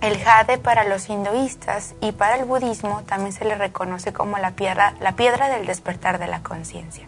[0.00, 4.52] El jade para los hinduistas y para el budismo también se le reconoce como la
[4.52, 7.06] piedra, la piedra del despertar de la conciencia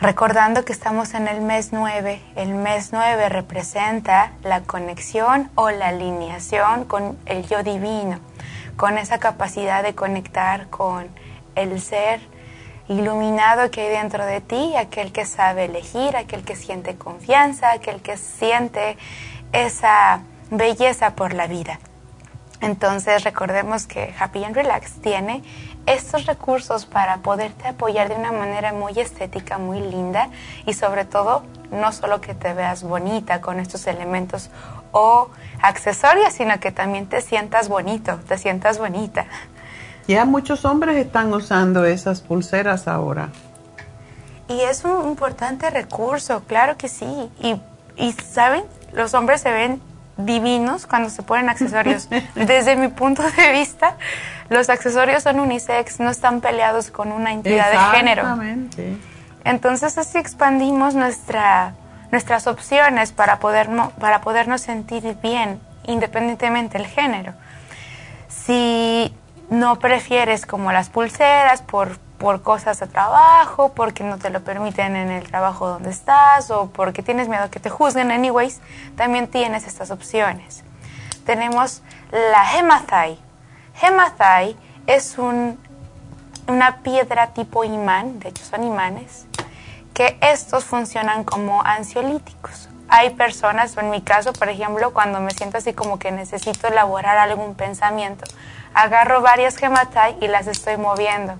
[0.00, 5.88] recordando que estamos en el mes 9, el mes 9 representa la conexión o la
[5.88, 8.18] alineación con el yo divino,
[8.76, 11.06] con esa capacidad de conectar con
[11.54, 12.20] el ser
[12.88, 18.02] iluminado que hay dentro de ti, aquel que sabe elegir, aquel que siente confianza, aquel
[18.02, 18.96] que siente
[19.52, 21.78] esa belleza por la vida.
[22.60, 25.42] Entonces recordemos que Happy and Relax tiene
[25.86, 30.30] estos recursos para poderte apoyar de una manera muy estética, muy linda
[30.66, 34.50] y sobre todo no solo que te veas bonita con estos elementos
[34.92, 35.28] o
[35.60, 39.26] accesorios, sino que también te sientas bonito, te sientas bonita.
[40.06, 43.30] Ya muchos hombres están usando esas pulseras ahora.
[44.48, 47.30] Y es un importante recurso, claro que sí.
[47.40, 47.60] Y,
[47.96, 49.80] y saben, los hombres se ven
[50.16, 52.08] divinos cuando se ponen accesorios.
[52.34, 53.96] Desde mi punto de vista,
[54.48, 58.22] los accesorios son unisex, no están peleados con una entidad de género.
[58.22, 58.96] Exactamente.
[59.44, 61.74] Entonces así expandimos nuestra,
[62.10, 63.68] nuestras opciones para, poder,
[64.00, 67.34] para podernos sentir bien, independientemente del género.
[68.28, 69.14] Si
[69.50, 74.96] no prefieres como las pulseras por por cosas de trabajo, porque no te lo permiten
[74.96, 78.62] en el trabajo donde estás o porque tienes miedo que te juzguen anyways,
[78.96, 80.64] también tienes estas opciones.
[81.26, 83.18] Tenemos la hematite.
[83.82, 84.56] Hematite
[84.86, 85.60] es un,
[86.48, 89.26] una piedra tipo imán, de hecho son imanes,
[89.92, 92.70] que estos funcionan como ansiolíticos.
[92.88, 97.18] Hay personas, en mi caso, por ejemplo, cuando me siento así como que necesito elaborar
[97.18, 98.24] algún pensamiento,
[98.72, 101.34] agarro varias hematite y las estoy moviendo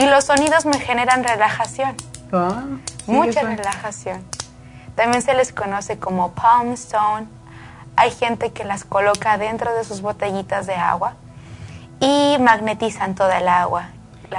[0.00, 1.94] y los sonidos me generan relajación.
[2.32, 2.64] Ah,
[3.06, 4.22] Mucha relajación.
[4.94, 7.26] También se les conoce como palm stone.
[7.96, 11.14] Hay gente que las coloca dentro de sus botellitas de agua
[12.00, 13.88] y magnetizan toda el agua.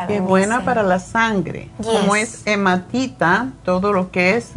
[0.08, 1.70] Qué buena para la sangre.
[1.78, 4.52] Como es hematita, todo lo que es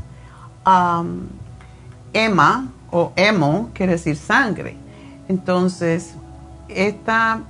[0.65, 1.27] um,
[2.15, 4.79] ema o emo quiere decir sangre.
[5.29, 6.15] Entonces,
[6.69, 7.41] esta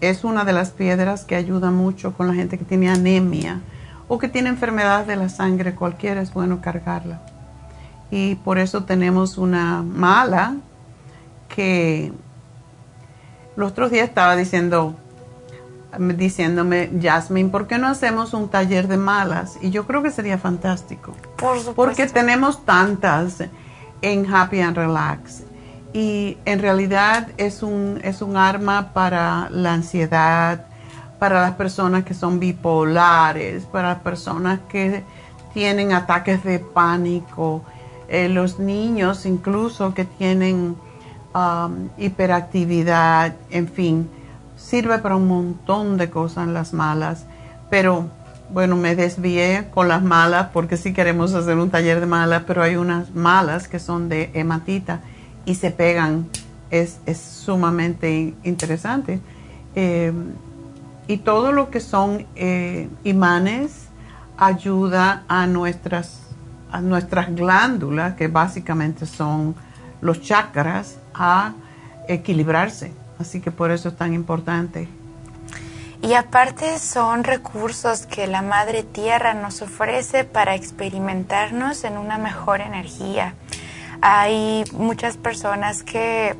[0.00, 3.60] es una de las piedras que ayuda mucho con la gente que tiene anemia
[4.08, 7.20] o que tiene enfermedad de la sangre, cualquiera es bueno cargarla.
[8.10, 10.56] Y por eso tenemos una mala
[11.48, 12.12] que
[13.56, 14.96] los otros días estaba diciendo,
[16.16, 19.58] diciéndome, Jasmine, ¿por qué no hacemos un taller de malas?
[19.60, 21.12] Y yo creo que sería fantástico.
[21.36, 21.74] Por supuesto.
[21.74, 23.44] Porque tenemos tantas
[24.02, 25.44] en Happy and Relax
[25.92, 30.66] y en realidad es un, es un arma para la ansiedad,
[31.18, 35.02] para las personas que son bipolares, para las personas que
[35.52, 37.62] tienen ataques de pánico,
[38.08, 40.76] eh, los niños incluso que tienen
[41.34, 44.08] um, hiperactividad, en fin,
[44.56, 47.26] sirve para un montón de cosas las malas,
[47.68, 48.08] pero
[48.52, 52.62] bueno, me desvié con las malas porque sí queremos hacer un taller de malas, pero
[52.62, 55.00] hay unas malas que son de hematita
[55.44, 56.28] y se pegan.
[56.70, 59.20] Es, sumamente interesante.
[59.74, 60.12] Eh,
[61.08, 63.88] y todo lo que son eh, imanes
[64.38, 66.20] ayuda a nuestras,
[66.70, 69.56] a nuestras glándulas, que básicamente son
[70.00, 71.54] los chakras, a
[72.08, 72.92] equilibrarse.
[73.18, 74.88] Así que por eso es tan importante.
[76.02, 82.62] Y aparte son recursos que la Madre Tierra nos ofrece para experimentarnos en una mejor
[82.62, 83.34] energía.
[84.02, 86.36] Hay muchas personas que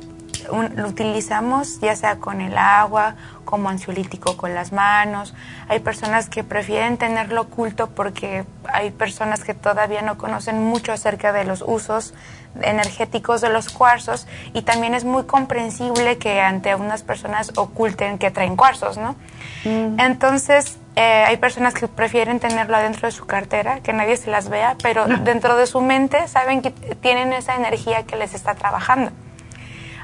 [0.75, 3.15] lo utilizamos ya sea con el agua,
[3.45, 5.33] como ansiolítico con las manos.
[5.67, 11.31] Hay personas que prefieren tenerlo oculto porque hay personas que todavía no conocen mucho acerca
[11.31, 12.13] de los usos
[12.61, 18.31] energéticos de los cuarzos y también es muy comprensible que ante unas personas oculten que
[18.31, 19.15] traen cuarzos, ¿no?
[19.63, 19.99] Mm.
[19.99, 24.49] Entonces, eh, hay personas que prefieren tenerlo adentro de su cartera, que nadie se las
[24.49, 29.11] vea, pero dentro de su mente saben que tienen esa energía que les está trabajando.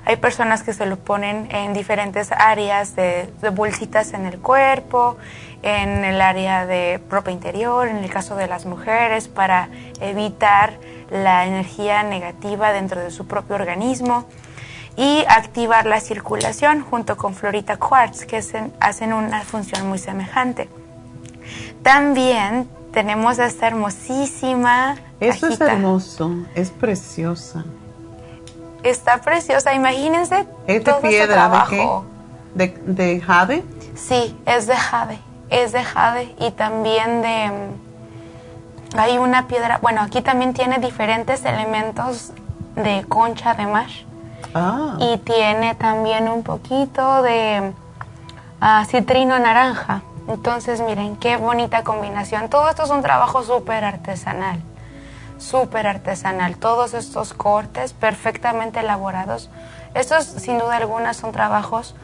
[0.05, 5.17] Hay personas que se lo ponen en diferentes áreas de, de bolsitas en el cuerpo,
[5.63, 9.67] en el área de ropa interior, en el caso de las mujeres, para
[9.99, 14.25] evitar la energía negativa dentro de su propio organismo
[14.97, 18.43] y activar la circulación junto con Florita Quartz, que
[18.79, 20.67] hacen una función muy semejante.
[21.83, 24.97] También tenemos esta hermosísima.
[25.19, 27.63] Esto es hermoso, es preciosa.
[28.81, 30.47] Está preciosa, imagínense.
[30.65, 32.73] ¿Es de piedra de qué?
[32.85, 33.63] ¿De, jade?
[33.95, 35.19] Sí, es de jade.
[35.49, 37.51] Es de jade y también de.
[38.97, 39.77] Hay una piedra.
[39.81, 42.31] Bueno, aquí también tiene diferentes elementos
[42.75, 43.87] de concha de mar.
[44.53, 44.97] Ah.
[44.99, 47.73] Y tiene también un poquito de
[48.61, 50.01] uh, citrino naranja.
[50.27, 52.49] Entonces, miren, qué bonita combinación.
[52.49, 54.61] Todo esto es un trabajo súper artesanal.
[55.37, 56.57] Súper artesanal.
[56.57, 59.49] Todos estos cortes perfectamente elaborados.
[59.93, 61.95] Estos, sin duda alguna, son trabajos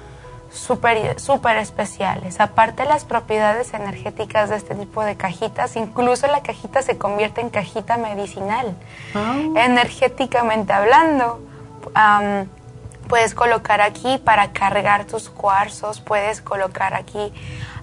[0.53, 2.39] súper super especiales.
[2.39, 7.49] Aparte las propiedades energéticas de este tipo de cajitas, incluso la cajita se convierte en
[7.49, 8.75] cajita medicinal,
[9.15, 9.33] ah.
[9.55, 11.39] energéticamente hablando
[13.07, 17.31] puedes colocar aquí para cargar tus cuarzos, puedes colocar aquí...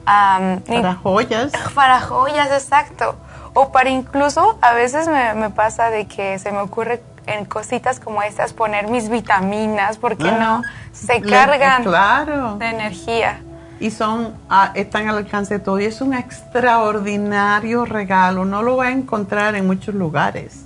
[0.05, 1.53] para joyas.
[1.75, 3.15] Para joyas, exacto.
[3.53, 8.23] O para incluso, a veces me, pasa de que se me ocurre en cositas como
[8.23, 10.63] estas poner mis vitaminas, porque ah, no
[10.93, 11.85] se cargan
[12.59, 13.43] de energía.
[13.81, 15.81] Y son, ah, están al alcance de todo.
[15.81, 18.45] Y es un extraordinario regalo.
[18.45, 20.65] No lo va a encontrar en muchos lugares.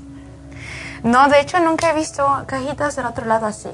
[1.04, 3.68] No, de hecho nunca he visto cajitas del otro lado así.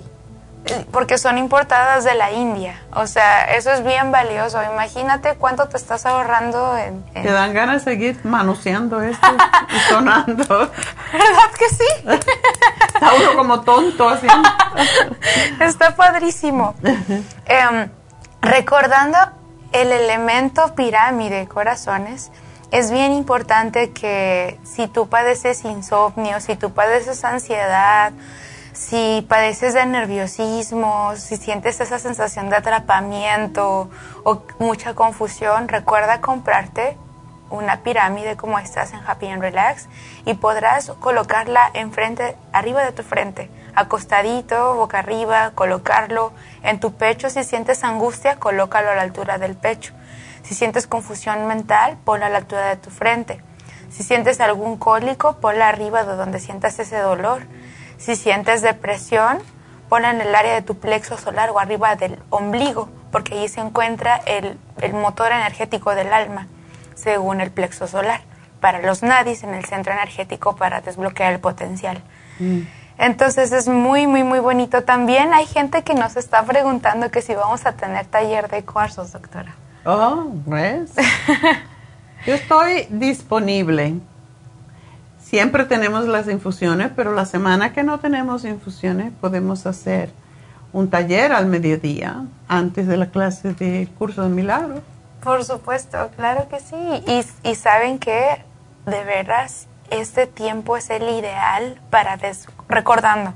[0.66, 2.82] Eh, porque son importadas de la India.
[2.93, 4.62] O sea, eso es bien valioso.
[4.62, 7.02] Imagínate cuánto te estás ahorrando en...
[7.15, 9.27] Te dan ganas de seguir manoseando esto
[9.69, 10.44] y sonando.
[11.12, 11.86] ¿Verdad que sí?
[12.05, 14.48] Está uno como tonto haciendo.
[15.61, 16.74] Está padrísimo.
[17.47, 17.90] Em,
[18.43, 19.19] recordando
[19.73, 22.31] el elemento pirámide, corazones,
[22.70, 28.12] es bien importante que si tú padeces insomnio, si tú padeces ansiedad,
[28.72, 33.90] si padeces de nerviosismo, si sientes esa sensación de atrapamiento
[34.22, 36.97] o mucha confusión, recuerda comprarte
[37.51, 39.88] una pirámide como estás en Happy and Relax
[40.24, 46.32] y podrás colocarla enfrente, arriba de tu frente, acostadito, boca arriba, colocarlo
[46.62, 47.28] en tu pecho.
[47.28, 49.92] Si sientes angustia, colócalo a la altura del pecho.
[50.43, 53.41] Si sientes confusión mental, ponla a la altura de tu frente.
[53.91, 57.43] Si sientes algún cólico, ponla arriba de donde sientas ese dolor.
[57.99, 59.39] Si sientes depresión,
[59.89, 63.61] ponla en el área de tu plexo solar o arriba del ombligo, porque ahí se
[63.61, 64.57] encuentra el,
[64.95, 66.47] motor energético del alma,
[66.95, 68.23] según el plexo solar.
[68.61, 72.03] Para los nadis, en el centro energético, para desbloquear el potencial.
[72.39, 72.61] Mm.
[72.99, 74.85] Entonces es muy, muy, muy bonito.
[74.85, 79.12] También hay gente que nos está preguntando que si vamos a tener taller de cuarzos,
[79.12, 79.55] doctora.
[79.85, 80.93] Oh, ¿ves?
[82.27, 83.94] Yo estoy disponible.
[85.23, 90.11] Siempre tenemos las infusiones, pero la semana que no tenemos infusiones podemos hacer
[90.73, 94.81] un taller al mediodía antes de la clase de curso de milagros.
[95.23, 97.24] Por supuesto, claro que sí.
[97.43, 98.43] Y, saben que
[98.86, 102.19] de veras este tiempo es el ideal para
[102.69, 103.32] recordando.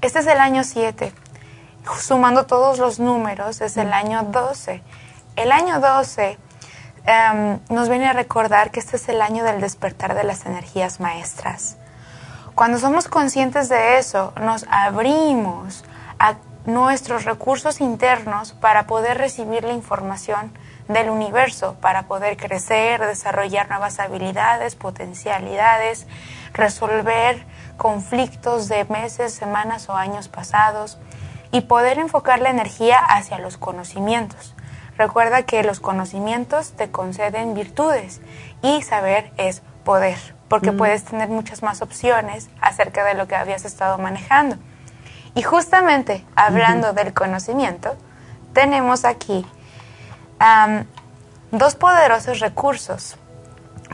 [0.00, 1.12] Este es el año 7.
[1.98, 4.82] Sumando todos los números es el año 12
[5.36, 6.38] el año 12
[7.04, 11.00] em, nos viene a recordar que este es el año del despertar de las energías
[11.00, 11.76] maestras.
[12.54, 15.84] Cuando somos conscientes de eso, nos abrimos
[16.18, 16.36] a
[16.66, 20.52] nuestros recursos internos para poder recibir la información
[20.86, 26.06] del universo, para poder crecer, desarrollar nuevas habilidades, potencialidades,
[26.52, 27.44] resolver
[27.76, 30.98] conflictos de meses, semanas o años pasados
[31.50, 34.51] y poder enfocar la energía hacia los conocimientos.
[35.02, 38.20] Recuerda que los conocimientos te conceden virtudes
[38.62, 40.16] y saber es poder,
[40.46, 44.58] porque puedes tener muchas más opciones acerca de lo que habías estado manejando.
[45.34, 47.96] Y justamente hablando del conocimiento,
[48.52, 49.44] tenemos aquí
[51.50, 53.16] dos poderosos recursos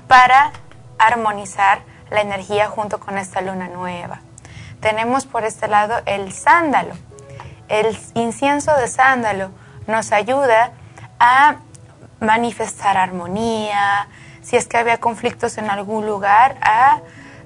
[0.09, 0.53] para
[0.99, 1.81] armonizar
[2.11, 4.21] la energía junto con esta luna nueva.
[4.83, 6.93] Tenemos por este lado el sándalo.
[7.69, 9.53] El incienso de sándalo
[9.87, 10.73] nos ayuda
[11.19, 11.57] a
[12.21, 14.09] manifestar armonía,
[14.43, 17.01] si es que había conflictos en algún lugar, a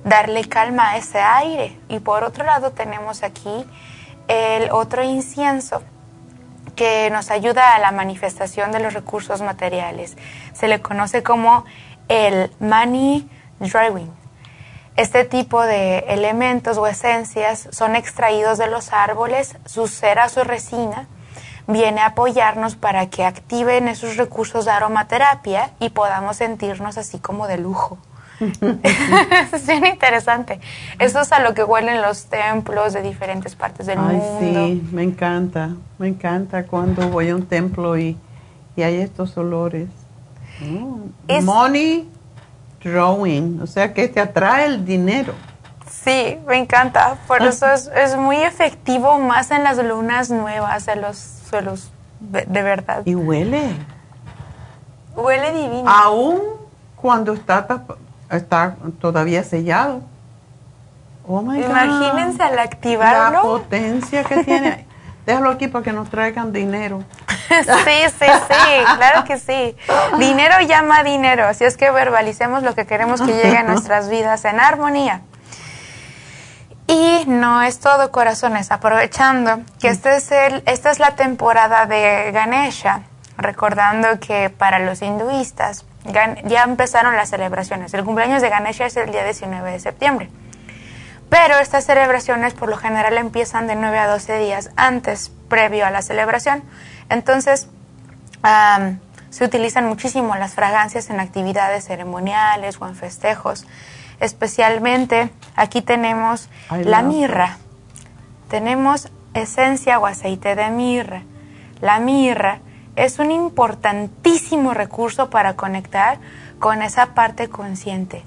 [0.05, 1.78] darle calma a ese aire.
[1.89, 3.66] Y por otro lado tenemos aquí
[4.28, 5.82] el otro incienso
[6.77, 10.16] que nos ayuda a la manifestación de los recursos materiales.
[10.53, 11.65] Se le conoce como
[12.09, 13.28] el money
[13.61, 14.11] drawing.
[14.97, 21.09] Este tipo de elementos o esencias son extraídos de los árboles, su cera, su resina,
[21.66, 27.47] viene a apoyarnos para que activen esos recursos de aromaterapia y podamos sentirnos así como
[27.47, 27.98] de lujo.
[29.52, 30.60] es bien interesante.
[30.98, 34.66] Esto es a lo que huelen los templos de diferentes partes del Ay, mundo.
[34.66, 38.16] Sí, me encanta, me encanta cuando voy a un templo y,
[38.76, 39.89] hay estos olores.
[40.60, 42.09] Mm, money
[42.82, 45.34] drawing, o sea que te atrae el dinero.
[46.05, 47.16] Sí, me encanta.
[47.27, 52.44] Por eso es, es, muy efectivo más en las lunas nuevas, en los suelos de,
[52.44, 53.02] de verdad.
[53.05, 53.77] Y huele.
[55.14, 55.89] Huele divino.
[55.89, 56.40] Aún
[56.97, 57.66] cuando está
[58.31, 60.02] está todavía sellado.
[61.27, 63.32] Oh my Imagínense al activarlo.
[63.32, 64.86] La potencia que tiene.
[65.27, 67.05] Déjalo aquí para que nos traigan dinero.
[67.48, 67.64] sí,
[68.19, 69.77] sí, sí, claro que sí.
[70.19, 74.44] Dinero llama dinero, así es que verbalicemos lo que queremos que llegue a nuestras vidas
[74.44, 75.23] en armonía.
[76.93, 82.31] Y no es todo, corazones, aprovechando que este es el, esta es la temporada de
[82.32, 83.05] Ganesha,
[83.39, 87.94] recordando que para los hinduistas ya empezaron las celebraciones.
[87.94, 90.28] El cumpleaños de Ganesha es el día 19 de septiembre.
[91.31, 95.90] Pero estas celebraciones por lo general empiezan de 9 a 12 días antes, previo a
[95.90, 96.62] la celebración.
[97.09, 97.69] Entonces,
[99.31, 103.64] se utilizan muchísimo las fragancias en actividades ceremoniales o en festejos.
[104.23, 107.59] Especialmente aquí tenemos la mirra.
[108.49, 111.24] Tenemos esencia o aceite de mirra.
[111.81, 112.61] La mirra
[112.94, 116.19] es un importantísimo recurso para conectar
[116.61, 118.23] con esa parte consciente,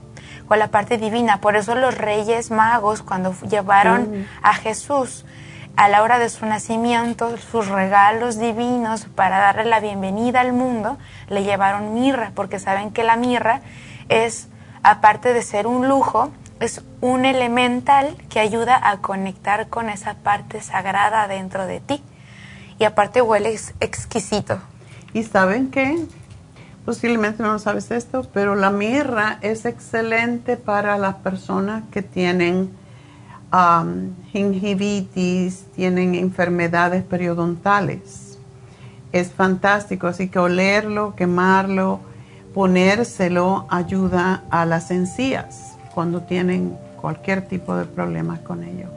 [0.49, 1.39] con la parte divina.
[1.39, 4.25] Por eso los reyes magos, cuando llevaron mm.
[4.43, 5.25] a Jesús
[5.77, 10.97] a la hora de su nacimiento, sus regalos divinos para darle la bienvenida al mundo,
[11.29, 13.61] le llevaron mirra, porque saben que la mirra
[14.09, 14.49] es,
[14.85, 16.29] aparte de ser un lujo,
[16.59, 22.03] es un elemental que ayuda a conectar con esa parte sagrada dentro de ti
[22.77, 24.59] y aparte huele exquisito.
[25.13, 26.05] ¿Y saben qué?
[26.85, 32.69] Posiblemente no sabes esto, pero la mirra es excelente para las personas que tienen
[34.31, 38.37] gingivitis, tienen enfermedades periodontales.
[39.11, 42.01] Es fantástico, así que olerlo, quemarlo,
[42.55, 48.87] ponérselo ayuda a las encías cuando tienen cualquier tipo de problemas con ello.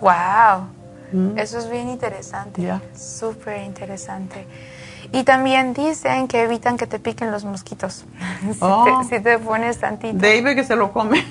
[0.00, 1.34] ¡Wow!
[1.36, 2.72] Eso es bien interesante.
[2.96, 4.46] Súper interesante.
[5.10, 8.04] Y también dicen que evitan que te piquen los mosquitos.
[8.60, 9.02] Oh.
[9.08, 10.18] si, te, pones tantito.
[10.18, 11.24] David que se lo come.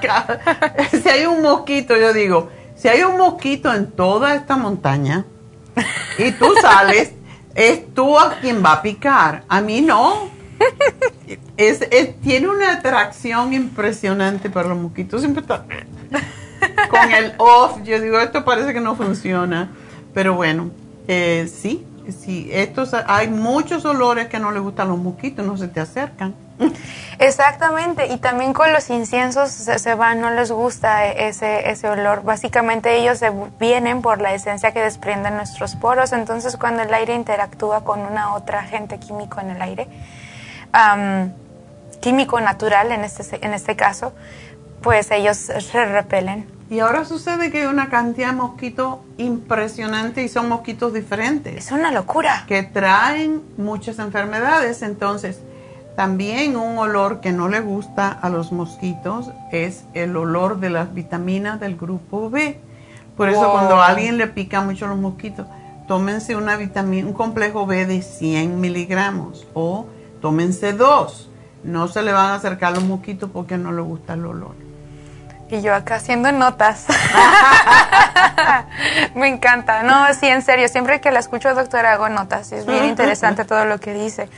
[1.02, 5.26] si hay un mosquito, yo digo, si hay un mosquito en toda esta montaña
[6.18, 7.12] y tú sales,
[7.54, 9.44] es tú a quien va a picar.
[9.48, 10.37] A mí no.
[11.56, 11.80] Es,
[12.20, 15.20] tiene una atracción impresionante para los mosquitos.
[15.20, 15.64] Siempre está
[16.90, 17.82] con el off.
[17.82, 19.70] Yo digo, esto parece que no funciona.
[20.14, 20.70] Pero bueno,
[21.08, 22.48] eh, sí, sí.
[22.52, 26.34] Estos, hay muchos olores que no les gustan los mosquitos, no se te acercan.
[27.20, 32.22] Exactamente, y también con los inciensos se, van, no les gusta ese, ese olor.
[32.22, 37.14] Básicamente ellos se vienen por la esencia que desprenden nuestros poros, entonces cuando el aire
[37.14, 39.88] interactúa con una otra agente químico en el aire,
[42.00, 44.12] químico natural en este, en este caso,
[44.82, 50.28] pues ellos se repelen Y ahora sucede que hay una cantidad de mosquitos impresionante y
[50.28, 51.66] son mosquitos diferentes.
[51.66, 52.44] Es una locura.
[52.46, 54.82] Que traen muchas enfermedades.
[54.82, 55.40] Entonces,
[55.96, 60.94] también un olor que no le gusta a los mosquitos es el olor de las
[60.94, 62.60] vitaminas del grupo B.
[63.16, 65.48] Por eso cuando a alguien le pica mucho los mosquitos,
[65.88, 69.86] tómense una vitamina, un complejo B de 100 miligramos o
[70.20, 71.28] tómense dos.
[71.62, 74.54] No se le van a acercar los mosquitos porque no le gusta el olor.
[75.50, 76.86] Y yo acá haciendo notas.
[79.14, 79.82] Me encanta.
[79.82, 80.68] No, sí, en serio.
[80.68, 82.52] Siempre que la escucho, doctora, hago notas.
[82.52, 84.28] Es bien interesante todo lo que dice.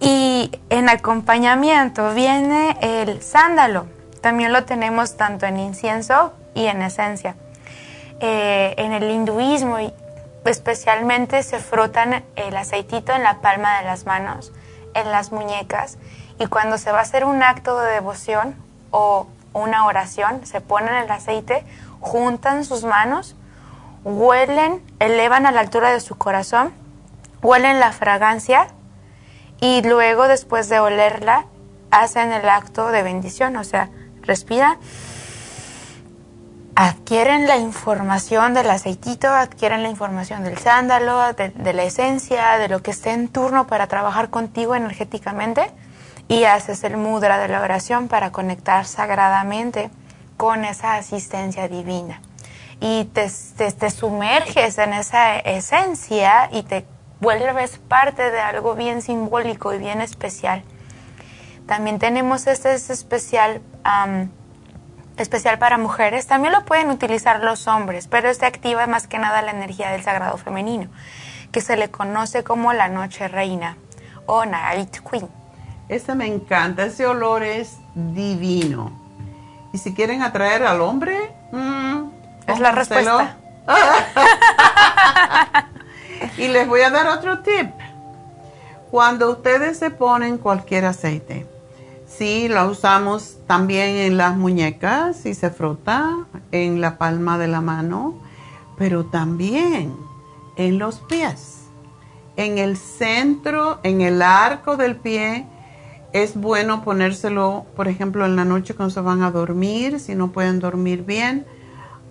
[0.00, 3.86] Y en acompañamiento viene el sándalo.
[4.22, 7.36] También lo tenemos tanto en incienso y en esencia.
[8.20, 9.78] Eh, en el hinduismo
[10.44, 14.52] especialmente se frotan el aceitito en la palma de las manos,
[14.94, 15.98] en las muñecas,
[16.38, 18.56] y cuando se va a hacer un acto de devoción
[18.90, 21.64] o una oración, se ponen el aceite,
[22.00, 23.36] juntan sus manos,
[24.04, 26.72] huelen, elevan a la altura de su corazón,
[27.42, 28.68] huelen la fragancia
[29.60, 31.46] y luego después de olerla
[31.90, 33.90] hacen el acto de bendición, o sea,
[34.22, 34.78] respiran,
[36.74, 42.82] adquieren la información del aceitito, adquieren la información del sándalo, de, la esencia, de lo
[42.82, 45.70] que esté en turno para trabajar contigo energéticamente
[46.28, 49.90] y haces el mudra de la oración para conectar sagradamente
[50.36, 52.22] con esa asistencia divina.
[52.80, 56.86] Y te, te sumerges en esa esencia y te
[57.20, 60.62] vuelves parte de algo bien simbólico y bien especial.
[61.66, 63.60] También tenemos este especial,
[65.20, 66.26] especial para mujeres.
[66.26, 70.02] También lo pueden utilizar los hombres, pero este activa más que nada la energía del
[70.02, 70.88] sagrado femenino,
[71.52, 73.76] que se le conoce como la noche reina
[74.26, 75.28] o night queen.
[75.88, 78.92] Ese me encanta, ese olor es divino.
[79.72, 82.10] Y si quieren atraer al hombre, mm,
[82.46, 83.36] es la respuesta.
[86.36, 87.70] Y les voy a dar otro tip.
[88.90, 91.46] Cuando ustedes se ponen cualquier aceite,
[92.20, 97.62] sí, lo usamos también en las muñecas y se frota en la palma de la
[97.62, 98.14] mano,
[98.76, 99.96] pero también
[100.56, 101.62] en los pies.
[102.36, 105.46] En el centro, en el arco del pie,
[106.12, 110.30] es bueno ponérselo, por ejemplo, en la noche cuando se van a dormir, si no
[110.30, 111.46] pueden dormir bien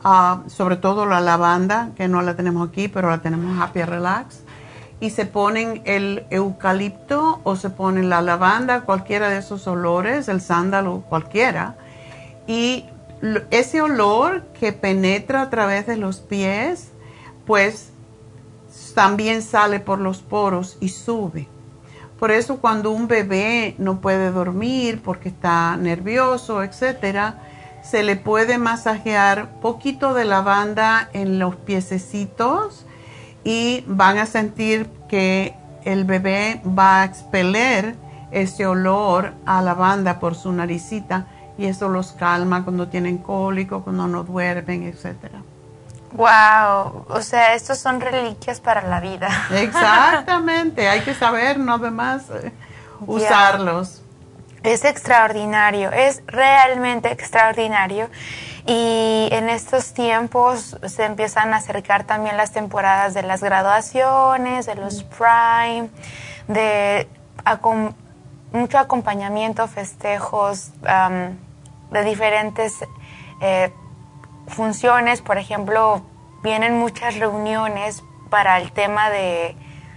[0.03, 4.43] Ah, sobre todo la lavanda, que no la tenemos aquí, pero la tenemos Happy Relax.
[4.99, 10.41] Y se ponen el eucalipto o se ponen la lavanda, cualquiera de esos olores, el
[10.41, 11.77] sándalo, cualquiera.
[12.47, 12.85] Y
[13.51, 16.89] ese olor que penetra a través de los pies,
[17.45, 17.91] pues
[18.93, 21.47] también sale por los poros y sube.
[22.19, 27.41] Por eso cuando un bebé no puede dormir porque está nervioso, etcétera,
[27.81, 32.85] se le puede masajear poquito de lavanda en los piececitos
[33.49, 37.95] y van a sentir que el bebé va a expeler
[38.29, 41.25] ese olor a lavanda por su naricita
[41.57, 45.41] y eso los calma cuando tienen cólico, cuando no duermen, etcétera.
[46.11, 49.29] Wow, o sea, estos son reliquias para la vida.
[49.51, 52.51] Exactamente, hay que saber no además eh,
[53.01, 54.03] usarlos.
[54.61, 58.11] Es extraordinario, es realmente extraordinario.
[58.69, 64.75] Y en estos tiempos se empiezan a acercar también las temporadas de las graduaciones, de
[64.75, 65.89] los prime,
[66.47, 67.07] de
[68.51, 72.75] mucho acompañamiento, festejos, de diferentes
[73.41, 73.73] eh,
[74.45, 75.23] funciones.
[75.23, 76.03] Por ejemplo,
[76.43, 79.55] vienen muchas reuniones para el tema de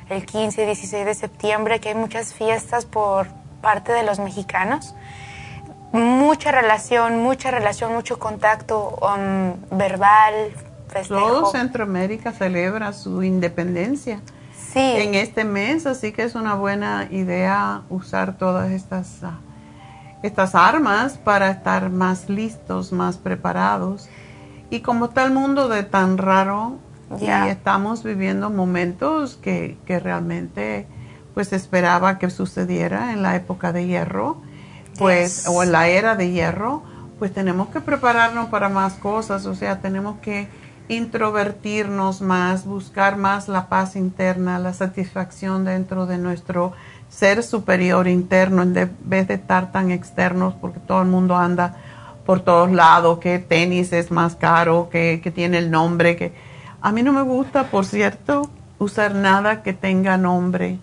[0.08, 3.28] el 15 y 16 de septiembre, que hay muchas fiestas por
[3.60, 4.94] parte de los mexicanos.
[5.92, 10.34] Mucha relación, mucha relación, mucho contacto um, verbal,
[10.88, 11.20] festejo.
[11.20, 14.20] Todo Centroamérica celebra su independencia
[14.72, 14.80] sí.
[14.80, 19.40] en este mes, así que es una buena idea usar todas estas, ah,
[20.22, 24.08] estas armas para estar más listos, más preparados.
[24.70, 26.78] Y como está el mundo de tan raro,
[27.20, 30.86] y estamos viviendo momentos que, que realmente
[31.34, 34.40] pues esperaba que sucediera en la época de hierro,
[35.02, 36.84] pues, o en la era de hierro,
[37.18, 40.46] pues tenemos que prepararnos para más cosas, o sea, tenemos que
[40.86, 46.72] introvertirnos más, buscar más la paz interna, la satisfacción dentro de nuestro
[47.08, 51.76] ser superior interno, en vez de estar tan externos, porque todo el mundo anda
[52.24, 56.32] por todos lados, que tenis es más caro, que, que tiene el nombre, que
[56.80, 58.48] a mí no me gusta, por cierto,
[58.78, 60.78] usar nada que tenga nombre.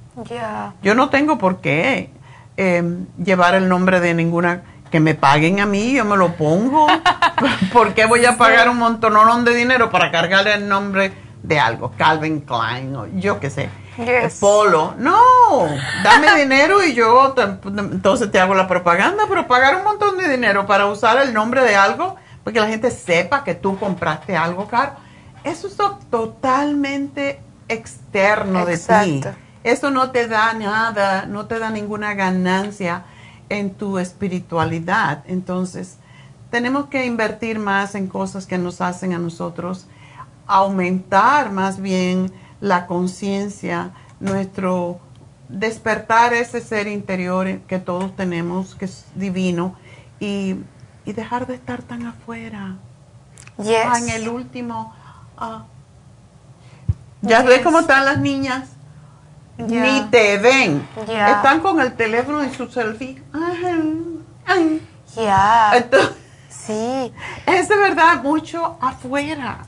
[0.83, 2.11] Yo no tengo por qué
[2.59, 6.87] em, llevar el nombre de ninguna que me paguen a mí, yo me lo pongo.
[7.71, 11.93] ¿Por qué voy a pagar un montón de dinero para cargarle el nombre de algo?
[11.97, 13.69] Calvin Klein o yo qué sé.
[14.41, 14.95] Polo.
[14.97, 15.69] No,
[16.03, 17.33] dame dinero y yo
[17.65, 21.63] entonces te hago la propaganda, pero pagar un montón de dinero para usar el nombre
[21.63, 24.93] de algo, porque la gente sepa que tú compraste algo caro,
[25.45, 25.77] eso es
[26.09, 29.21] totalmente externo de ti.
[29.63, 33.03] Eso no te da nada, no te da ninguna ganancia
[33.49, 35.23] en tu espiritualidad.
[35.27, 35.97] Entonces,
[36.49, 39.87] tenemos que invertir más en cosas que nos hacen a nosotros
[40.49, 44.99] aumentar más bien la conciencia, nuestro
[45.47, 49.75] despertar ese ser interior que todos tenemos, que es divino,
[50.19, 50.57] y,
[51.05, 52.75] dejar de estar tan afuera.
[53.57, 54.93] Ah, en el último.
[55.35, 55.65] Ah.
[57.21, 58.69] ya ves cómo están las niñas.
[59.59, 60.87] Ni te ven.
[60.97, 63.21] Están con el teléfono y su selfie.
[65.15, 65.71] Ya.
[66.49, 67.13] sí.
[67.45, 69.59] Es de verdad mucho afuera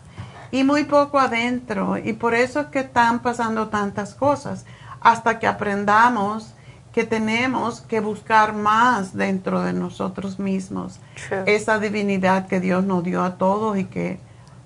[0.52, 1.98] y muy poco adentro.
[1.98, 4.66] Y por eso es que están pasando tantas cosas.
[5.02, 6.54] Hasta que aprendamos
[6.94, 11.00] que tenemos que buscar más dentro de nosotros mismos.
[11.46, 14.20] Esa divinidad que Dios nos dio a todos y que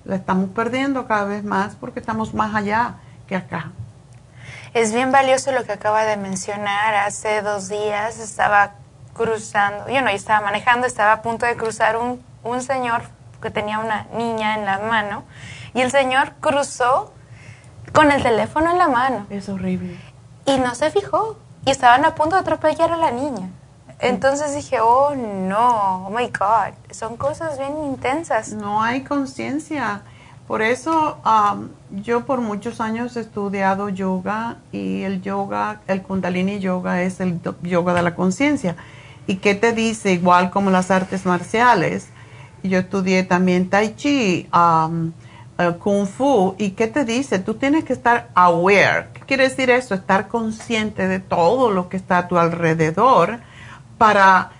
[0.04, 2.96] la estamos perdiendo cada vez más porque estamos más allá
[3.28, 3.72] que acá.
[4.76, 6.96] Es bien valioso lo que acaba de mencionar.
[6.96, 8.74] Hace dos días estaba
[9.14, 13.04] cruzando, yo no, estaba manejando, estaba a punto de cruzar un, un señor
[13.42, 15.24] que tenía una niña en la mano
[15.74, 17.14] y el señor cruzó
[17.94, 19.26] con el teléfono en la mano.
[19.30, 19.98] Es horrible.
[20.46, 21.38] Y no se fijó.
[21.66, 23.48] Y estaban a punto de atropellar a la niña.
[24.00, 28.50] Entonces dije, oh no, oh my God, son cosas bien intensas.
[28.52, 30.02] No hay conciencia.
[30.48, 31.70] Por eso um,
[32.04, 37.40] yo por muchos años he estudiado yoga y el yoga, el kundalini yoga es el
[37.64, 38.76] yoga de la conciencia.
[39.26, 40.14] ¿Y qué te dice?
[40.14, 42.10] Igual como las artes marciales.
[42.62, 44.48] Yo estudié también tai chi.
[44.54, 45.14] Um,
[45.80, 49.96] kung fu y qué te dice tú tienes que estar aware qué quiere decir eso
[49.96, 53.40] estar consciente de todo lo que está a tu alrededor
[53.98, 54.52] para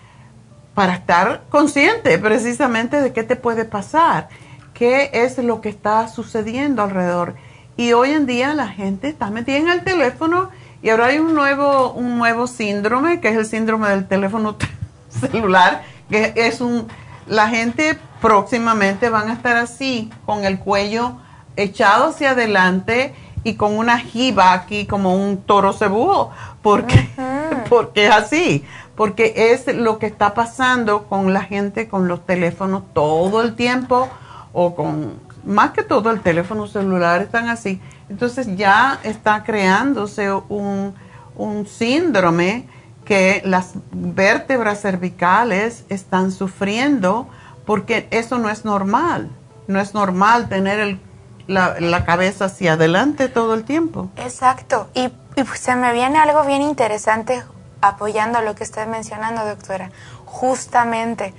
[0.74, 4.30] para estar consciente precisamente de qué te puede pasar
[4.76, 7.34] qué es lo que está sucediendo alrededor.
[7.78, 10.52] Y hoy en día la gente está metida en el teléfono
[10.84, 14.56] y ahora hay un nuevo un nuevo síndrome que es el síndrome del teléfono
[15.10, 16.88] celular que es un
[17.28, 21.14] la gente próximamente van a estar así, con el cuello
[21.56, 26.32] echado hacia adelante y con una jiba aquí como un toro cebúo,
[26.62, 27.10] porque,
[27.70, 28.66] porque es así,
[28.96, 34.10] porque es lo que está pasando con la gente con los teléfonos todo el tiempo
[34.58, 37.82] o con más que todo el teléfono celular están así.
[38.10, 40.96] Entonces ya está creándose un,
[41.36, 42.68] un síndrome
[43.04, 47.28] que las vértebras cervicales están sufriendo
[47.66, 49.30] porque eso no es normal.
[49.68, 51.00] No es normal tener
[51.48, 54.10] la, cabeza hacia adelante todo el tiempo.
[54.16, 54.90] Exacto.
[54.94, 55.12] Y,
[55.56, 57.44] se me viene algo bien interesante
[57.82, 59.92] apoyando lo que está mencionando, doctora.
[60.26, 61.34] Justamente,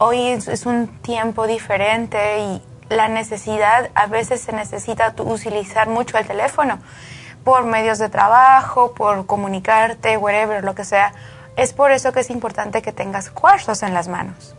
[0.00, 6.26] hoy es, un tiempo diferente y la necesidad, a veces se necesita utilizar mucho el
[6.26, 6.78] teléfono
[7.44, 11.12] por medios de trabajo, por comunicarte, whatever, lo que sea.
[11.56, 14.56] Es por eso que es importante que tengas cuarzos en las manos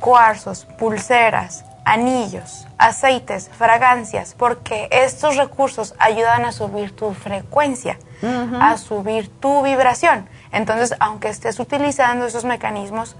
[0.00, 7.98] cuarzos, pulseras, anillos, aceites, fragancias, porque estos recursos ayudan a subir tu frecuencia,
[8.60, 10.28] a subir tu vibración.
[10.52, 13.16] Entonces, aunque estés utilizando esos mecanismos,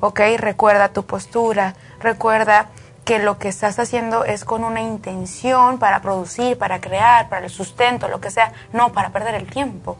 [0.00, 2.68] ok, recuerda tu postura, recuerda
[3.04, 7.50] que lo que estás haciendo es con una intención para producir, para crear, para el
[7.50, 9.96] sustento, lo que sea, no para perder el tiempo.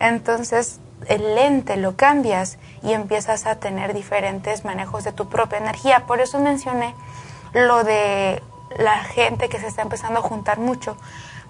[0.00, 6.06] Entonces, el lente lo cambias y empiezas a tener diferentes manejos de tu propia energía.
[6.06, 6.94] Por eso mencioné
[7.52, 8.42] lo de
[8.76, 10.96] la gente que se está empezando a juntar mucho.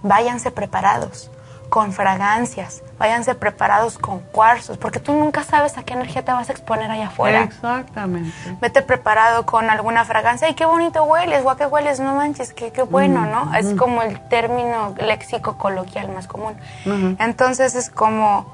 [0.02, 1.30] Váyanse preparados
[1.72, 6.50] con fragancias, váyanse preparados con cuarzos, porque tú nunca sabes a qué energía te vas
[6.50, 7.44] a exponer allá afuera.
[7.44, 8.30] Exactamente.
[8.60, 10.48] Vete preparado con alguna fragancia.
[10.48, 11.42] ¡Ay, qué bonito hueles!
[11.46, 11.98] ¿O qué hueles?
[11.98, 13.54] No manches, qué, qué bueno, ¿no?
[13.54, 16.58] Es como el término léxico coloquial más común.
[17.18, 18.44] Entonces es como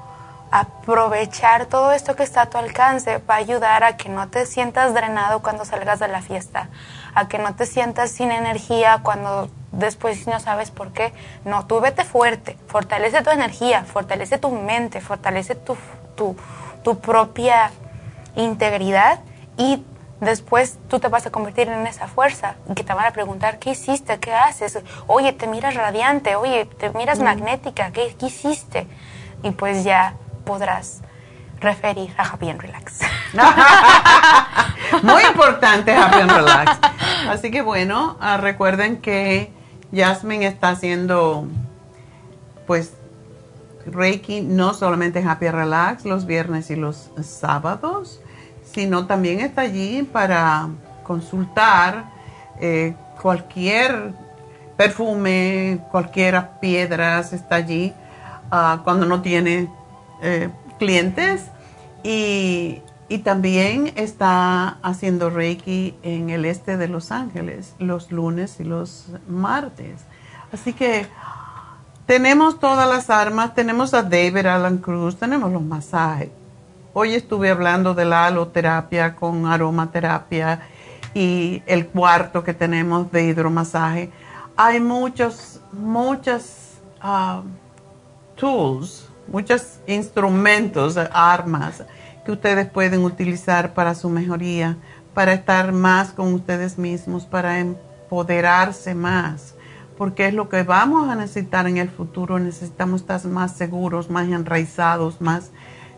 [0.49, 4.45] aprovechar todo esto que está a tu alcance va a ayudar a que no te
[4.45, 6.69] sientas drenado cuando salgas de la fiesta,
[7.13, 11.13] a que no te sientas sin energía cuando después no sabes por qué.
[11.45, 15.77] No, tú vete fuerte, fortalece tu energía, fortalece tu mente, fortalece tu,
[16.15, 16.35] tu,
[16.83, 17.71] tu propia
[18.35, 19.19] integridad
[19.57, 19.83] y
[20.19, 23.59] después tú te vas a convertir en esa fuerza y que te van a preguntar,
[23.59, 24.19] ¿qué hiciste?
[24.19, 24.79] ¿Qué haces?
[25.07, 28.87] Oye, te miras radiante, oye, te miras magnética, ¿qué, ¿qué hiciste?
[29.43, 30.15] Y pues ya
[30.45, 31.01] podrás
[31.59, 33.01] referir a Happy and Relax.
[35.03, 36.79] Muy importante, Happy and Relax.
[37.29, 39.51] Así que bueno, ah, recuerden que
[39.93, 41.47] Jasmine está haciendo,
[42.67, 42.93] pues,
[43.85, 48.21] Reiki no solamente Happy Relax los viernes y los sábados,
[48.63, 50.69] sino también está allí para
[51.03, 52.11] consultar
[52.59, 54.13] eh, cualquier
[54.77, 57.93] perfume, cualquier piedras, está allí
[58.51, 59.69] ah, cuando no tiene
[60.21, 61.45] eh, clientes.
[62.03, 68.63] Y, y, también está haciendo Reiki en el este de Los Ángeles los lunes y
[68.63, 70.01] los martes.
[70.51, 71.07] Así que
[72.05, 76.29] tenemos todas las armas, tenemos a David Alan Cruz, tenemos los masajes.
[76.93, 80.61] Hoy estuve hablando de la aloterapia con aromaterapia
[81.13, 84.11] y el cuarto que tenemos de hidromasaje.
[84.55, 87.43] Hay muchos, muchas ah,
[88.35, 91.83] tools, muchos instrumentos, armas
[92.25, 94.77] que ustedes pueden utilizar para su mejoría,
[95.13, 99.55] para estar más con ustedes mismos, para empoderarse más,
[99.97, 102.39] porque es lo que vamos a necesitar en el futuro.
[102.39, 105.51] Necesitamos estar más seguros, más enraizados, más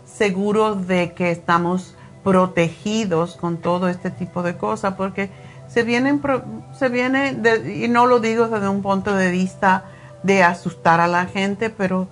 [0.05, 5.29] seguros de que estamos protegidos con todo este tipo de cosas, porque
[5.67, 6.21] se vienen,
[6.77, 7.37] se viene,
[7.75, 9.85] y no lo digo desde un punto de vista
[10.23, 12.07] de asustar a la gente, pero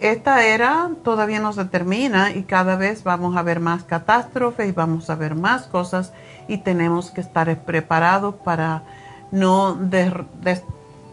[0.00, 4.72] esta era todavía no se termina y cada vez vamos a ver más catástrofes y
[4.72, 6.12] vamos a ver más cosas
[6.48, 8.82] y tenemos que estar preparados para
[9.30, 9.78] no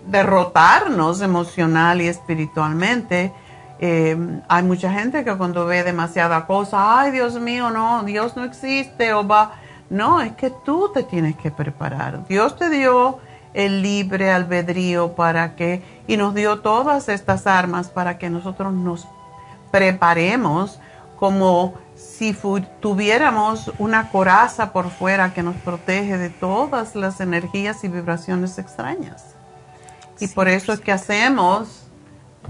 [0.07, 3.33] derrotarnos emocional y espiritualmente
[3.79, 8.43] eh, hay mucha gente que cuando ve demasiada cosa, ay Dios mío, no, Dios no
[8.43, 9.53] existe o va.
[9.89, 12.27] No, es que tú te tienes que preparar.
[12.27, 13.19] Dios te dio
[13.53, 19.07] el libre albedrío para que, y nos dio todas estas armas para que nosotros nos
[19.71, 20.79] preparemos
[21.17, 22.35] como si
[22.79, 29.35] tuviéramos una coraza por fuera que nos protege de todas las energías y vibraciones extrañas.
[30.19, 31.87] Y por eso es que hacemos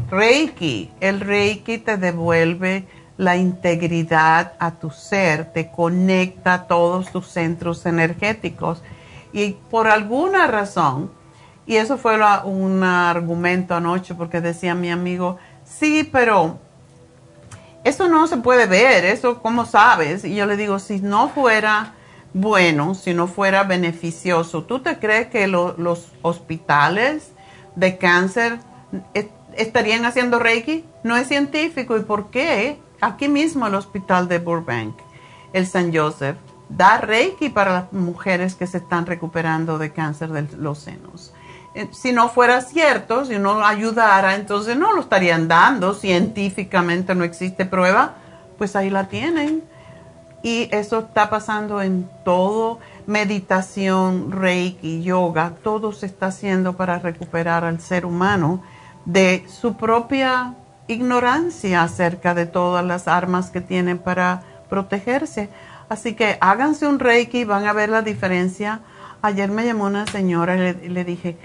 [0.09, 0.91] Reiki.
[0.99, 2.87] El Reiki te devuelve
[3.17, 8.83] la integridad a tu ser, te conecta a todos tus centros energéticos.
[9.33, 11.11] Y por alguna razón,
[11.65, 16.59] y eso fue un argumento anoche porque decía mi amigo, sí, pero
[17.83, 20.23] eso no se puede ver, eso cómo sabes.
[20.23, 21.93] Y yo le digo, si no fuera
[22.33, 27.31] bueno, si no fuera beneficioso, ¿tú te crees que los hospitales
[27.77, 28.59] de cáncer
[29.55, 30.83] estarían haciendo Reiki.
[31.03, 31.97] No es científico.
[31.97, 32.79] ¿Y por qué?
[33.01, 34.95] Aquí mismo el hospital de Burbank,
[35.53, 36.37] el San Joseph,
[36.69, 41.33] da Reiki para las mujeres que se están recuperando de cáncer de los senos.
[41.75, 45.93] Eh, si no fuera cierto, si no ayudara, entonces no lo estarían dando.
[45.93, 48.15] Científicamente no existe prueba,
[48.57, 49.63] pues ahí la tienen.
[50.43, 57.63] Y eso está pasando en todo, meditación, reiki, yoga, todo se está haciendo para recuperar
[57.63, 58.61] al ser humano
[59.05, 60.53] de su propia
[60.87, 65.49] ignorancia acerca de todas las armas que tienen para protegerse.
[65.89, 68.81] Así que háganse un reiki, van a ver la diferencia.
[69.21, 71.37] Ayer me llamó una señora y le, dije,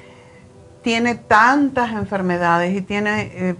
[0.82, 3.56] tiene tantas enfermedades y tiene eh,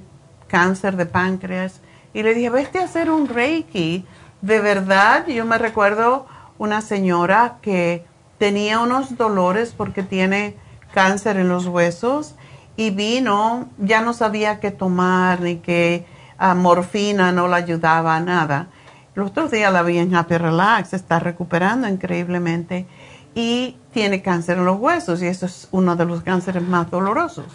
[0.49, 1.81] cáncer de páncreas.
[2.15, 4.05] Y le dije, vete a hacer un reiki.
[4.41, 6.27] De verdad, yo me recuerdo
[6.59, 8.05] una señora que
[8.39, 10.57] tenía unos dolores porque tiene
[10.93, 12.35] cáncer en los huesos
[12.77, 16.07] y vino, ya no sabía qué tomar ni qué
[16.39, 18.69] ah, morfina no le ayudaba a nada.
[19.15, 22.87] Los otros días la vi en Happy Relax, está recuperando increíblemente
[23.35, 27.47] y tiene cáncer en los huesos y eso es uno de los cánceres más dolorosos.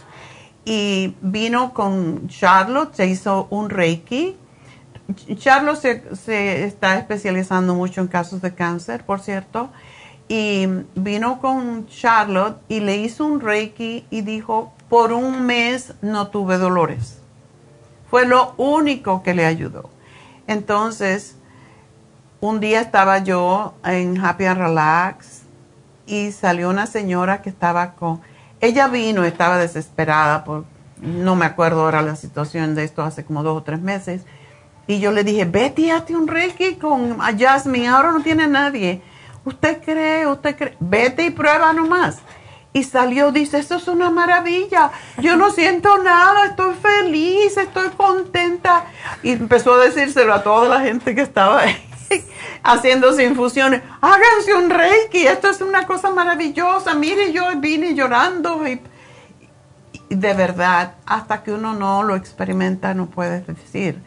[0.65, 4.35] Y vino con Charlotte, se hizo un Reiki.
[5.35, 9.69] Charlotte se, se está especializando mucho en casos de cáncer, por cierto.
[10.27, 16.27] Y vino con Charlotte y le hizo un Reiki y dijo, por un mes no
[16.27, 17.19] tuve dolores.
[18.09, 19.89] Fue lo único que le ayudó.
[20.47, 21.36] Entonces,
[22.39, 25.41] un día estaba yo en Happy and Relax
[26.05, 28.21] y salió una señora que estaba con...
[28.59, 30.65] Ella vino, estaba desesperada, por,
[31.01, 34.23] no me acuerdo ahora la situación de esto, hace como dos o tres meses.
[34.87, 39.01] Y yo le dije, Betty, hazte un reiki con Jasmine, ahora no tiene nadie.
[39.43, 40.25] ¿Usted cree?
[40.27, 40.77] ¿Usted cree?
[40.79, 42.21] Vete y prueba nomás
[42.77, 48.85] y salió, dice, esto es una maravilla, yo no siento nada, estoy feliz, estoy contenta.
[49.23, 51.75] Y empezó a decírselo a toda la gente que estaba ahí,
[52.67, 58.81] haciéndose infusiones, háganse un reiki, esto es una cosa maravillosa, mire, yo vine llorando y,
[60.09, 64.01] de verdad, hasta que uno no lo experimenta, no puede decir.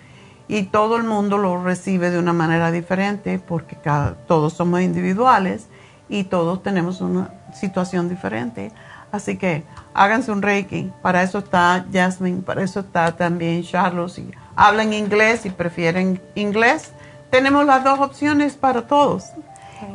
[0.47, 3.78] Y todo el mundo lo recibe de una manera diferente porque
[4.27, 5.69] todos somos individuales
[6.09, 8.73] y todos tenemos una situación diferente.
[9.12, 9.65] Así que
[9.95, 10.93] háganse un Reiki.
[11.03, 14.15] Para eso está Jasmine, para eso está también Charles.
[14.15, 16.93] Si hablan inglés y prefieren inglés,
[17.31, 19.24] tenemos las dos opciones para todos.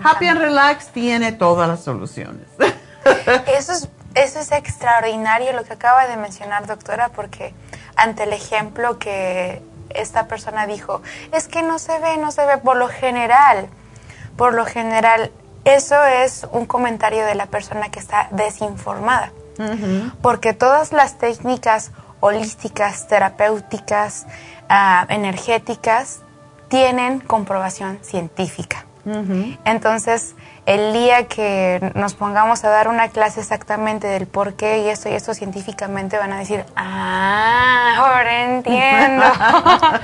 [0.03, 2.47] Happy and Relax tiene todas las soluciones.
[3.47, 7.53] Eso es, eso es extraordinario lo que acaba de mencionar, doctora, porque
[7.95, 11.01] ante el ejemplo que esta persona dijo,
[11.31, 13.67] es que no se ve, no se ve, por lo general,
[14.37, 15.31] por lo general,
[15.65, 19.31] eso es un comentario de la persona que está desinformada,
[20.21, 21.91] porque todas las técnicas
[22.21, 24.25] holísticas, terapéuticas,
[24.69, 26.21] ah, energéticas,
[26.67, 28.85] tienen comprobación científica.
[29.65, 30.35] Entonces,
[30.65, 35.09] el día que nos pongamos a dar una clase exactamente del por qué y esto
[35.09, 39.25] y esto científicamente van a decir, ah, ahora entiendo.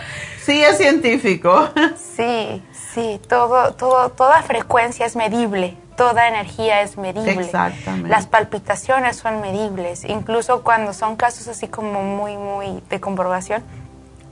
[0.45, 1.69] sí es científico.
[2.15, 2.63] sí,
[2.93, 7.31] sí, todo, todo, toda frecuencia es medible, toda energía es medible.
[7.31, 8.07] Exactamente.
[8.07, 13.63] Las palpitaciones son medibles, incluso cuando son casos así como muy, muy de comprobación,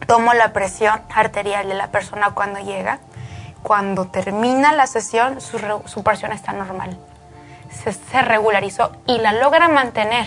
[0.09, 2.97] tomo la presión arterial de la persona cuando llega
[3.61, 6.97] cuando termina la sesión, su, presión está normal.
[7.69, 10.25] Se, regularizó y la logra mantener.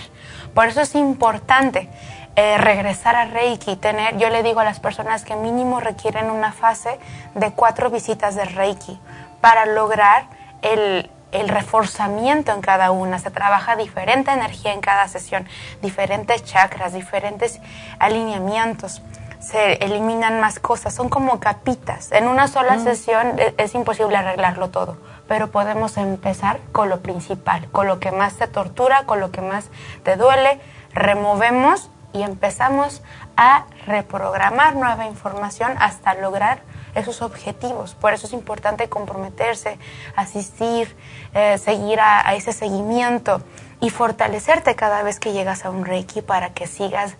[0.53, 1.89] Por eso es importante
[2.37, 3.75] eh, regresar a Reiki.
[3.75, 6.97] Tener, yo le digo a las personas que mínimo requieren una fase
[7.35, 8.97] de cuatro visitas de Reiki
[9.41, 10.27] para lograr
[10.61, 13.19] el, el reforzamiento en cada una.
[13.19, 15.45] Se trabaja diferente energía en cada sesión,
[15.81, 17.59] diferentes chakras, diferentes
[17.99, 19.01] alineamientos
[19.43, 22.11] se eliminan más cosas, son como capitas.
[22.11, 22.83] En una sola mm.
[22.83, 24.97] sesión e, es, imposible arreglarlo todo,
[25.27, 29.41] pero podemos empezar con lo principal, con lo que más te tortura, con lo que
[29.41, 29.65] más
[30.03, 30.59] te duele,
[30.93, 33.01] removemos y empezamos
[33.35, 36.61] a reprogramar nueva información hasta lograr
[36.95, 37.95] esos objetivos.
[37.95, 39.79] Por eso es importante comprometerse,
[40.15, 40.95] asistir,
[41.33, 43.41] eh, seguir a ese seguimiento
[43.83, 47.17] y fortalecerte cada vez que llegas a un Reiki para que sigas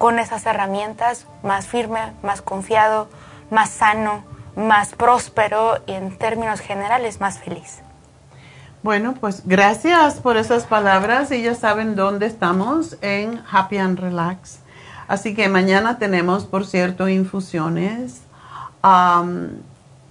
[0.00, 3.06] con esas herramientas más firme, más confiado,
[3.50, 4.24] más sano,
[4.56, 7.82] más próspero y en términos generales más feliz.
[8.82, 14.60] Bueno, pues gracias por esas palabras ya saben dónde estamos en Happy and Relax.
[15.06, 18.22] Así que mañana tenemos, por cierto, infusiones.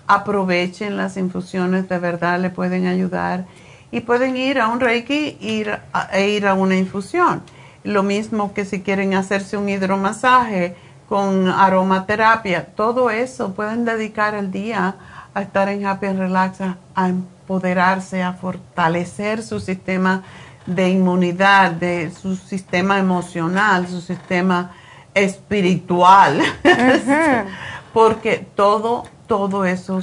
[0.06, 3.46] aprovechen las infusiones, de verdad le pueden ayudar.
[3.90, 5.80] Y pueden ir a un Reiki ir
[6.14, 7.42] e ir a una infusión.
[7.84, 10.76] Lo mismo que si quieren hacerse un hidromasaje
[11.08, 14.96] con aromaterapia, todo eso pueden dedicar el día
[15.34, 20.24] a estar en Happy and Relax, a, empoderarse, a fortalecer su sistema
[20.66, 24.72] de inmunidad, de su sistema emocional, su sistema
[25.14, 26.42] espiritual,
[27.94, 30.02] porque todo, todo eso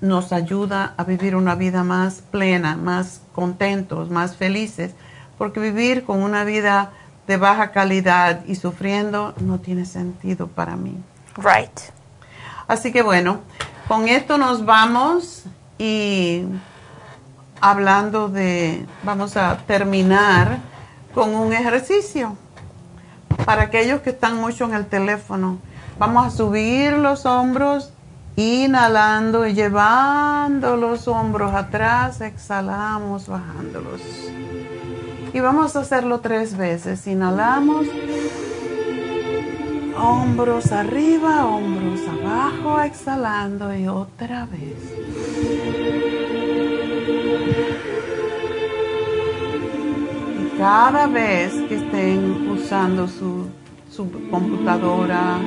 [0.00, 4.94] nos ayuda a vivir una vida más plena, más contentos, más felices,
[5.36, 6.92] porque vivir con una vida
[7.28, 10.96] de baja calidad y sufriendo no tiene sentido para mí.
[11.36, 11.78] Right.
[12.66, 13.40] Así que bueno,
[13.86, 15.44] con esto nos vamos
[15.78, 16.44] y
[17.60, 20.58] hablando de, vamos a terminar
[21.14, 22.36] con un ejercicio.
[23.44, 25.58] Para aquellos que están mucho en el teléfono,
[25.98, 27.92] vamos a subir los hombros,
[28.36, 34.00] inhalando y llevando los hombros atrás, exhalamos, bajándolos.
[35.32, 37.06] Y vamos a hacerlo tres veces.
[37.06, 37.86] Inhalamos.
[40.00, 44.76] Hombros arriba, hombros abajo, exhalando y otra vez.
[50.38, 53.48] Y cada vez que estén usando su,
[53.90, 55.38] su computadora,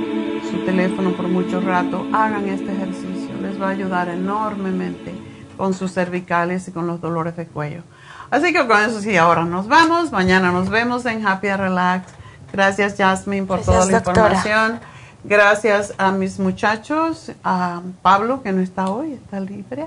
[0.52, 3.30] su teléfono por mucho rato, hagan este ejercicio.
[3.42, 5.14] Les va a ayudar enormemente
[5.56, 7.84] con sus cervicales y con los dolores de cuello.
[8.32, 10.12] Así que con eso sí, ahora nos vamos.
[10.12, 12.08] Mañana nos vemos en Happy Relax.
[12.54, 14.80] Gracias, Jasmine, por toda la información.
[15.24, 19.86] Gracias a mis muchachos, a Pablo, que no está hoy, está libre,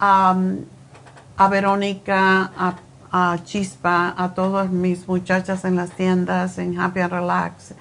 [0.00, 0.34] a,
[1.50, 2.52] Verónica,
[3.10, 7.74] a, Chispa, a todas mis muchachas en las tiendas, en Happy Relax,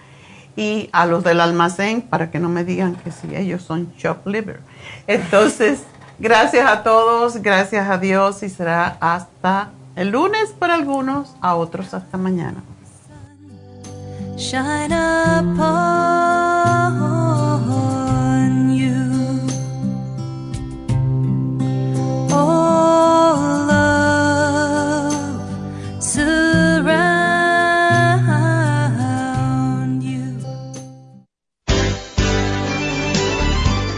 [0.57, 4.27] y a los del almacén, para que no me digan que si ellos son chop
[4.27, 4.59] liver.
[5.07, 5.83] Entonces,
[6.19, 11.93] gracias a todos, gracias a Dios y será hasta el lunes para algunos, a otros
[11.93, 12.63] hasta mañana.